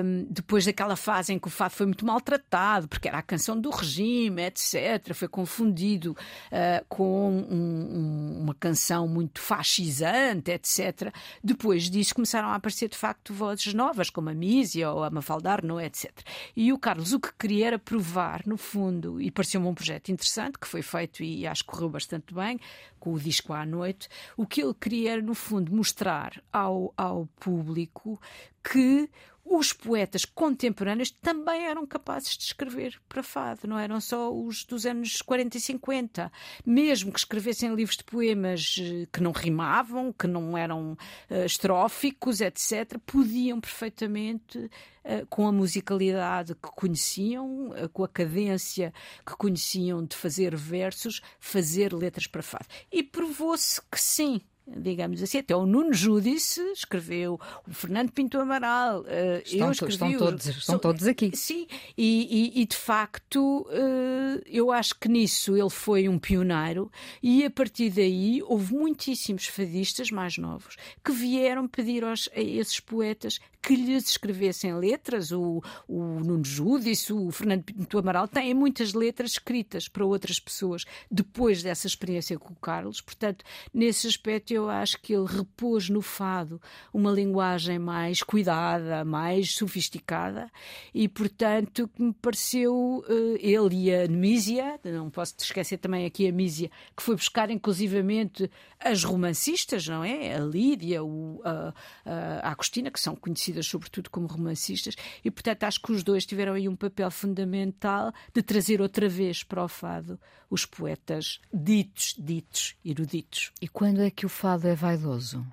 um, 0.04 0.26
depois 0.30 0.66
daquela 0.66 0.96
fase 0.96 1.34
em 1.34 1.40
que 1.40 1.48
o 1.48 1.52
fado 1.52 1.74
foi 1.74 1.86
muito 1.86 2.06
maltratado, 2.06 2.88
porque 2.88 3.08
era 3.08 3.20
a 3.20 3.24
canção 3.24 3.60
do 3.60 3.70
regime, 3.70 4.44
etc., 4.44 5.14
foi 5.14 5.28
confundido 5.28 6.12
uh, 6.12 6.86
com 6.88 7.30
um, 7.30 7.56
um, 7.56 8.42
uma 8.42 8.56
canção 8.56 9.08
muito 9.08 9.40
fascisante, 9.40 10.52
etc., 10.52 11.14
depois 11.44 11.90
disso 11.90 12.16
começaram 12.16 12.50
a 12.50 12.56
aparecer 12.56 12.90
de 12.90 12.98
facto 12.98 13.34
vozes 13.34 13.74
novas, 13.74 14.10
como 14.10 14.30
a 14.32 14.34
Mísia 14.34 14.92
ou 14.92 15.04
a 15.04 15.10
Mafalda 15.10 15.52
Arnaud, 15.52 15.84
etc. 15.84 16.12
E 16.56 16.72
o 16.74 16.80
Carlos 16.80 17.14
o 17.14 17.20
que 17.20 17.34
queria 17.38 17.68
era 17.68 17.80
provar, 17.80 18.44
no 18.46 18.58
fundo, 18.58 19.22
e 19.22 19.30
pareceu-me 19.30 19.68
um 19.68 19.74
projeto 19.74 20.10
interessante, 20.10 20.58
que 20.58 20.68
foi 20.68 20.82
feito 20.82 21.24
e 21.24 21.46
acho 21.46 21.64
que 21.64 21.72
correu 21.72 21.90
bastante 21.90 22.34
bem, 22.34 22.60
com 23.00 23.14
o 23.14 23.20
disco 23.20 23.54
à 23.54 23.66
noite, 23.66 24.08
o 24.38 24.46
que 24.46 24.62
ele 24.62 24.74
queria 24.74 25.14
era, 25.14 25.22
no 25.22 25.34
fundo, 25.34 25.74
mostrar 25.74 26.42
ao, 26.54 26.94
ao 26.96 27.28
público 27.40 28.20
que 28.64 29.10
os 29.44 29.74
poetas 29.74 30.24
contemporâneos 30.24 31.12
também 31.12 31.66
eram 31.66 31.86
capazes 31.86 32.38
de 32.38 32.44
escrever 32.44 33.00
para 33.10 33.24
fado, 33.24 33.68
não 33.68 33.78
eram 33.78 34.00
só 34.00 34.32
os 34.34 34.64
dos 34.64 34.86
anos 34.86 35.22
40 35.22 35.58
e 35.58 35.60
50. 35.60 36.32
Mesmo 36.66 37.12
que 37.12 37.20
escrevessem 37.20 37.74
livros 37.74 37.98
de 37.98 38.04
poemas 38.04 38.78
eh, 38.80 39.08
que 39.12 39.22
não 39.22 39.32
rimavam, 39.32 40.14
que 40.14 40.28
não 40.28 40.58
eram 40.58 40.94
uh, 40.94 41.46
estróficos, 41.46 42.40
etc., 42.42 42.98
podiam 43.06 43.60
perfeitamente, 43.60 44.58
uh, 44.58 45.26
com 45.30 45.48
a 45.48 45.52
musicalidade 45.52 46.56
que 46.56 46.70
conheciam, 46.76 47.70
uh, 47.70 47.90
com 47.90 48.04
a 48.04 48.08
cadência 48.08 48.94
que 49.26 49.36
conheciam 49.36 50.06
de 50.06 50.16
fazer 50.16 50.56
versos, 50.56 51.22
fazer 51.40 51.94
letras 51.94 52.28
para 52.28 52.44
fado. 52.44 52.68
E 52.92 53.04
provou-se 53.04 53.82
que 53.92 54.00
sim, 54.00 54.42
digamos 54.68 55.22
assim. 55.22 55.40
Até 55.40 55.56
o 55.56 55.66
Nuno 55.66 55.94
Júdice 55.94 56.62
escreveu, 56.72 57.40
o 57.68 57.74
Fernando 57.74 58.12
Pinto 58.12 58.40
Amaral, 58.40 59.02
uh, 59.02 59.06
estão, 59.44 59.68
eu 59.68 59.72
escrevi. 59.72 59.94
Estão 59.94 60.18
todos, 60.18 60.46
estão 60.46 60.80
todos 60.80 61.08
aqui. 61.08 61.32
Sim, 61.36 61.68
e, 61.98 62.54
e, 62.58 62.62
e 62.62 62.66
de 62.66 62.78
facto 62.78 63.62
uh, 63.62 64.42
eu 64.46 64.72
acho 64.72 64.96
que 65.00 65.08
nisso 65.08 65.56
ele 65.56 65.70
foi 65.70 66.08
um 66.08 66.18
pioneiro 66.18 66.92
e 67.22 67.44
a 67.44 67.50
partir 67.50 67.90
daí 67.90 68.42
houve 68.44 68.74
muitíssimos 68.74 69.48
fadistas 69.48 70.12
mais 70.12 70.38
novos 70.38 70.76
que 71.04 71.12
vieram 71.12 71.68
pedir 71.68 72.04
aos, 72.04 72.30
a 72.36 72.40
esses 72.40 72.80
poetas 72.80 73.40
que 73.62 73.76
lhes 73.76 74.10
escrevessem 74.10 74.74
letras. 74.76 75.32
O, 75.32 75.62
o 75.88 76.02
Nuno 76.20 76.44
Júdice, 76.44 77.14
o 77.14 77.32
Fernando 77.32 77.64
Pinto 77.64 77.98
Amaral 77.98 78.28
têm 78.28 78.54
muitas 78.54 78.94
letras 78.94 79.32
escritas 79.32 79.88
para 79.88 80.06
outras 80.06 80.40
pessoas 80.40 80.84
depois 81.10 81.62
dessa 81.62 81.88
experiência 81.88 82.38
com 82.40 82.54
o 82.54 82.56
Carlos. 82.56 83.02
Portanto, 83.02 83.46
nesse 83.74 84.08
aspecto, 84.08 84.52
eu 84.52 84.70
acho 84.70 85.00
que 85.00 85.14
ele 85.14 85.28
repôs 85.28 85.90
no 85.90 86.02
fado 86.02 86.62
uma 86.94 87.12
linguagem 87.12 87.78
mais 87.78 88.24
cuidada, 88.24 89.06
mais 89.06 89.54
sofisticada 89.54 90.52
e, 90.94 91.08
portanto, 91.08 91.88
que 91.88 92.02
me 92.02 92.14
pareceu 92.14 93.04
uh, 93.08 93.38
ele 93.40 93.86
e 93.86 93.96
a 93.96 94.08
Mísia, 94.08 94.80
não 94.84 95.10
posso 95.10 95.36
esquecer 95.40 95.78
também 95.78 96.06
aqui 96.06 96.28
a 96.28 96.32
Mísia, 96.32 96.72
que 96.96 97.04
foi 97.04 97.16
buscar 97.16 97.50
inclusivamente 97.50 98.50
as 98.80 99.04
romancistas, 99.04 99.88
não 99.88 100.04
é? 100.04 100.36
A 100.36 100.40
Lídia, 100.40 101.04
o, 101.04 101.42
a, 101.44 101.74
a 102.06 102.52
Agostina, 102.52 102.90
que 102.90 103.00
são 103.00 103.16
conhecidas 103.16 103.51
sobretudo 103.60 104.10
como 104.10 104.28
romancistas, 104.28 104.96
e 105.24 105.32
portanto 105.32 105.64
acho 105.64 105.82
que 105.82 105.92
os 105.92 106.04
dois 106.04 106.26
tiveram 106.26 106.54
aí 106.54 106.68
um 106.68 106.76
papel 106.76 107.10
fundamental 107.12 108.14
de 108.34 108.42
trazer 108.42 108.82
outra 108.82 109.08
vez 109.10 109.44
para 109.44 109.64
o 109.64 109.68
fado 109.68 110.20
os 110.50 110.66
poetas 110.66 111.40
ditos, 111.54 112.16
ditos, 112.18 112.76
eruditos. 112.84 113.52
E 113.62 113.68
quando 113.68 114.02
é 114.02 114.10
que 114.10 114.26
o 114.26 114.30
fado 114.30 114.68
é 114.68 114.76
vaidoso? 114.76 115.46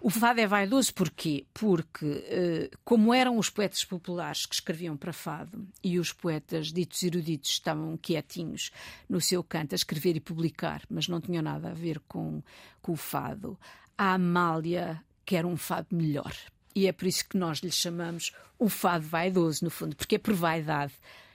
O 0.00 0.10
fado 0.10 0.40
é 0.40 0.46
vaidoso 0.46 0.94
porquê? 0.94 1.46
Porque, 1.52 2.06
eh, 2.28 2.70
como 2.84 3.14
eram 3.14 3.38
os 3.38 3.50
poetas 3.50 3.84
populares 3.84 4.46
que 4.46 4.54
escreviam 4.54 4.96
para 4.96 5.12
fado 5.12 5.66
e 5.82 5.98
os 5.98 6.12
poetas 6.12 6.72
ditos 6.72 7.02
eruditos 7.02 7.50
estavam 7.50 7.96
quietinhos 7.96 8.70
no 9.08 9.20
seu 9.20 9.42
canto 9.42 9.74
a 9.74 9.76
escrever 9.76 10.14
e 10.16 10.20
publicar, 10.20 10.82
mas 10.88 11.08
não 11.08 11.20
tinham 11.20 11.42
nada 11.42 11.70
a 11.70 11.74
ver 11.74 12.00
com, 12.06 12.42
com 12.82 12.92
o 12.92 12.96
fado, 12.96 13.58
a 13.96 14.14
Amália 14.14 15.02
quer 15.24 15.46
um 15.46 15.56
fado 15.56 15.88
melhor. 15.90 16.34
E 16.76 16.86
é 16.86 16.92
por 16.92 17.08
isso 17.08 17.26
que 17.26 17.38
nós 17.38 17.60
lhe 17.60 17.72
chamamos 17.72 18.32
o 18.58 18.68
fado 18.68 19.06
vaidoso, 19.06 19.64
no 19.64 19.70
fundo, 19.70 19.96
porque 19.96 20.16
é 20.16 20.18
por 20.18 20.34
vaidade 20.34 20.92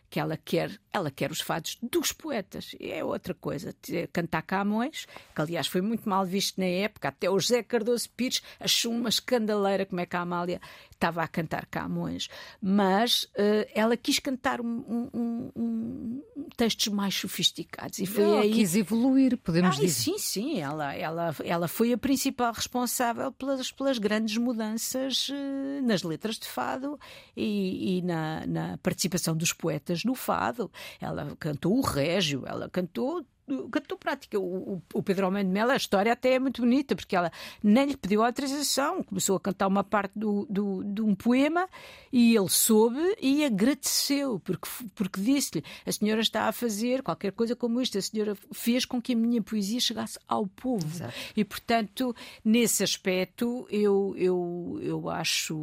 que 0.08 0.20
ela 0.20 0.38
quer, 0.38 0.80
ela 0.94 1.10
quer 1.10 1.32
os 1.32 1.42
fados 1.42 1.80
dos 1.82 2.12
poetas. 2.12 2.76
E 2.80 2.92
é 2.92 3.04
outra 3.04 3.34
coisa. 3.34 3.74
Cantar 4.14 4.44
Camões, 4.44 5.08
que 5.34 5.42
aliás 5.42 5.66
foi 5.68 5.82
muito 5.82 6.08
mal 6.08 6.26
visto 6.26 6.60
na 6.60 6.68
época, 6.68 7.08
até 7.08 7.28
o 7.28 7.40
José 7.40 7.64
Cardoso 7.64 8.10
Pires 8.12 8.44
achou 8.60 8.92
uma 8.92 9.10
escandaleira 9.10 9.84
como 9.86 10.02
é 10.02 10.06
que 10.06 10.16
a 10.16 10.20
Amália 10.20 10.62
estava 11.02 11.24
a 11.24 11.28
cantar 11.28 11.66
Camões. 11.66 12.30
Mas 12.62 13.24
uh, 13.24 13.68
ela 13.74 13.98
quis 13.98 14.20
cantar 14.20 14.62
um, 14.62 15.10
um, 15.14 15.52
um, 15.56 16.24
textos 16.56 16.88
mais 16.90 17.16
sofisticados. 17.16 17.98
E 17.98 18.06
foi 18.06 18.24
ela 18.24 18.42
aí... 18.42 18.54
quis 18.54 18.76
evoluir, 18.76 19.36
podemos 19.38 19.78
ah, 19.78 19.82
dizer. 19.82 19.90
Sim, 19.90 20.18
sim. 20.20 20.60
Ela, 20.60 20.94
ela, 20.94 21.36
ela 21.44 21.68
foi 21.68 21.92
a 21.92 21.98
principal 21.98 22.54
responsável 22.54 23.32
pelas, 23.32 23.72
pelas 23.72 23.98
grandes 23.98 24.38
mudanças 24.38 25.30
uh, 25.30 25.82
nas 25.84 26.04
letras 26.04 26.38
de 26.38 26.48
fado 26.48 27.00
e, 27.36 27.98
e 27.98 28.02
na, 28.04 28.46
na 28.46 28.78
participação 28.78 29.36
dos 29.36 29.52
poetas 29.52 30.04
no 30.04 30.14
fado. 30.14 30.72
Ela 31.00 31.36
cantou 31.40 31.78
o 31.78 31.82
Régio, 31.82 32.44
ela 32.46 32.70
cantou 32.70 33.26
cantou 33.72 33.98
prática. 33.98 34.40
O, 34.40 34.82
o 34.94 35.04
Pedro 35.04 35.26
Almeida 35.26 35.48
de 35.48 35.54
Melo, 35.54 35.72
a 35.72 35.76
história 35.76 36.14
até 36.14 36.34
é 36.34 36.40
muito 36.40 36.62
bonita, 36.62 36.96
porque 36.96 37.16
ela 37.16 37.32
nem 37.64 37.88
lhe 37.88 37.98
pediu 37.98 38.24
autorização, 38.24 39.04
começou 39.04 39.36
a 39.36 39.40
cantar 39.40 39.68
uma 39.68 39.84
parte 39.84 40.18
do, 40.18 40.46
do, 40.50 40.84
de 40.84 41.02
um 41.02 41.16
poema 41.16 41.68
e 42.12 42.36
ele 42.36 42.50
soube 42.50 43.00
e 43.22 43.44
agradeceu, 43.44 44.40
porque, 44.40 44.68
porque 44.96 45.22
disse-lhe: 45.22 45.64
a 45.86 45.92
senhora 45.92 46.22
está 46.22 46.48
a 46.48 46.52
fazer 46.52 47.02
qualquer 47.02 47.32
coisa 47.32 47.56
como 47.56 47.82
isto, 47.82 47.98
a 47.98 48.02
senhora 48.02 48.36
fez 48.52 48.86
com 48.86 49.02
que 49.02 49.14
a 49.14 49.16
minha 49.16 49.42
poesia 49.42 49.80
chegasse 49.80 50.20
ao 50.28 50.48
povo. 50.48 50.86
Exato. 50.86 51.14
E, 51.36 51.44
portanto, 51.44 52.16
nesse 52.44 52.84
aspecto, 52.84 53.68
eu, 53.70 54.14
eu, 54.18 54.80
eu 54.82 55.10
acho 55.10 55.56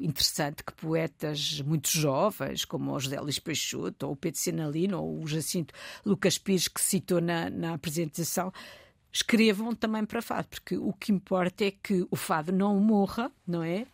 interessante 0.00 0.62
que 0.64 0.72
poetas 0.72 1.60
muito 1.60 1.88
jovens, 1.88 2.64
como 2.64 2.92
o 2.92 3.00
José 3.00 3.20
Luís 3.20 3.38
Peixoto, 3.38 4.06
ou 4.06 4.12
o 4.12 4.16
Pedro 4.16 4.40
Sinalino, 4.40 5.02
ou 5.02 5.22
o 5.22 5.26
Jacinto 5.26 5.74
Lucas 6.04 6.38
Pires, 6.38 6.68
que 6.68 6.80
citou 6.98 7.20
na, 7.20 7.48
na 7.48 7.74
apresentação, 7.74 8.52
escrevam 9.12 9.74
também 9.74 10.04
para 10.04 10.20
fado, 10.20 10.48
porque 10.48 10.76
o 10.76 10.92
que 10.92 11.12
importa 11.12 11.64
é 11.64 11.70
que 11.70 12.06
o 12.10 12.16
fado 12.16 12.52
não 12.52 12.78
morra, 12.78 13.30
não 13.46 13.62
é? 13.62 13.86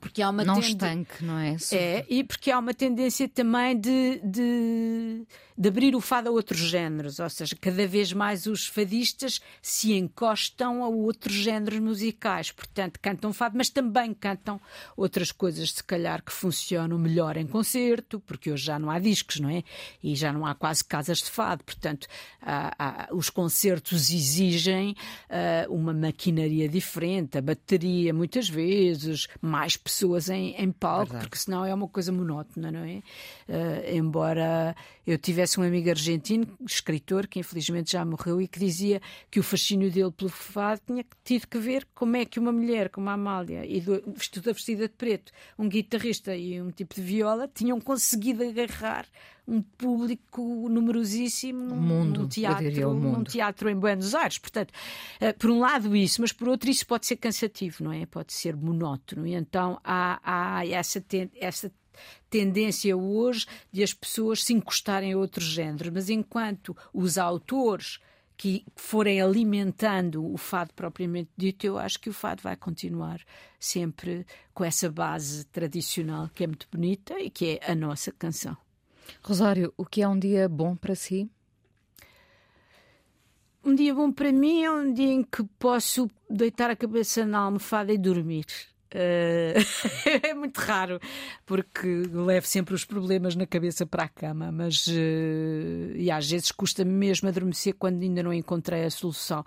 Porque 0.00 0.22
há 0.22 0.30
uma 0.30 0.42
não 0.42 0.58
estanque, 0.58 1.22
não 1.22 1.38
é? 1.38 1.56
É, 1.72 2.06
e 2.08 2.24
porque 2.24 2.50
há 2.50 2.58
uma 2.58 2.72
tendência 2.72 3.28
também 3.28 3.78
de, 3.78 4.20
de, 4.24 5.26
de, 5.56 5.68
abrir 5.68 5.94
o 5.94 6.00
fado 6.00 6.30
a 6.30 6.32
outros 6.32 6.58
géneros, 6.58 7.18
ou 7.18 7.28
seja, 7.28 7.54
cada 7.60 7.86
vez 7.86 8.12
mais 8.12 8.46
os 8.46 8.66
fadistas 8.66 9.40
se 9.60 9.92
encostam 9.92 10.82
a 10.82 10.88
outros 10.88 11.34
géneros 11.34 11.78
musicais, 11.78 12.50
portanto, 12.50 12.98
cantam 13.00 13.32
fado, 13.32 13.58
mas 13.58 13.68
também 13.68 14.14
cantam 14.14 14.58
outras 14.96 15.30
coisas, 15.30 15.72
se 15.72 15.84
calhar, 15.84 16.24
que 16.24 16.32
funcionam 16.32 16.98
melhor 16.98 17.36
em 17.36 17.46
concerto, 17.46 18.18
porque 18.20 18.50
hoje 18.50 18.64
já 18.64 18.78
não 18.78 18.90
há 18.90 18.98
discos, 18.98 19.38
não 19.38 19.50
é? 19.50 19.62
E 20.02 20.16
já 20.16 20.32
não 20.32 20.46
há 20.46 20.54
quase 20.54 20.82
casas 20.82 21.18
de 21.18 21.30
fado, 21.30 21.62
portanto, 21.62 22.06
há, 22.40 22.74
há, 22.78 23.14
os 23.14 23.28
concertos 23.28 24.10
exigem 24.10 24.96
uh, 25.28 25.72
uma 25.72 25.92
maquinaria 25.92 26.68
diferente, 26.68 27.36
a 27.36 27.42
bateria, 27.42 28.14
muitas 28.14 28.48
vezes, 28.48 29.28
mais 29.42 29.76
pessoas 29.76 29.89
em, 30.28 30.54
em 30.56 30.70
palco, 30.72 31.06
Verdade. 31.06 31.28
porque 31.28 31.38
senão 31.38 31.64
é 31.64 31.74
uma 31.74 31.88
coisa 31.88 32.12
monótona, 32.12 32.70
não 32.70 32.80
é? 32.80 33.02
Uh, 33.48 33.96
embora 33.96 34.74
eu 35.10 35.18
tivesse 35.18 35.58
um 35.58 35.62
amigo 35.62 35.90
argentino, 35.90 36.46
escritor, 36.66 37.26
que 37.26 37.38
infelizmente 37.38 37.92
já 37.92 38.04
morreu, 38.04 38.40
e 38.40 38.46
que 38.46 38.58
dizia 38.58 39.00
que 39.30 39.40
o 39.40 39.42
fascínio 39.42 39.90
dele 39.90 40.10
pelo 40.10 40.30
fado 40.30 40.80
tinha 40.86 41.04
tido 41.24 41.46
que 41.46 41.58
ver 41.58 41.86
como 41.94 42.16
é 42.16 42.24
que 42.24 42.38
uma 42.38 42.52
mulher 42.52 42.88
como 42.90 43.08
a 43.10 43.14
Amália, 43.14 43.64
e 43.66 43.80
do, 43.80 44.00
toda 44.32 44.52
vestida 44.52 44.88
de 44.88 44.94
preto, 44.94 45.32
um 45.58 45.68
guitarrista 45.68 46.34
e 46.36 46.60
um 46.60 46.70
tipo 46.70 46.94
de 46.94 47.02
viola, 47.02 47.48
tinham 47.48 47.80
conseguido 47.80 48.44
agarrar 48.44 49.06
um 49.46 49.60
público 49.62 50.68
numerosíssimo 50.68 51.64
num, 51.64 51.76
mundo, 51.76 52.20
num 52.20 52.28
teatro, 52.28 52.94
num 52.94 53.24
teatro 53.24 53.68
em 53.68 53.74
Buenos 53.74 54.14
Aires. 54.14 54.38
Portanto, 54.38 54.70
uh, 55.20 55.36
por 55.36 55.50
um 55.50 55.58
lado 55.58 55.96
isso, 55.96 56.20
mas 56.20 56.32
por 56.32 56.48
outro 56.48 56.70
isso 56.70 56.86
pode 56.86 57.06
ser 57.06 57.16
cansativo, 57.16 57.82
não 57.82 57.92
é? 57.92 58.06
Pode 58.06 58.32
ser 58.32 58.56
monótono. 58.56 59.26
E 59.26 59.34
então 59.34 59.80
há, 59.82 60.20
há 60.22 60.66
essa, 60.66 61.04
essa 61.40 61.72
tendência 62.28 62.96
hoje 62.96 63.46
de 63.72 63.82
as 63.82 63.92
pessoas 63.92 64.44
se 64.44 64.52
encostarem 64.52 65.12
a 65.12 65.18
outros 65.18 65.46
géneros, 65.46 65.92
mas 65.92 66.10
enquanto 66.10 66.76
os 66.92 67.18
autores 67.18 67.98
que 68.40 68.64
forem 68.74 69.20
alimentando 69.20 70.24
o 70.24 70.38
fado 70.38 70.72
propriamente 70.72 71.28
dito, 71.36 71.66
eu 71.66 71.76
acho 71.76 72.00
que 72.00 72.08
o 72.08 72.12
fado 72.12 72.42
vai 72.42 72.56
continuar 72.56 73.20
sempre 73.58 74.26
com 74.54 74.64
essa 74.64 74.90
base 74.90 75.44
tradicional 75.44 76.30
que 76.34 76.44
é 76.44 76.46
muito 76.46 76.66
bonita 76.72 77.20
e 77.20 77.28
que 77.28 77.60
é 77.60 77.70
a 77.70 77.74
nossa 77.74 78.10
canção. 78.10 78.56
Rosário, 79.22 79.74
o 79.76 79.84
que 79.84 80.00
é 80.00 80.08
um 80.08 80.18
dia 80.18 80.48
bom 80.48 80.74
para 80.74 80.94
si? 80.94 81.28
Um 83.62 83.74
dia 83.74 83.94
bom 83.94 84.10
para 84.10 84.32
mim 84.32 84.62
é 84.62 84.70
um 84.70 84.90
dia 84.90 85.12
em 85.12 85.22
que 85.22 85.44
posso 85.58 86.10
deitar 86.28 86.70
a 86.70 86.76
cabeça 86.76 87.26
na 87.26 87.40
almofada 87.40 87.92
e 87.92 87.98
dormir. 87.98 88.46
Uh, 88.92 89.54
é 90.26 90.34
muito 90.34 90.58
raro, 90.58 91.00
porque 91.46 91.86
levo 92.12 92.46
sempre 92.46 92.74
os 92.74 92.84
problemas 92.84 93.36
na 93.36 93.46
cabeça 93.46 93.86
para 93.86 94.04
a 94.04 94.08
cama, 94.08 94.50
mas 94.50 94.86
uh, 94.86 95.94
e 95.94 96.10
às 96.10 96.28
vezes 96.28 96.50
custa-me 96.50 96.92
mesmo 96.92 97.28
adormecer 97.28 97.74
quando 97.74 98.02
ainda 98.02 98.22
não 98.22 98.32
encontrei 98.32 98.84
a 98.84 98.90
solução. 98.90 99.40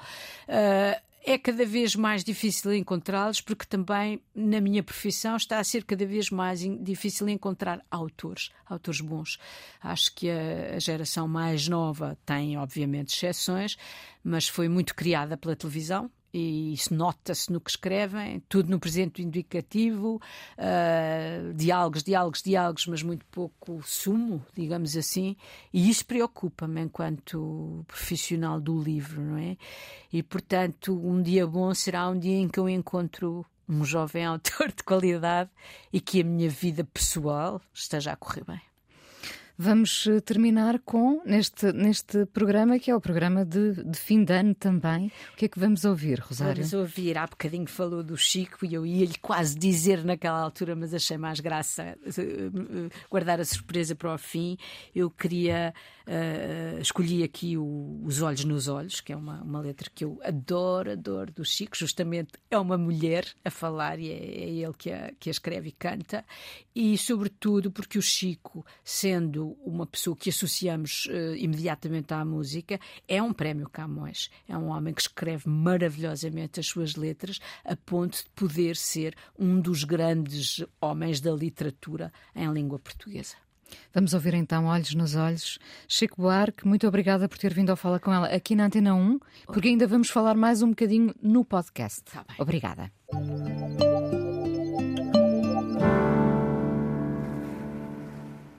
Uh, 0.47 1.13
é 1.25 1.37
cada 1.37 1.65
vez 1.65 1.95
mais 1.95 2.23
difícil 2.23 2.73
encontrá-los, 2.73 3.39
porque 3.39 3.65
também 3.65 4.21
na 4.35 4.59
minha 4.59 4.83
profissão 4.83 5.37
está 5.37 5.57
a 5.57 5.63
ser 5.63 5.85
cada 5.85 6.05
vez 6.05 6.29
mais 6.29 6.59
difícil 6.81 7.29
encontrar 7.29 7.81
autores, 7.89 8.51
autores 8.65 8.99
bons. 8.99 9.39
Acho 9.81 10.13
que 10.13 10.29
a, 10.29 10.75
a 10.75 10.79
geração 10.79 11.27
mais 11.27 11.67
nova 11.67 12.17
tem, 12.25 12.57
obviamente, 12.57 13.13
exceções, 13.13 13.77
mas 14.21 14.49
foi 14.49 14.67
muito 14.67 14.93
criada 14.93 15.37
pela 15.37 15.55
televisão, 15.55 16.11
e 16.34 16.73
isso 16.73 16.93
nota-se 16.93 17.51
no 17.51 17.61
que 17.61 17.69
escrevem, 17.69 18.41
tudo 18.49 18.69
no 18.69 18.79
presente 18.79 19.21
indicativo, 19.21 20.19
uh, 20.57 21.53
diálogos, 21.53 22.03
diálogos, 22.03 22.41
diálogos, 22.41 22.88
mas 22.88 23.03
muito 23.03 23.23
pouco 23.27 23.81
sumo, 23.84 24.43
digamos 24.55 24.97
assim, 24.97 25.36
e 25.71 25.89
isso 25.89 26.05
preocupa-me 26.05 26.81
enquanto 26.81 27.86
profissional 27.88 28.59
do 28.59 28.81
livro, 28.81 29.21
não 29.21 29.38
é? 29.38 29.55
E 30.11 30.23
portanto, 30.23 30.99
um 30.99 31.21
dia 31.21 31.45
bom 31.45 31.73
será 31.73 32.09
um 32.09 32.17
dia 32.17 32.38
em 32.38 32.47
que 32.47 32.59
eu 32.59 32.67
encontro 32.67 33.45
um 33.69 33.86
jovem 33.86 34.25
autor 34.25 34.71
de 34.75 34.84
qualidade 34.84 35.51
e 35.91 36.01
que 36.01 36.21
a 36.21 36.23
minha 36.23 36.49
vida 36.49 36.84
pessoal 36.84 37.61
esteja 37.73 38.13
a 38.13 38.15
correr 38.15 38.43
bem. 38.43 38.72
Vamos 39.57 40.07
eh, 40.07 40.19
terminar 40.19 40.79
com, 40.79 41.21
neste, 41.25 41.71
neste 41.71 42.25
programa, 42.25 42.79
que 42.79 42.89
é 42.89 42.95
o 42.95 42.99
programa 42.99 43.45
de, 43.45 43.83
de 43.83 43.97
fim 43.99 44.23
de 44.23 44.33
ano 44.33 44.55
também. 44.55 45.11
O 45.33 45.37
que 45.37 45.45
é 45.45 45.47
que 45.47 45.59
vamos 45.59 45.85
ouvir, 45.85 46.19
Rosário? 46.19 46.55
Vamos 46.55 46.73
ouvir. 46.73 47.17
Há 47.17 47.27
bocadinho 47.27 47.67
falou 47.67 48.01
do 48.01 48.17
Chico 48.17 48.65
e 48.65 48.73
eu 48.73 48.83
ia-lhe 48.83 49.17
quase 49.21 49.55
dizer 49.55 50.03
naquela 50.03 50.39
altura, 50.39 50.75
mas 50.75 50.91
achei 50.93 51.17
mais 51.17 51.39
graça 51.39 51.83
eh, 51.83 51.97
eh, 52.17 52.89
guardar 53.09 53.39
a 53.39 53.45
surpresa 53.45 53.95
para 53.95 54.13
o 54.13 54.17
fim. 54.17 54.57
Eu 54.95 55.11
queria. 55.11 55.73
Uh, 56.05 56.81
escolhi 56.81 57.23
aqui 57.23 57.57
o, 57.57 58.01
Os 58.03 58.21
Olhos 58.21 58.43
nos 58.43 58.67
Olhos, 58.67 58.99
que 58.99 59.13
é 59.13 59.15
uma, 59.15 59.41
uma 59.41 59.61
letra 59.61 59.89
que 59.93 60.03
eu 60.03 60.19
adoro, 60.23 60.91
adoro 60.91 61.31
do 61.31 61.45
Chico. 61.45 61.77
Justamente 61.77 62.33
é 62.51 62.57
uma 62.57 62.77
mulher 62.77 63.25
a 63.43 63.49
falar 63.49 63.99
e 63.99 64.11
é, 64.11 64.15
é 64.15 64.49
ele 64.49 64.73
que 64.73 64.91
a, 64.91 65.13
que 65.19 65.29
a 65.29 65.31
escreve 65.31 65.69
e 65.69 65.71
canta. 65.71 66.25
E, 66.75 66.97
sobretudo, 66.97 67.71
porque 67.71 67.97
o 67.97 68.01
Chico, 68.01 68.65
sendo 68.83 69.57
uma 69.65 69.85
pessoa 69.85 70.15
que 70.15 70.29
associamos 70.29 71.05
uh, 71.05 71.35
imediatamente 71.35 72.13
à 72.13 72.25
música, 72.25 72.79
é 73.07 73.21
um 73.21 73.31
prémio 73.31 73.69
Camões. 73.69 74.29
É 74.47 74.57
um 74.57 74.67
homem 74.67 74.93
que 74.93 75.01
escreve 75.01 75.47
maravilhosamente 75.47 76.59
as 76.59 76.67
suas 76.67 76.95
letras, 76.95 77.39
a 77.63 77.75
ponto 77.75 78.17
de 78.17 78.29
poder 78.35 78.75
ser 78.75 79.15
um 79.37 79.59
dos 79.59 79.83
grandes 79.83 80.63
homens 80.81 81.21
da 81.21 81.31
literatura 81.31 82.11
em 82.35 82.51
língua 82.51 82.79
portuguesa. 82.79 83.35
Vamos 83.93 84.13
ouvir 84.13 84.34
então 84.34 84.65
Olhos 84.65 84.93
nos 84.95 85.15
Olhos. 85.15 85.59
Chico 85.88 86.21
Buarque, 86.21 86.67
muito 86.67 86.88
obrigada 86.88 87.28
por 87.30 87.38
ter 87.38 87.53
vindo 87.53 87.69
ao 87.69 87.76
Fala 87.76 87.99
com 87.99 88.13
ela 88.13 88.28
aqui 88.28 88.55
na 88.55 88.65
Antena 88.65 88.95
1, 88.95 89.19
porque 89.45 89.67
ainda 89.67 89.88
vamos 89.88 90.09
falar 90.09 90.36
mais 90.36 90.61
um 90.61 90.69
bocadinho 90.69 91.13
no 91.21 91.43
podcast. 91.45 92.03
Tá 92.11 92.26
obrigada. 92.38 92.91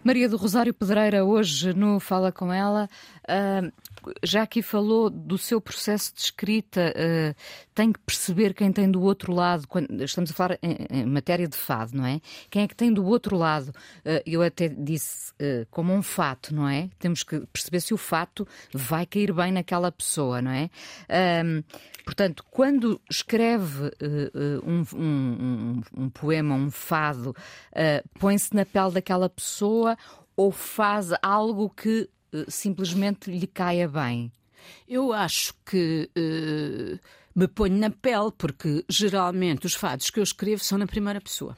Maria 0.04 0.28
do 0.28 0.36
Rosário 0.36 0.74
Pedreira, 0.74 1.24
hoje 1.24 1.72
no 1.72 1.98
Fala 1.98 2.30
Com 2.30 2.52
Ela, 2.52 2.90
uh, 3.22 3.72
já 4.22 4.42
aqui 4.42 4.62
falou 4.62 5.10
do 5.10 5.38
seu 5.38 5.60
processo 5.60 6.14
de 6.14 6.20
escrita, 6.20 6.92
uh, 6.96 7.34
tem 7.74 7.92
que 7.92 7.98
perceber 8.00 8.54
quem 8.54 8.72
tem 8.72 8.90
do 8.90 9.02
outro 9.02 9.32
lado, 9.32 9.66
quando 9.68 10.02
estamos 10.02 10.30
a 10.30 10.34
falar 10.34 10.58
em, 10.62 10.76
em, 10.90 11.06
matéria 11.06 11.48
de 11.48 11.56
fado, 11.56 11.96
não 11.96 12.06
é? 12.06 12.20
Quem 12.50 12.62
é 12.62 12.68
que 12.68 12.74
tem 12.74 12.92
do 12.92 13.04
outro 13.04 13.36
lado? 13.36 13.68
Uh, 13.68 14.22
eu 14.26 14.42
até 14.42 14.68
disse 14.68 15.32
uh, 15.32 15.66
como 15.70 15.92
um 15.92 16.02
fato, 16.02 16.54
não 16.54 16.68
é? 16.68 16.88
Temos 16.98 17.22
que 17.22 17.40
perceber 17.46 17.80
se 17.80 17.94
o 17.94 17.98
fato 17.98 18.46
vai 18.72 19.06
cair 19.06 19.32
bem 19.32 19.52
naquela 19.52 19.90
pessoa, 19.90 20.40
não 20.40 20.50
é? 20.50 20.70
portanto, 22.04 22.44
quando 22.50 23.00
escreve 23.10 23.90
um, 24.64 24.84
um, 24.94 25.02
um, 25.02 25.82
um, 25.96 26.10
poema, 26.10 26.54
um 26.54 26.70
fado, 26.70 27.34
põe-se 28.18 28.54
na 28.54 28.64
pele 28.66 28.92
daquela 28.92 29.28
pessoa 29.28 29.96
ou 30.36 30.50
faz 30.50 31.10
algo 31.22 31.70
que 31.70 32.08
simplesmente 32.48 33.30
lhe 33.30 33.46
caia 33.46 33.88
bem? 33.88 34.32
Eu 34.88 35.12
acho 35.12 35.54
que 35.64 36.10
uh, 36.16 36.98
me 37.34 37.48
ponho 37.48 37.76
na 37.76 37.90
pele, 37.90 38.32
porque 38.36 38.84
geralmente 38.88 39.66
os 39.66 39.74
fados 39.74 40.10
que 40.10 40.18
eu 40.18 40.24
escrevo 40.24 40.62
são 40.62 40.78
na 40.78 40.86
primeira 40.86 41.20
pessoa. 41.20 41.56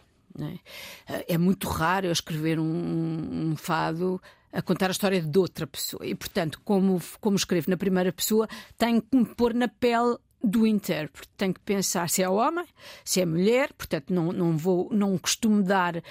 É? 1.09 1.35
é? 1.35 1.39
muito 1.39 1.66
raro 1.66 2.07
eu 2.07 2.12
escrever 2.12 2.59
um, 2.59 3.53
um 3.53 3.57
fado 3.57 4.20
a 4.53 4.61
contar 4.61 4.89
a 4.89 4.91
história 4.91 5.20
de 5.20 5.39
outra 5.39 5.66
pessoa. 5.66 6.07
E, 6.07 6.14
portanto, 6.14 6.61
como, 6.64 7.01
como 7.20 7.37
escrevo 7.37 7.70
na 7.70 7.77
primeira 7.77 8.12
pessoa, 8.12 8.49
tenho 8.77 9.03
que 9.03 9.16
me 9.16 9.24
pôr 9.24 9.55
na 9.55 9.68
pele 9.68 10.16
do 10.43 10.66
intérprete. 10.66 11.28
Tem 11.37 11.53
que 11.53 11.61
pensar 11.61 12.09
se 12.09 12.22
é 12.22 12.28
homem, 12.28 12.64
se 13.05 13.20
é 13.20 13.26
mulher, 13.26 13.72
portanto 13.72 14.12
não, 14.12 14.32
não 14.32 14.57
vou, 14.57 14.89
não 14.93 15.16
costumo 15.18 15.62
dar 15.62 15.97
uh, 15.97 16.03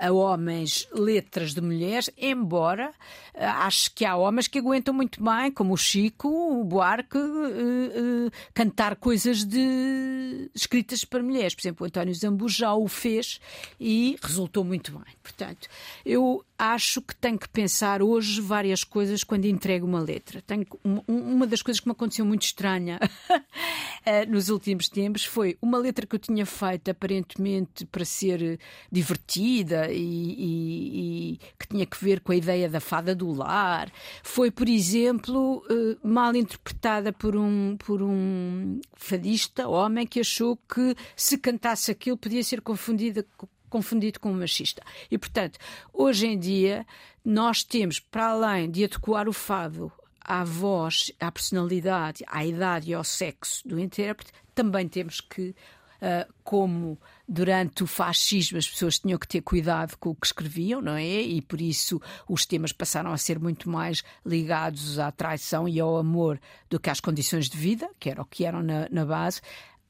a 0.00 0.12
homens 0.12 0.88
letras 0.92 1.54
de 1.54 1.60
mulheres, 1.60 2.10
embora 2.16 2.90
uh, 3.34 3.38
acho 3.38 3.94
que 3.94 4.04
há 4.04 4.16
homens 4.16 4.48
que 4.48 4.58
aguentam 4.58 4.94
muito 4.94 5.22
bem, 5.22 5.50
como 5.50 5.74
o 5.74 5.76
Chico, 5.76 6.28
o 6.28 6.64
Buarque, 6.64 7.18
uh, 7.18 8.30
cantar 8.54 8.96
coisas 8.96 9.44
de 9.44 10.50
escritas 10.54 11.04
para 11.04 11.22
mulheres. 11.22 11.54
Por 11.54 11.60
exemplo, 11.60 11.84
o 11.84 11.86
António 11.86 12.14
Zambu 12.14 12.48
já 12.48 12.74
o 12.74 12.88
fez 12.88 13.40
e 13.78 14.16
resultou 14.22 14.64
muito 14.64 14.92
bem. 14.92 15.14
Portanto, 15.22 15.68
eu 16.04 16.44
acho 16.58 17.00
que 17.00 17.14
tenho 17.14 17.38
que 17.38 17.48
pensar 17.48 18.02
hoje 18.02 18.40
várias 18.40 18.82
coisas 18.82 19.22
quando 19.22 19.44
entrego 19.44 19.86
uma 19.86 20.00
letra. 20.00 20.42
Tenho, 20.42 20.66
uma 21.06 21.46
das 21.46 21.62
coisas 21.62 21.78
que 21.78 21.86
me 21.86 21.92
aconteceu 21.92 22.24
muito 22.26 22.42
estranha 22.42 22.98
eh, 24.04 24.26
nos 24.26 24.48
últimos 24.48 24.88
tempos 24.88 25.24
foi 25.24 25.56
uma 25.62 25.78
letra 25.78 26.04
que 26.04 26.16
eu 26.16 26.18
tinha 26.18 26.44
feito 26.44 26.90
aparentemente 26.90 27.86
para 27.86 28.04
ser 28.04 28.58
divertida 28.90 29.88
e, 29.92 30.02
e, 30.02 31.32
e 31.32 31.40
que 31.58 31.68
tinha 31.68 31.86
que 31.86 32.02
ver 32.02 32.20
com 32.20 32.32
a 32.32 32.36
ideia 32.36 32.68
da 32.68 32.80
fada 32.80 33.14
do 33.14 33.30
lar. 33.30 33.90
Foi, 34.24 34.50
por 34.50 34.68
exemplo, 34.68 35.64
eh, 35.70 35.96
mal 36.02 36.34
interpretada 36.34 37.12
por 37.12 37.36
um, 37.36 37.76
por 37.76 38.02
um 38.02 38.80
fadista, 38.96 39.68
homem, 39.68 40.06
que 40.06 40.20
achou 40.20 40.56
que 40.56 40.96
se 41.14 41.38
cantasse 41.38 41.90
aquilo 41.92 42.16
podia 42.16 42.42
ser 42.42 42.60
confundida 42.60 43.24
confundido 43.68 44.20
com 44.20 44.32
machista. 44.32 44.82
E, 45.10 45.18
portanto, 45.18 45.58
hoje 45.92 46.26
em 46.26 46.38
dia, 46.38 46.86
nós 47.24 47.62
temos, 47.62 47.98
para 48.00 48.28
além 48.28 48.70
de 48.70 48.84
adequar 48.84 49.28
o 49.28 49.32
fado 49.32 49.92
à 50.28 50.44
voz, 50.44 51.10
à 51.18 51.32
personalidade, 51.32 52.24
à 52.26 52.44
idade 52.44 52.90
e 52.90 52.94
ao 52.94 53.02
sexo 53.02 53.66
do 53.66 53.80
intérprete, 53.80 54.30
também 54.54 54.86
temos 54.86 55.20
que, 55.22 55.50
uh, 55.50 56.32
como 56.44 56.98
durante 57.26 57.82
o 57.82 57.86
fascismo 57.86 58.58
as 58.58 58.68
pessoas 58.68 58.98
tinham 58.98 59.18
que 59.18 59.26
ter 59.26 59.40
cuidado 59.40 59.96
com 59.98 60.10
o 60.10 60.14
que 60.14 60.26
escreviam, 60.26 60.82
não 60.82 60.92
é? 60.92 61.20
E 61.22 61.40
por 61.40 61.60
isso 61.60 62.00
os 62.28 62.44
temas 62.44 62.72
passaram 62.72 63.12
a 63.12 63.16
ser 63.16 63.38
muito 63.38 63.70
mais 63.70 64.02
ligados 64.24 64.98
à 64.98 65.10
traição 65.10 65.66
e 65.66 65.80
ao 65.80 65.96
amor 65.96 66.38
do 66.68 66.78
que 66.78 66.90
às 66.90 67.00
condições 67.00 67.48
de 67.48 67.56
vida, 67.56 67.88
que 67.98 68.10
era 68.10 68.20
o 68.20 68.26
que 68.26 68.44
eram 68.44 68.62
na, 68.62 68.86
na 68.90 69.06
base. 69.06 69.40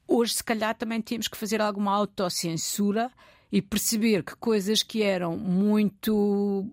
Hoje, 0.07 0.33
se 0.33 0.43
calhar, 0.43 0.73
também 0.75 1.01
temos 1.01 1.27
que 1.27 1.37
fazer 1.37 1.61
alguma 1.61 1.93
autocensura 1.93 3.11
e 3.51 3.61
perceber 3.61 4.23
que 4.23 4.35
coisas 4.35 4.83
que 4.83 5.01
eram 5.01 5.37
muito 5.37 6.71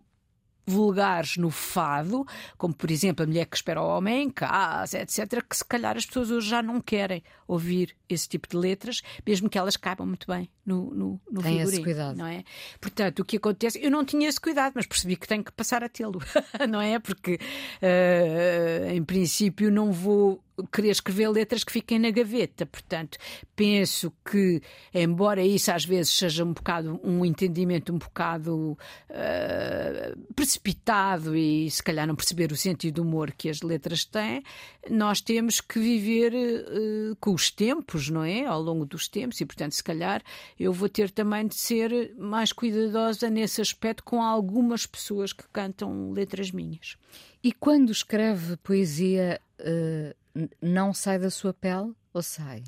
vulgares 0.67 1.37
no 1.37 1.51
fado, 1.51 2.27
como 2.59 2.75
por 2.75 2.91
exemplo 2.91 3.23
a 3.23 3.27
mulher 3.27 3.47
que 3.47 3.57
espera 3.57 3.81
o 3.81 3.87
homem 3.87 4.25
em 4.25 4.31
casa, 4.31 4.99
etc., 4.99 5.43
que 5.49 5.57
se 5.57 5.65
calhar 5.65 5.97
as 5.97 6.05
pessoas 6.05 6.31
hoje 6.31 6.49
já 6.49 6.61
não 6.61 6.81
querem 6.81 7.23
ouvir 7.47 7.95
esse 8.09 8.29
tipo 8.29 8.49
de 8.49 8.57
letras, 8.57 9.01
mesmo 9.25 9.49
que 9.49 9.57
elas 9.57 9.77
caibam 9.77 10.07
muito 10.07 10.27
bem 10.27 10.51
no, 10.65 10.93
no, 10.93 11.21
no 11.31 11.43
Tem 11.43 11.61
esse 11.61 11.81
cuidado. 11.81 12.17
Não 12.17 12.27
é? 12.27 12.43
Portanto, 12.81 13.21
o 13.21 13.25
que 13.25 13.37
acontece, 13.37 13.79
eu 13.81 13.91
não 13.91 14.05
tinha 14.05 14.29
esse 14.29 14.41
cuidado, 14.41 14.73
mas 14.75 14.87
percebi 14.87 15.17
que 15.17 15.29
tenho 15.29 15.45
que 15.45 15.53
passar 15.53 15.85
a 15.85 15.89
tê-lo, 15.89 16.21
não 16.69 16.81
é? 16.81 16.99
Porque 16.99 17.39
uh, 17.81 18.91
em 18.91 19.05
princípio 19.05 19.71
não 19.71 19.93
vou 19.93 20.43
querer 20.73 20.91
escrever 20.91 21.29
letras 21.29 21.65
que 21.65 21.73
fiquem 21.73 21.99
na 21.99 22.11
gaveta. 22.11 22.65
Portanto, 22.67 23.19
penso 23.55 24.13
que, 24.25 24.63
embora 24.93 25.43
isso 25.45 25.71
às 25.71 25.85
vezes 25.85 26.13
seja 26.13 26.45
um 26.45 26.53
bocado 26.53 27.01
um 27.03 27.25
entendimento 27.25 27.93
um 27.93 27.99
bocado 27.99 28.79
uh, 29.11 30.33
precipitado 30.35 31.37
e 31.37 31.71
se 31.71 31.83
calhar 31.83 32.07
não 32.07 32.17
perceber 32.17 32.53
o 32.53 32.57
sentido 32.57 32.97
do 32.97 33.03
humor 33.03 33.33
que 33.33 33.49
as 33.49 33.63
letras 33.63 34.05
têm, 34.05 34.43
nós 34.89 35.21
temos 35.21 35.61
que 35.61 35.79
viver 35.79 36.33
uh, 36.33 37.17
com 37.17 37.35
os 37.35 37.51
tempos, 37.51 38.09
não 38.09 38.25
é? 38.25 38.45
Ao 38.45 38.61
longo 38.61 38.87
dos 38.87 39.09
tempos, 39.09 39.41
e 39.41 39.47
portanto, 39.47 39.73
se 39.73 39.83
calhar 39.83 40.23
eu 40.59 40.73
vou 40.73 40.89
ter 40.89 41.11
também 41.11 41.47
de 41.47 41.57
ser 41.57 42.15
mais 42.17 42.53
cuidadosa 42.53 43.29
nesse 43.29 43.61
aspecto 43.61 44.05
com 44.05 44.23
algumas 44.23 44.87
pessoas 44.87 45.33
que 45.33 45.45
cantam 45.53 46.13
letras 46.13 46.51
minhas. 46.51 46.97
E 47.43 47.53
quando 47.53 47.91
escreve 47.91 48.57
poesia, 48.57 49.41
uh 49.61 50.26
não 50.61 50.93
sai 50.93 51.19
da 51.19 51.31
sua 51.31 51.53
pele 51.53 51.93
ou 52.13 52.23
sai? 52.23 52.63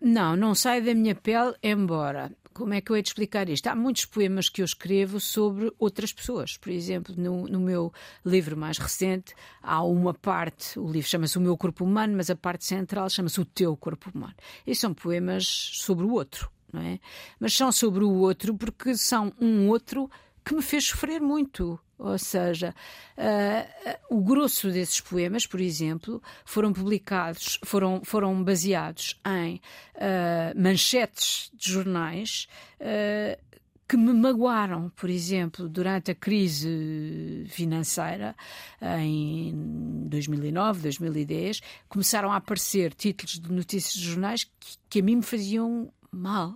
Não, 0.00 0.36
não 0.36 0.54
sai 0.54 0.80
da 0.80 0.94
minha 0.94 1.14
pele, 1.14 1.54
embora. 1.62 2.30
Como 2.52 2.72
é 2.72 2.80
que 2.80 2.90
eu 2.90 2.96
hei 2.96 3.02
de 3.02 3.08
explicar 3.08 3.48
isto? 3.48 3.66
Há 3.66 3.74
muitos 3.74 4.06
poemas 4.06 4.48
que 4.48 4.62
eu 4.62 4.64
escrevo 4.64 5.20
sobre 5.20 5.70
outras 5.78 6.12
pessoas. 6.12 6.56
Por 6.56 6.70
exemplo, 6.70 7.14
no, 7.16 7.46
no 7.46 7.60
meu 7.60 7.92
livro 8.24 8.56
mais 8.56 8.78
recente, 8.78 9.34
há 9.62 9.82
uma 9.82 10.14
parte, 10.14 10.78
o 10.78 10.90
livro 10.90 11.08
chama-se 11.08 11.36
O 11.36 11.40
Meu 11.40 11.56
Corpo 11.56 11.84
Humano, 11.84 12.14
mas 12.16 12.30
a 12.30 12.36
parte 12.36 12.64
central 12.64 13.10
chama-se 13.10 13.40
O 13.40 13.44
Teu 13.44 13.76
Corpo 13.76 14.10
Humano. 14.14 14.34
E 14.66 14.74
são 14.74 14.94
poemas 14.94 15.46
sobre 15.46 16.06
o 16.06 16.12
outro, 16.12 16.50
não 16.72 16.80
é? 16.80 16.98
Mas 17.38 17.52
são 17.54 17.70
sobre 17.70 18.04
o 18.04 18.12
outro 18.12 18.54
porque 18.54 18.96
são 18.96 19.32
um 19.38 19.68
outro 19.68 20.10
que 20.46 20.54
me 20.54 20.62
fez 20.62 20.84
sofrer 20.84 21.20
muito. 21.20 21.78
Ou 21.98 22.18
seja, 22.18 22.74
uh, 23.18 24.14
o 24.14 24.22
grosso 24.22 24.70
desses 24.70 25.00
poemas, 25.00 25.46
por 25.46 25.60
exemplo, 25.60 26.22
foram 26.44 26.72
publicados, 26.72 27.58
foram, 27.64 28.02
foram 28.04 28.44
baseados 28.44 29.18
em 29.26 29.56
uh, 29.96 30.60
manchetes 30.60 31.50
de 31.54 31.72
jornais 31.72 32.46
uh, 32.80 33.42
que 33.88 33.96
me 33.96 34.12
magoaram, 34.12 34.90
por 34.90 35.08
exemplo, 35.08 35.68
durante 35.68 36.10
a 36.10 36.14
crise 36.14 37.46
financeira 37.48 38.34
em 39.00 39.54
2009, 40.08 40.82
2010, 40.82 41.60
começaram 41.88 42.32
a 42.32 42.36
aparecer 42.36 42.92
títulos 42.92 43.38
de 43.38 43.52
notícias 43.52 43.94
de 43.94 44.02
jornais 44.02 44.42
que, 44.42 44.76
que 44.90 44.98
a 44.98 45.02
mim 45.04 45.16
me 45.16 45.22
faziam 45.22 45.88
mal, 46.10 46.52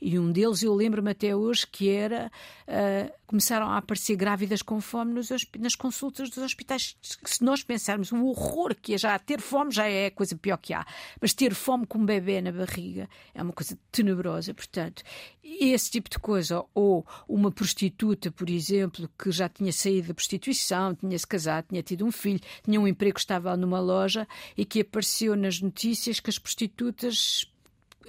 E 0.00 0.18
um 0.18 0.30
deles 0.30 0.62
eu 0.62 0.74
lembro-me 0.74 1.10
até 1.10 1.34
hoje 1.34 1.66
que 1.66 1.90
era 1.90 2.30
uh, 2.66 3.12
começaram 3.26 3.68
a 3.68 3.76
aparecer 3.76 4.16
grávidas 4.16 4.62
com 4.62 4.80
fome 4.80 5.12
nos, 5.12 5.28
nas 5.58 5.74
consultas 5.74 6.30
dos 6.30 6.38
hospitais. 6.38 6.96
Se 7.00 7.44
nós 7.44 7.62
pensarmos 7.62 8.10
o 8.12 8.24
horror 8.26 8.74
que 8.74 8.94
é 8.94 8.98
já 8.98 9.18
ter 9.18 9.40
fome 9.40 9.70
já 9.70 9.86
é 9.86 10.06
a 10.06 10.10
coisa 10.10 10.36
pior 10.36 10.56
que 10.56 10.72
há, 10.72 10.86
mas 11.20 11.34
ter 11.34 11.54
fome 11.54 11.86
com 11.86 11.98
um 11.98 12.06
bebê 12.06 12.40
na 12.40 12.52
barriga 12.52 13.08
é 13.34 13.42
uma 13.42 13.52
coisa 13.52 13.78
tenebrosa. 13.92 14.54
Portanto, 14.54 15.02
esse 15.42 15.90
tipo 15.90 16.08
de 16.08 16.18
coisa, 16.18 16.64
ou 16.74 17.06
uma 17.28 17.50
prostituta, 17.50 18.30
por 18.30 18.48
exemplo, 18.48 19.08
que 19.18 19.30
já 19.30 19.48
tinha 19.48 19.72
saído 19.72 20.08
da 20.08 20.14
prostituição, 20.14 20.94
tinha 20.94 21.18
se 21.18 21.26
casado, 21.26 21.66
tinha 21.68 21.82
tido 21.82 22.04
um 22.04 22.12
filho, 22.12 22.40
tinha 22.62 22.80
um 22.80 22.86
emprego, 22.86 23.18
estava 23.18 23.56
numa 23.56 23.80
loja 23.80 24.26
e 24.56 24.64
que 24.64 24.80
apareceu 24.80 25.36
nas 25.36 25.60
notícias 25.60 26.20
que 26.20 26.30
as 26.30 26.38
prostitutas 26.38 27.50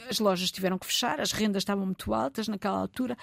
as 0.08 0.20
lojas 0.20 0.52
tiveram 0.52 0.78
que 0.78 0.86
fechar, 0.86 1.20
as 1.20 1.32
rendas 1.32 1.62
estavam 1.62 1.86
muito 1.86 2.14
altas 2.14 2.48
naquela 2.48 2.78
altura. 2.78 3.18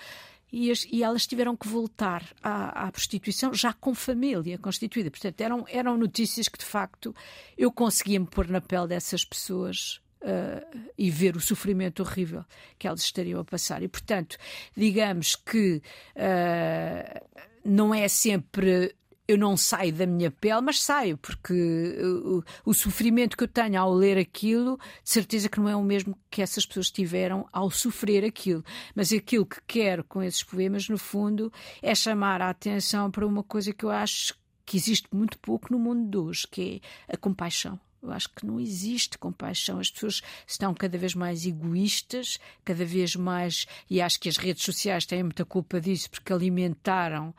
E, 0.52 0.70
as, 0.70 0.86
e, 0.90 1.02
elas 1.02 1.26
tiveram 1.26 1.56
que 1.56 1.66
voltar 1.66 2.24
à, 2.42 2.86
à, 2.86 2.92
prostituição 2.92 3.52
já 3.52 3.72
com 3.72 3.94
família 3.94 4.56
constituída. 4.58 5.10
Portanto, 5.10 5.40
eram, 5.40 5.64
eram 5.68 5.96
notícias 5.96 6.48
que, 6.48 6.58
de 6.58 6.64
facto, 6.64 7.14
eu 7.58 7.72
conseguia 7.72 8.20
me 8.20 8.26
pôr 8.26 8.48
na 8.48 8.60
pele 8.60 8.86
dessas 8.86 9.24
pessoas 9.24 10.00
uh, 10.22 10.84
e 10.96 11.10
ver 11.10 11.36
o 11.36 11.40
sofrimento 11.40 12.00
horrível 12.00 12.44
que 12.78 12.86
elas 12.86 13.00
estariam 13.00 13.40
a 13.40 13.44
passar. 13.44 13.82
E, 13.82 13.88
portanto, 13.88 14.36
digamos 14.76 15.34
que 15.34 15.82
uh, 16.16 17.46
não 17.64 17.92
é 17.92 18.06
sempre 18.06 18.94
eu 19.28 19.36
não 19.36 19.56
saio 19.56 19.92
da 19.92 20.06
minha 20.06 20.30
pele, 20.30 20.60
mas 20.60 20.82
saio, 20.82 21.18
porque 21.18 21.52
o, 22.00 22.44
o, 22.64 22.74
sofrimento 22.74 23.36
que 23.36 23.44
eu 23.44 23.48
tenho 23.48 23.80
ao 23.80 23.92
ler 23.92 24.16
aquilo, 24.18 24.78
de 25.02 25.10
certeza 25.10 25.48
que 25.48 25.58
não 25.58 25.68
é 25.68 25.74
o 25.74 25.82
mesmo 25.82 26.16
que 26.30 26.40
essas 26.40 26.64
pessoas 26.64 26.90
tiveram 26.90 27.48
ao 27.52 27.70
sofrer 27.70 28.24
aquilo. 28.24 28.64
Mas 28.94 29.12
aquilo 29.12 29.44
que 29.44 29.60
quero 29.66 30.04
com 30.04 30.22
esses 30.22 30.42
poemas, 30.42 30.88
no 30.88 30.98
fundo, 30.98 31.52
é 31.82 31.94
chamar 31.94 32.40
a 32.40 32.50
atenção 32.50 33.10
para 33.10 33.26
uma 33.26 33.42
coisa 33.42 33.72
que 33.72 33.84
eu 33.84 33.90
acho 33.90 34.34
que 34.64 34.76
existe 34.76 35.08
muito 35.12 35.38
pouco 35.38 35.72
no 35.72 35.78
mundo 35.78 36.08
de 36.10 36.16
hoje, 36.16 36.46
que 36.50 36.82
é 37.08 37.14
a 37.14 37.16
compaixão. 37.16 37.78
Eu 38.02 38.12
acho 38.12 38.28
que 38.30 38.46
não 38.46 38.60
existe 38.60 39.18
compaixão. 39.18 39.80
As 39.80 39.90
pessoas 39.90 40.22
estão 40.46 40.72
cada 40.72 40.96
vez 40.96 41.14
mais 41.14 41.44
egoístas, 41.44 42.38
cada 42.64 42.84
vez 42.84 43.16
mais. 43.16 43.66
E 43.90 44.00
acho 44.00 44.20
que 44.20 44.28
as 44.28 44.36
redes 44.36 44.62
sociais 44.62 45.06
têm 45.06 45.24
muita 45.24 45.44
culpa 45.44 45.80
disso, 45.80 46.10
porque 46.10 46.32
alimentaram 46.32 47.34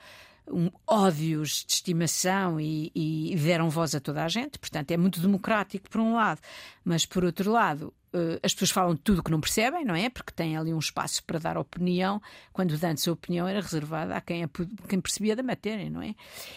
um, 0.52 0.70
ódios 0.86 1.66
de 1.66 1.74
estimação 1.74 2.60
e, 2.60 2.92
e, 2.96 3.36
deram 3.36 3.70
voz 3.70 3.94
a 3.96 4.00
toda 4.00 4.24
a 4.24 4.28
gente. 4.28 4.58
Portanto, 4.60 4.92
é 4.92 4.98
muito 4.98 5.20
democrático, 5.20 5.90
por 5.90 6.02
um 6.02 6.16
lado, 6.16 6.42
mas 6.84 7.06
por 7.06 7.24
outro 7.24 7.52
lado, 7.52 7.94
uh, 8.14 8.40
as 8.42 8.54
pessoas 8.54 8.72
falam 8.72 8.96
tudo 8.96 9.24
que 9.24 9.32
não 9.32 9.40
percebem, 9.40 9.84
não 9.86 9.96
é? 9.96 10.10
Porque 10.10 10.32
têm 10.32 10.58
ali 10.58 10.74
um 10.74 10.80
espaço 10.80 11.24
para 11.24 11.40
dar 11.40 11.58
opinião, 11.58 12.22
quando 12.54 12.74
antes 12.84 13.08
a 13.08 13.12
opinião 13.12 13.48
era 13.48 13.62
reservada 13.62 14.16
a 14.16 14.22
quem, 14.22 14.44
a, 14.44 14.50
quem 14.88 15.02
percebia 15.02 15.36
da 15.36 15.44
matéria, 15.44 15.90
não 15.90 16.02
é? 16.02 16.16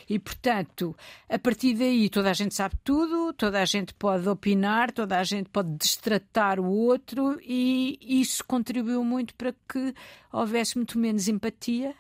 E, 0.09 0.19
portanto, 0.19 0.97
a 1.29 1.39
partir 1.39 1.75
daí 1.75 2.09
toda 2.09 2.31
a 2.31 2.35
gente 2.35 2.55
sabe 2.55 2.77
tudo, 2.85 3.33
toda 3.33 3.61
a 3.61 3.65
gente 3.65 3.95
pode 3.95 4.29
opinar, 4.29 4.93
toda 4.93 5.19
a 5.19 5.25
gente 5.25 5.49
pode 5.49 5.71
destratar 5.77 6.61
o 6.61 6.67
outro 6.67 7.39
e 7.43 7.99
isso 8.01 8.45
contribuiu 8.45 9.05
muito 9.05 9.35
para 9.35 9.53
que 9.69 9.95
houvesse 10.33 10.77
muito 10.77 10.99
menos 10.99 11.29
empatia 11.29 11.95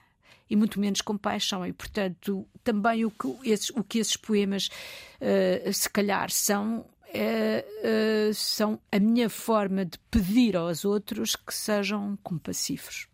e 0.50 0.56
muito 0.56 0.78
menos 0.80 1.00
compaixão. 1.00 1.64
E, 1.64 1.72
portanto, 1.72 2.46
também 2.62 3.04
o 3.04 3.10
que 3.10 3.48
esses, 3.48 3.70
o 3.70 3.82
que 3.82 4.00
esses 4.00 4.16
poemas, 4.16 4.68
uh, 5.20 5.72
se 5.72 5.88
calhar, 5.88 6.30
são. 6.30 6.84
Uh, 7.10 8.32
são 8.32 8.78
a 8.92 9.00
minha 9.00 9.28
forma 9.28 9.84
de 9.84 9.98
pedir 10.12 10.56
aos 10.56 10.84
outros 10.84 11.34
que 11.34 11.52
sejam 11.52 12.16
compassivos. 12.22 13.08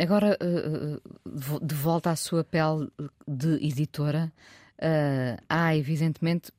Agora, 0.00 0.38
de 1.60 1.74
volta 1.74 2.10
à 2.10 2.16
sua 2.16 2.44
pele 2.44 2.88
de 3.26 3.54
editora, 3.66 4.32
há 5.48 5.76
evidentemente 5.76 6.52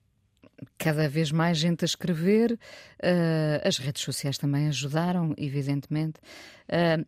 cada 0.78 1.08
vez 1.08 1.32
mais 1.32 1.58
gente 1.58 1.84
a 1.84 1.88
escrever, 1.88 2.60
as 3.64 3.78
redes 3.78 4.02
sociais 4.02 4.38
também 4.38 4.68
ajudaram, 4.68 5.34
evidentemente, 5.38 6.20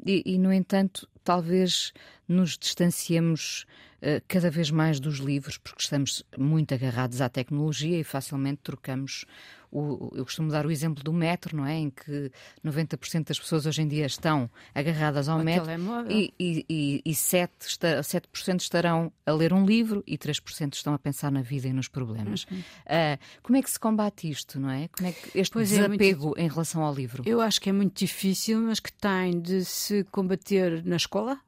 e, 0.06 0.38
no 0.38 0.54
entanto, 0.54 1.06
talvez 1.28 1.92
nos 2.28 2.58
distanciemos 2.58 3.66
uh, 4.02 4.22
cada 4.28 4.50
vez 4.50 4.70
mais 4.72 5.00
dos 5.00 5.18
livros, 5.18 5.58
porque 5.58 5.82
estamos 5.82 6.24
muito 6.38 6.74
agarrados 6.74 7.22
à 7.22 7.30
tecnologia 7.30 8.00
e 8.00 8.04
facilmente 8.04 8.62
trocamos 8.64 9.26
o, 9.72 10.12
eu 10.16 10.24
costumo 10.24 10.50
dar 10.50 10.66
o 10.66 10.72
exemplo 10.72 11.04
do 11.04 11.12
metro, 11.12 11.56
não 11.56 11.66
é? 11.66 11.76
Em 11.76 11.90
que 11.90 12.32
90% 12.66 13.28
das 13.28 13.40
pessoas 13.40 13.66
hoje 13.66 13.82
em 13.82 13.88
dia 13.88 14.06
estão 14.06 14.50
agarradas 14.74 15.28
ao 15.28 15.40
o 15.40 15.44
metro 15.44 15.70
e, 16.10 16.34
e, 16.40 16.66
e, 16.70 17.02
e 17.06 17.12
7%, 17.12 17.50
está, 17.66 18.02
7 18.02 18.28
estarão 18.60 19.12
a 19.26 19.32
ler 19.32 19.54
um 19.54 19.66
livro 19.66 20.04
e 20.08 20.18
3% 20.18 20.74
estão 20.74 20.94
a 20.94 21.00
pensar 21.00 21.32
na 21.32 21.42
vida 21.42 21.68
e 21.68 21.74
nos 21.74 21.88
problemas. 21.88 22.46
Uhum. 22.50 22.60
Uh, 22.60 23.20
como 23.44 23.58
é 23.58 23.62
que 23.62 23.70
se 23.70 23.80
combate 23.80 24.30
isto, 24.30 24.60
não 24.60 24.70
é? 24.70 24.88
Como 24.88 25.10
é 25.10 25.12
que 25.12 25.38
este 25.38 25.54
pois 25.54 25.70
desapego 25.70 26.24
é 26.24 26.28
muito... 26.28 26.40
em 26.40 26.48
relação 26.48 26.84
ao 26.84 26.94
livro? 26.94 27.24
Eu 27.26 27.42
acho 27.42 27.60
que 27.60 27.70
é 27.70 27.74
muito 27.74 27.98
difícil, 27.98 28.62
mas 28.62 28.80
que 28.80 28.92
tem 28.94 29.40
de 29.40 29.66
se 29.66 30.04
combater 30.06 30.84
na 30.86 30.96
escola. 30.96 31.40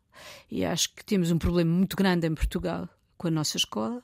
E 0.49 0.65
acho 0.65 0.93
que 0.93 1.03
temos 1.03 1.31
um 1.31 1.37
problema 1.37 1.71
muito 1.71 1.95
grande 1.95 2.27
em 2.27 2.33
Portugal 2.33 2.87
com 3.17 3.27
a 3.27 3.31
nossa 3.31 3.57
escola, 3.57 4.01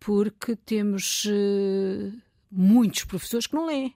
porque 0.00 0.56
temos 0.56 1.26
uh, 1.26 2.12
muitos 2.50 3.04
professores 3.04 3.46
que 3.46 3.54
não 3.54 3.66
leem. 3.66 3.94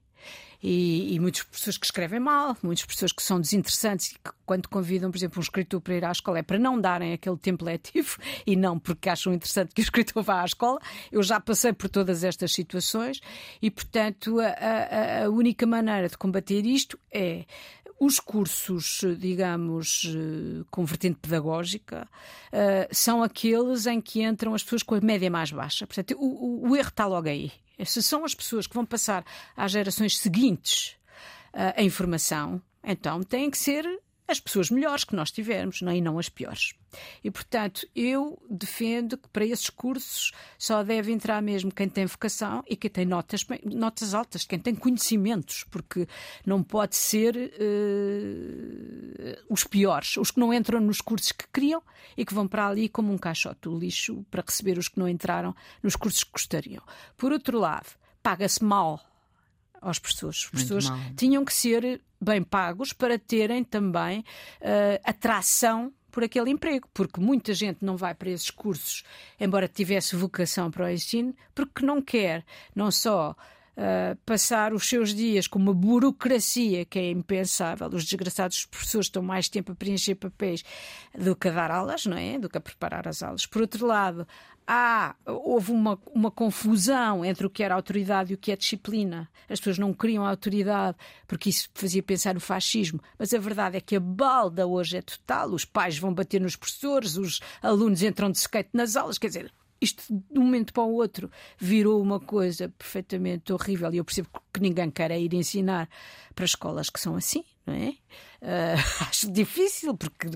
E, 0.60 1.14
e 1.14 1.20
muitos 1.20 1.44
professores 1.44 1.78
que 1.78 1.86
escrevem 1.86 2.18
mal, 2.18 2.56
muitas 2.64 2.84
pessoas 2.84 3.12
que 3.12 3.22
são 3.22 3.40
desinteressantes 3.40 4.10
e 4.10 4.14
que, 4.14 4.30
quando 4.44 4.68
convidam, 4.68 5.08
por 5.08 5.16
exemplo, 5.16 5.38
um 5.38 5.42
escritor 5.42 5.80
para 5.80 5.94
ir 5.94 6.04
à 6.04 6.10
escola, 6.10 6.40
é 6.40 6.42
para 6.42 6.58
não 6.58 6.80
darem 6.80 7.12
aquele 7.12 7.36
tempo 7.36 7.64
letivo 7.64 8.18
e 8.44 8.56
não 8.56 8.76
porque 8.76 9.08
acham 9.08 9.32
interessante 9.32 9.72
que 9.72 9.80
o 9.80 9.84
escritor 9.84 10.20
vá 10.20 10.42
à 10.42 10.44
escola. 10.44 10.80
Eu 11.12 11.22
já 11.22 11.38
passei 11.38 11.72
por 11.72 11.88
todas 11.88 12.24
estas 12.24 12.52
situações 12.52 13.20
e, 13.62 13.70
portanto, 13.70 14.40
a, 14.40 14.48
a, 14.48 15.24
a 15.26 15.30
única 15.30 15.64
maneira 15.64 16.08
de 16.08 16.18
combater 16.18 16.66
isto 16.66 16.98
é 17.12 17.44
os 18.00 18.20
cursos, 18.20 19.00
digamos, 19.18 20.06
com 20.70 20.84
vertente 20.84 21.18
pedagógica, 21.20 22.08
são 22.92 23.22
aqueles 23.22 23.86
em 23.86 24.00
que 24.00 24.22
entram 24.22 24.54
as 24.54 24.62
pessoas 24.62 24.82
com 24.82 24.94
a 24.94 25.00
média 25.00 25.30
mais 25.30 25.50
baixa. 25.50 25.86
Portanto, 25.86 26.16
o, 26.18 26.66
o, 26.66 26.70
o 26.70 26.76
erro 26.76 26.88
está 26.88 27.06
logo 27.06 27.28
aí. 27.28 27.52
Se 27.84 28.02
são 28.02 28.24
as 28.24 28.34
pessoas 28.34 28.66
que 28.66 28.74
vão 28.74 28.84
passar 28.84 29.24
às 29.56 29.72
gerações 29.72 30.18
seguintes 30.18 30.96
uh, 31.54 31.74
a 31.76 31.82
informação, 31.82 32.60
então 32.82 33.22
têm 33.22 33.50
que 33.50 33.58
ser 33.58 33.84
as 34.28 34.38
pessoas 34.38 34.70
melhores 34.70 35.04
que 35.04 35.16
nós 35.16 35.30
tivermos, 35.30 35.80
não, 35.80 35.92
e 35.92 36.02
não 36.02 36.18
as 36.18 36.28
piores. 36.28 36.74
E, 37.24 37.30
portanto, 37.30 37.88
eu 37.96 38.38
defendo 38.48 39.16
que 39.16 39.28
para 39.28 39.46
esses 39.46 39.70
cursos 39.70 40.32
só 40.58 40.82
deve 40.82 41.10
entrar 41.10 41.40
mesmo 41.40 41.72
quem 41.72 41.88
tem 41.88 42.04
vocação 42.04 42.62
e 42.68 42.76
quem 42.76 42.90
tem 42.90 43.06
notas, 43.06 43.46
notas 43.64 44.12
altas, 44.12 44.44
quem 44.44 44.58
tem 44.58 44.74
conhecimentos, 44.74 45.64
porque 45.70 46.06
não 46.44 46.62
pode 46.62 46.94
ser 46.94 47.36
uh, 47.36 47.52
os 49.48 49.64
piores, 49.64 50.18
os 50.18 50.30
que 50.30 50.40
não 50.40 50.52
entram 50.52 50.78
nos 50.78 51.00
cursos 51.00 51.32
que 51.32 51.46
queriam 51.52 51.82
e 52.16 52.24
que 52.24 52.34
vão 52.34 52.46
para 52.46 52.68
ali 52.68 52.88
como 52.88 53.12
um 53.12 53.18
caixote 53.18 53.62
do 53.62 53.78
lixo 53.78 54.24
para 54.30 54.44
receber 54.46 54.76
os 54.78 54.88
que 54.88 54.98
não 54.98 55.08
entraram 55.08 55.56
nos 55.82 55.96
cursos 55.96 56.22
que 56.22 56.32
gostariam. 56.32 56.82
Por 57.16 57.32
outro 57.32 57.58
lado, 57.58 57.88
paga-se 58.22 58.62
mal 58.62 59.00
aos 59.80 59.98
professores. 59.98 60.38
Os 60.38 60.46
professores 60.46 60.88
tinham 61.16 61.44
que 61.44 61.52
ser 61.52 62.00
bem 62.20 62.42
pagos 62.42 62.92
para 62.92 63.18
terem 63.18 63.62
também 63.62 64.20
uh, 64.20 65.00
atração 65.04 65.92
por 66.10 66.24
aquele 66.24 66.50
emprego, 66.50 66.88
porque 66.92 67.20
muita 67.20 67.54
gente 67.54 67.84
não 67.84 67.96
vai 67.96 68.14
para 68.14 68.30
esses 68.30 68.50
cursos, 68.50 69.04
embora 69.38 69.68
tivesse 69.68 70.16
vocação 70.16 70.70
para 70.70 70.86
o 70.86 70.90
ensino, 70.90 71.34
porque 71.54 71.84
não 71.84 72.02
quer 72.02 72.44
não 72.74 72.90
só 72.90 73.36
uh, 73.78 74.16
passar 74.26 74.72
os 74.72 74.88
seus 74.88 75.14
dias 75.14 75.46
com 75.46 75.58
uma 75.58 75.72
burocracia 75.72 76.84
que 76.84 76.98
é 76.98 77.10
impensável. 77.10 77.88
Os 77.88 78.04
desgraçados 78.04 78.66
professores 78.66 79.06
estão 79.06 79.22
mais 79.22 79.48
tempo 79.48 79.72
a 79.72 79.74
preencher 79.74 80.16
papéis 80.16 80.64
do 81.16 81.36
que 81.36 81.48
a 81.48 81.52
dar 81.52 81.70
aulas, 81.70 82.04
não 82.04 82.16
é? 82.16 82.38
Do 82.38 82.48
que 82.48 82.58
a 82.58 82.60
preparar 82.60 83.06
as 83.06 83.22
aulas. 83.22 83.46
Por 83.46 83.62
outro 83.62 83.86
lado, 83.86 84.26
há, 84.68 85.16
houve 85.24 85.72
uma, 85.72 85.98
uma 86.14 86.30
confusão 86.30 87.24
entre 87.24 87.46
o 87.46 87.50
que 87.50 87.62
era 87.62 87.74
autoridade 87.74 88.32
e 88.32 88.34
o 88.34 88.38
que 88.38 88.52
é 88.52 88.56
disciplina. 88.56 89.28
As 89.48 89.58
pessoas 89.58 89.78
não 89.78 89.94
queriam 89.94 90.26
autoridade 90.26 90.98
porque 91.26 91.48
isso 91.48 91.70
fazia 91.72 92.02
pensar 92.02 92.34
no 92.34 92.40
fascismo. 92.40 93.00
Mas 93.18 93.32
a 93.32 93.38
verdade 93.38 93.78
é 93.78 93.80
que 93.80 93.96
a 93.96 94.00
balda 94.00 94.66
hoje 94.66 94.98
é 94.98 95.02
total. 95.02 95.48
Os 95.48 95.64
pais 95.64 95.96
vão 95.98 96.12
bater 96.12 96.38
nos 96.38 96.54
professores, 96.54 97.16
os 97.16 97.40
alunos 97.62 98.02
entram 98.02 98.30
de 98.30 98.36
skate 98.36 98.68
nas 98.74 98.94
aulas. 98.94 99.16
Quer 99.16 99.28
dizer, 99.28 99.52
isto 99.80 100.02
de 100.08 100.38
um 100.38 100.44
momento 100.44 100.72
para 100.72 100.82
o 100.82 100.92
outro 100.92 101.30
virou 101.56 102.02
uma 102.02 102.20
coisa 102.20 102.68
perfeitamente 102.68 103.52
horrível 103.52 103.92
e 103.94 103.96
eu 103.96 104.04
percebo 104.04 104.28
que 104.52 104.60
ninguém 104.60 104.90
quer 104.90 105.10
ir 105.12 105.32
ensinar 105.32 105.88
para 106.34 106.44
escolas 106.44 106.90
que 106.90 107.00
são 107.00 107.16
assim, 107.16 107.44
é? 107.72 107.94
Uh, 108.40 108.78
acho 109.08 109.30
difícil 109.30 109.96
porque 109.96 110.28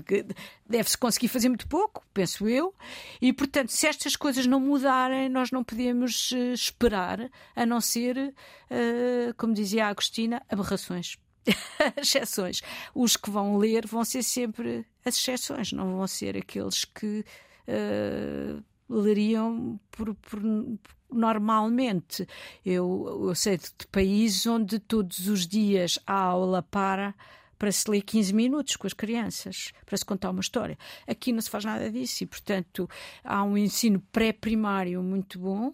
deve-se 0.67 0.97
conseguir 0.97 1.27
fazer 1.27 1.49
muito 1.49 1.67
pouco, 1.67 2.05
penso 2.13 2.47
eu, 2.47 2.73
e 3.21 3.31
portanto, 3.31 3.69
se 3.69 3.87
estas 3.87 4.15
coisas 4.15 4.45
não 4.45 4.59
mudarem, 4.59 5.29
nós 5.29 5.51
não 5.51 5.63
podemos 5.63 6.31
uh, 6.31 6.53
esperar 6.53 7.29
a 7.55 7.65
não 7.65 7.79
ser, 7.79 8.17
uh, 8.17 9.33
como 9.37 9.53
dizia 9.53 9.85
a 9.85 9.89
Agostina, 9.89 10.41
aberrações. 10.49 11.17
exceções. 11.97 12.61
Os 12.95 13.17
que 13.17 13.29
vão 13.29 13.57
ler 13.57 13.85
vão 13.85 14.05
ser 14.05 14.23
sempre 14.23 14.85
as 15.05 15.15
exceções, 15.15 15.71
não 15.71 15.97
vão 15.97 16.07
ser 16.07 16.37
aqueles 16.37 16.85
que 16.85 17.25
uh, 17.67 18.63
leriam 18.93 19.79
por, 19.91 20.13
por, 20.15 20.41
normalmente. 21.11 22.27
Eu, 22.65 23.25
eu 23.27 23.35
sei 23.35 23.57
de 23.57 23.87
países 23.91 24.45
onde 24.45 24.79
todos 24.79 25.27
os 25.27 25.47
dias 25.47 25.99
há 26.05 26.19
aula 26.19 26.61
para 26.61 27.13
para 27.57 27.71
se 27.71 27.89
ler 27.89 28.01
15 28.01 28.33
minutos 28.33 28.75
com 28.75 28.85
as 28.85 28.91
crianças, 28.91 29.71
para 29.85 29.95
se 29.95 30.03
contar 30.03 30.31
uma 30.31 30.41
história. 30.41 30.77
Aqui 31.07 31.31
não 31.31 31.39
se 31.39 31.49
faz 31.49 31.63
nada 31.63 31.89
disso 31.89 32.21
e, 32.21 32.27
portanto, 32.27 32.89
há 33.23 33.41
um 33.41 33.57
ensino 33.57 34.03
pré-primário 34.11 35.01
muito 35.01 35.39
bom, 35.39 35.73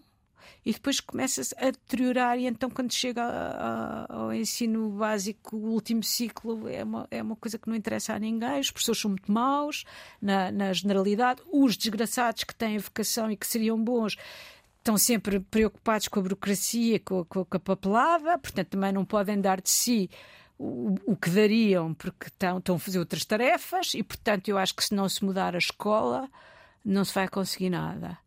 e 0.64 0.72
depois 0.72 1.00
começa-se 1.00 1.54
a 1.58 1.66
deteriorar 1.66 2.38
e 2.38 2.46
então 2.46 2.68
quando 2.68 2.92
chega 2.92 3.22
a, 3.22 4.06
a, 4.08 4.16
ao 4.22 4.34
ensino 4.34 4.90
básico, 4.90 5.56
o 5.56 5.70
último 5.70 6.02
ciclo 6.02 6.68
é 6.68 6.84
uma, 6.84 7.06
é 7.10 7.22
uma 7.22 7.36
coisa 7.36 7.58
que 7.58 7.68
não 7.68 7.76
interessa 7.76 8.14
a 8.14 8.18
ninguém, 8.18 8.60
os 8.60 8.70
professores 8.70 9.00
são 9.00 9.10
muito 9.10 9.30
maus 9.30 9.84
na, 10.20 10.50
na 10.52 10.72
generalidade, 10.72 11.42
os 11.50 11.76
desgraçados 11.76 12.44
que 12.44 12.54
têm 12.54 12.78
vocação 12.78 13.30
e 13.30 13.36
que 13.36 13.46
seriam 13.46 13.82
bons 13.82 14.16
estão 14.78 14.96
sempre 14.96 15.40
preocupados 15.40 16.08
com 16.08 16.20
a 16.20 16.22
burocracia, 16.22 16.98
com, 17.00 17.24
com, 17.24 17.44
com 17.44 17.56
a 17.56 17.60
papelada, 17.60 18.38
portanto 18.38 18.68
também 18.68 18.92
não 18.92 19.04
podem 19.04 19.40
dar 19.40 19.60
de 19.60 19.70
si 19.70 20.10
o, 20.58 20.94
o 21.06 21.16
que 21.16 21.30
dariam 21.30 21.94
porque 21.94 22.26
estão, 22.26 22.58
estão 22.58 22.76
a 22.76 22.78
fazer 22.78 22.98
outras 22.98 23.24
tarefas 23.24 23.94
e 23.94 24.02
portanto 24.02 24.48
eu 24.48 24.58
acho 24.58 24.74
que 24.74 24.84
se 24.84 24.94
não 24.94 25.08
se 25.08 25.24
mudar 25.24 25.54
a 25.54 25.58
escola 25.58 26.28
não 26.84 27.04
se 27.04 27.14
vai 27.14 27.28
conseguir 27.28 27.70
nada. 27.70 28.18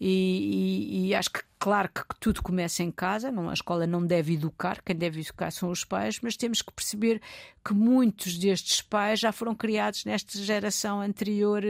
E, 0.00 1.06
e, 1.06 1.08
e, 1.08 1.14
acho 1.14 1.30
que, 1.30 1.40
claro, 1.58 1.88
que 1.88 2.02
tudo 2.20 2.42
começa 2.42 2.82
em 2.82 2.90
casa, 2.90 3.32
não, 3.32 3.48
a 3.48 3.54
escola 3.54 3.86
não 3.86 4.04
deve 4.04 4.34
educar, 4.34 4.82
quem 4.82 4.94
deve 4.94 5.20
educar 5.20 5.50
são 5.50 5.70
os 5.70 5.84
pais, 5.84 6.20
mas 6.22 6.36
temos 6.36 6.60
que 6.60 6.70
perceber 6.70 7.20
que 7.64 7.72
muitos 7.72 8.36
destes 8.36 8.82
pais 8.82 9.20
já 9.20 9.32
foram 9.32 9.54
criados 9.54 10.04
nesta 10.04 10.38
geração 10.38 11.00
anterior 11.00 11.62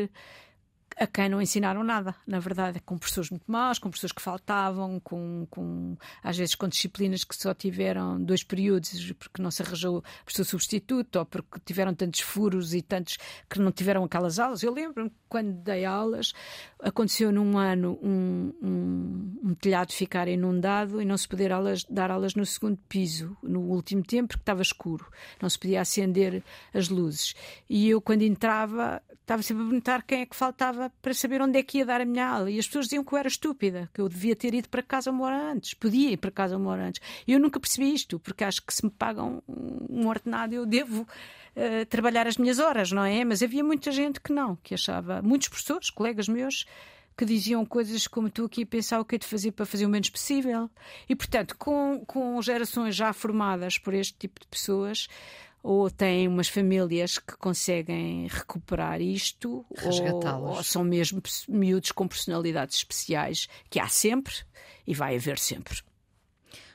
a 0.99 1.07
quem 1.07 1.29
não 1.29 1.43
ensinaram 1.43 1.85
nada, 1.85 2.15
na 2.27 2.41
verdade, 2.41 2.81
com 2.81 2.97
professores 2.97 3.31
muito 3.31 3.45
maus, 3.47 3.79
com 3.79 3.91
professores 3.91 4.13
que 4.13 4.23
faltavam, 4.23 4.99
com, 5.01 5.47
com 5.51 5.97
às 6.23 6.39
vezes 6.39 6.55
com 6.55 6.67
disciplinas 6.67 7.23
que 7.23 7.37
só 7.37 7.53
tiveram 7.53 8.23
dois 8.23 8.43
períodos 8.43 9.13
porque 9.13 9.43
não 9.43 9.51
se 9.51 9.63
arranjou 9.63 10.03
professor 10.25 10.45
substituto 10.45 11.17
ou 11.17 11.27
porque 11.27 11.61
tiveram 11.65 11.95
tantos 11.95 12.21
furos 12.21 12.73
e 12.73 12.81
tantos 12.81 13.19
que 13.49 13.59
não 13.59 13.71
tiveram 13.71 14.05
aquelas 14.05 14.39
aulas. 14.39 14.63
Eu 14.63 14.73
lembro-me 14.73 15.13
quando 15.29 15.53
dei 15.53 15.85
aulas, 15.85 16.33
aconteceu 16.81 17.31
num 17.31 17.59
ano 17.59 17.99
um, 18.03 18.53
um, 18.63 19.51
um, 19.51 19.55
telhado 19.55 19.93
ficar 19.93 20.29
inundado 20.29 21.03
e 21.03 21.05
não 21.05 21.17
se 21.19 21.29
poder 21.29 21.53
aulas, 21.53 21.85
dar 21.85 22.11
aulas 22.11 22.35
no 22.35 22.47
segundo 22.47 22.79
piso, 22.89 23.37
no 23.43 23.61
último 23.61 24.03
tempo, 24.03 24.29
porque 24.29 24.43
estava 24.43 24.63
escuro, 24.63 25.07
não 25.43 25.51
se 25.51 25.59
podia 25.59 25.81
acender 25.83 26.43
as 26.73 26.89
luzes. 26.89 27.35
E 27.69 27.89
eu, 27.91 28.01
quando 28.01 28.23
entrava, 28.23 29.03
estava 29.21 29.43
sempre 29.43 29.63
a 29.63 29.67
perguntar 29.67 30.03
quem 30.03 30.21
é 30.21 30.27
que 30.27 30.37
faltava 30.37 30.86
para 31.03 31.15
saber 31.15 31.41
onde 31.43 31.59
é 31.59 31.63
que 31.63 31.79
ia 31.79 31.87
dar 31.87 32.01
a 32.01 32.05
minha 32.05 32.27
aula. 32.27 32.51
E 32.51 32.59
as 32.59 32.67
pessoas 32.67 32.87
diziam 32.87 33.05
que 33.05 33.13
eu 33.13 33.19
era 33.19 33.29
estúpida, 33.29 33.89
que 33.93 34.01
eu 34.01 34.09
devia 34.09 34.35
ter 34.37 34.55
ido 34.55 34.69
para 34.69 34.83
casa 34.83 35.11
uma 35.11 35.25
hora 35.25 35.53
antes, 35.53 35.75
podia 35.75 36.11
ir 36.11 36.17
para 36.17 36.31
casa 36.31 36.57
uma 36.57 36.71
hora 36.71 36.87
antes. 36.87 37.01
E 37.27 37.33
eu 37.33 37.41
nunca 37.41 37.61
percebi 37.61 37.93
isto, 37.93 38.19
porque 38.19 38.45
acho 38.45 38.63
que 38.65 38.73
se 38.73 38.85
me 38.85 38.91
pagam 38.91 39.43
um 39.49 40.07
ordenado, 40.07 40.55
eu 40.55 40.67
devo 40.67 41.03
uh, 41.03 41.87
trabalhar 41.89 42.27
as 42.27 42.37
minhas 42.37 42.59
horas, 42.59 42.93
não 42.93 43.05
é? 43.05 43.25
Mas 43.25 43.43
havia 43.43 43.65
muita 43.65 43.91
gente 43.91 44.21
que 44.21 44.33
não, 44.33 44.57
que 44.57 44.75
achava, 44.75 45.23
muitos 45.23 45.49
professores, 45.49 45.91
colegas 45.91 46.29
meus, 46.29 46.67
que 47.17 47.25
diziam 47.25 47.65
coisas 47.65 48.07
como 48.07 48.29
tu 48.29 48.45
aqui 48.45 48.63
a 48.63 48.67
pensar 48.67 49.01
o 49.01 49.05
que 49.05 49.15
é 49.15 49.19
de 49.19 49.27
fazer 49.27 49.53
para 49.53 49.65
fazer 49.65 49.87
o 49.87 49.89
menos 49.89 50.11
possível. 50.11 50.69
E, 51.09 51.17
portanto, 51.17 51.57
com, 51.57 52.05
com 52.07 52.41
gerações 52.43 52.95
já 52.95 53.13
formadas 53.13 53.79
por 53.79 53.95
este 53.95 54.15
tipo 54.19 54.39
de 54.41 54.47
pessoas, 54.47 55.09
ou 55.63 55.91
têm 55.91 56.29
umas 56.29 56.49
famílias 56.49 57.19
que 57.19 57.37
conseguem 57.37 58.29
recuperar 58.29 59.01
isto, 59.01 59.65
ou, 59.83 60.49
ou, 60.49 60.63
são 60.63 60.85
mesmo 60.85 61.21
miúdos 61.49 61.93
com 61.93 62.07
personalidades 62.07 62.77
especiais, 62.77 63.49
que 63.69 63.81
há 63.81 63.89
sempre 63.89 64.35
e 64.87 64.95
vai 64.95 65.17
haver 65.17 65.39
sempre. 65.39 65.79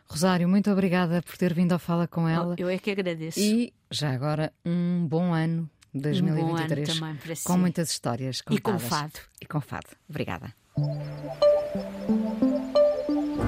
Rosário, 0.05 0.47
muito 0.49 0.69
obrigada 0.69 1.21
por 1.21 1.37
ter 1.37 1.53
vindo 1.53 1.71
ao 1.71 1.79
Fala 1.79 2.05
com 2.05 2.27
ela. 2.27 2.55
Eu 2.57 2.67
é 2.67 2.77
que 2.77 2.91
agradeço. 2.91 3.39
E 3.39 3.73
já 3.89 4.11
agora 4.11 4.51
um 4.65 5.07
bom 5.07 5.33
ano 5.33 5.69
2023 5.93 6.19
um 6.31 6.45
bom 6.45 6.57
ano 6.57 6.99
também 6.99 7.15
para 7.15 7.35
si. 7.35 7.43
com 7.45 7.57
muitas 7.57 7.91
histórias 7.91 8.41
contadas. 8.41 8.59
E 8.59 8.61
com 8.61 8.89
fado. 8.89 9.19
E 9.41 9.45
com 9.45 9.61
fado. 9.61 9.87
Obrigada 10.09 10.53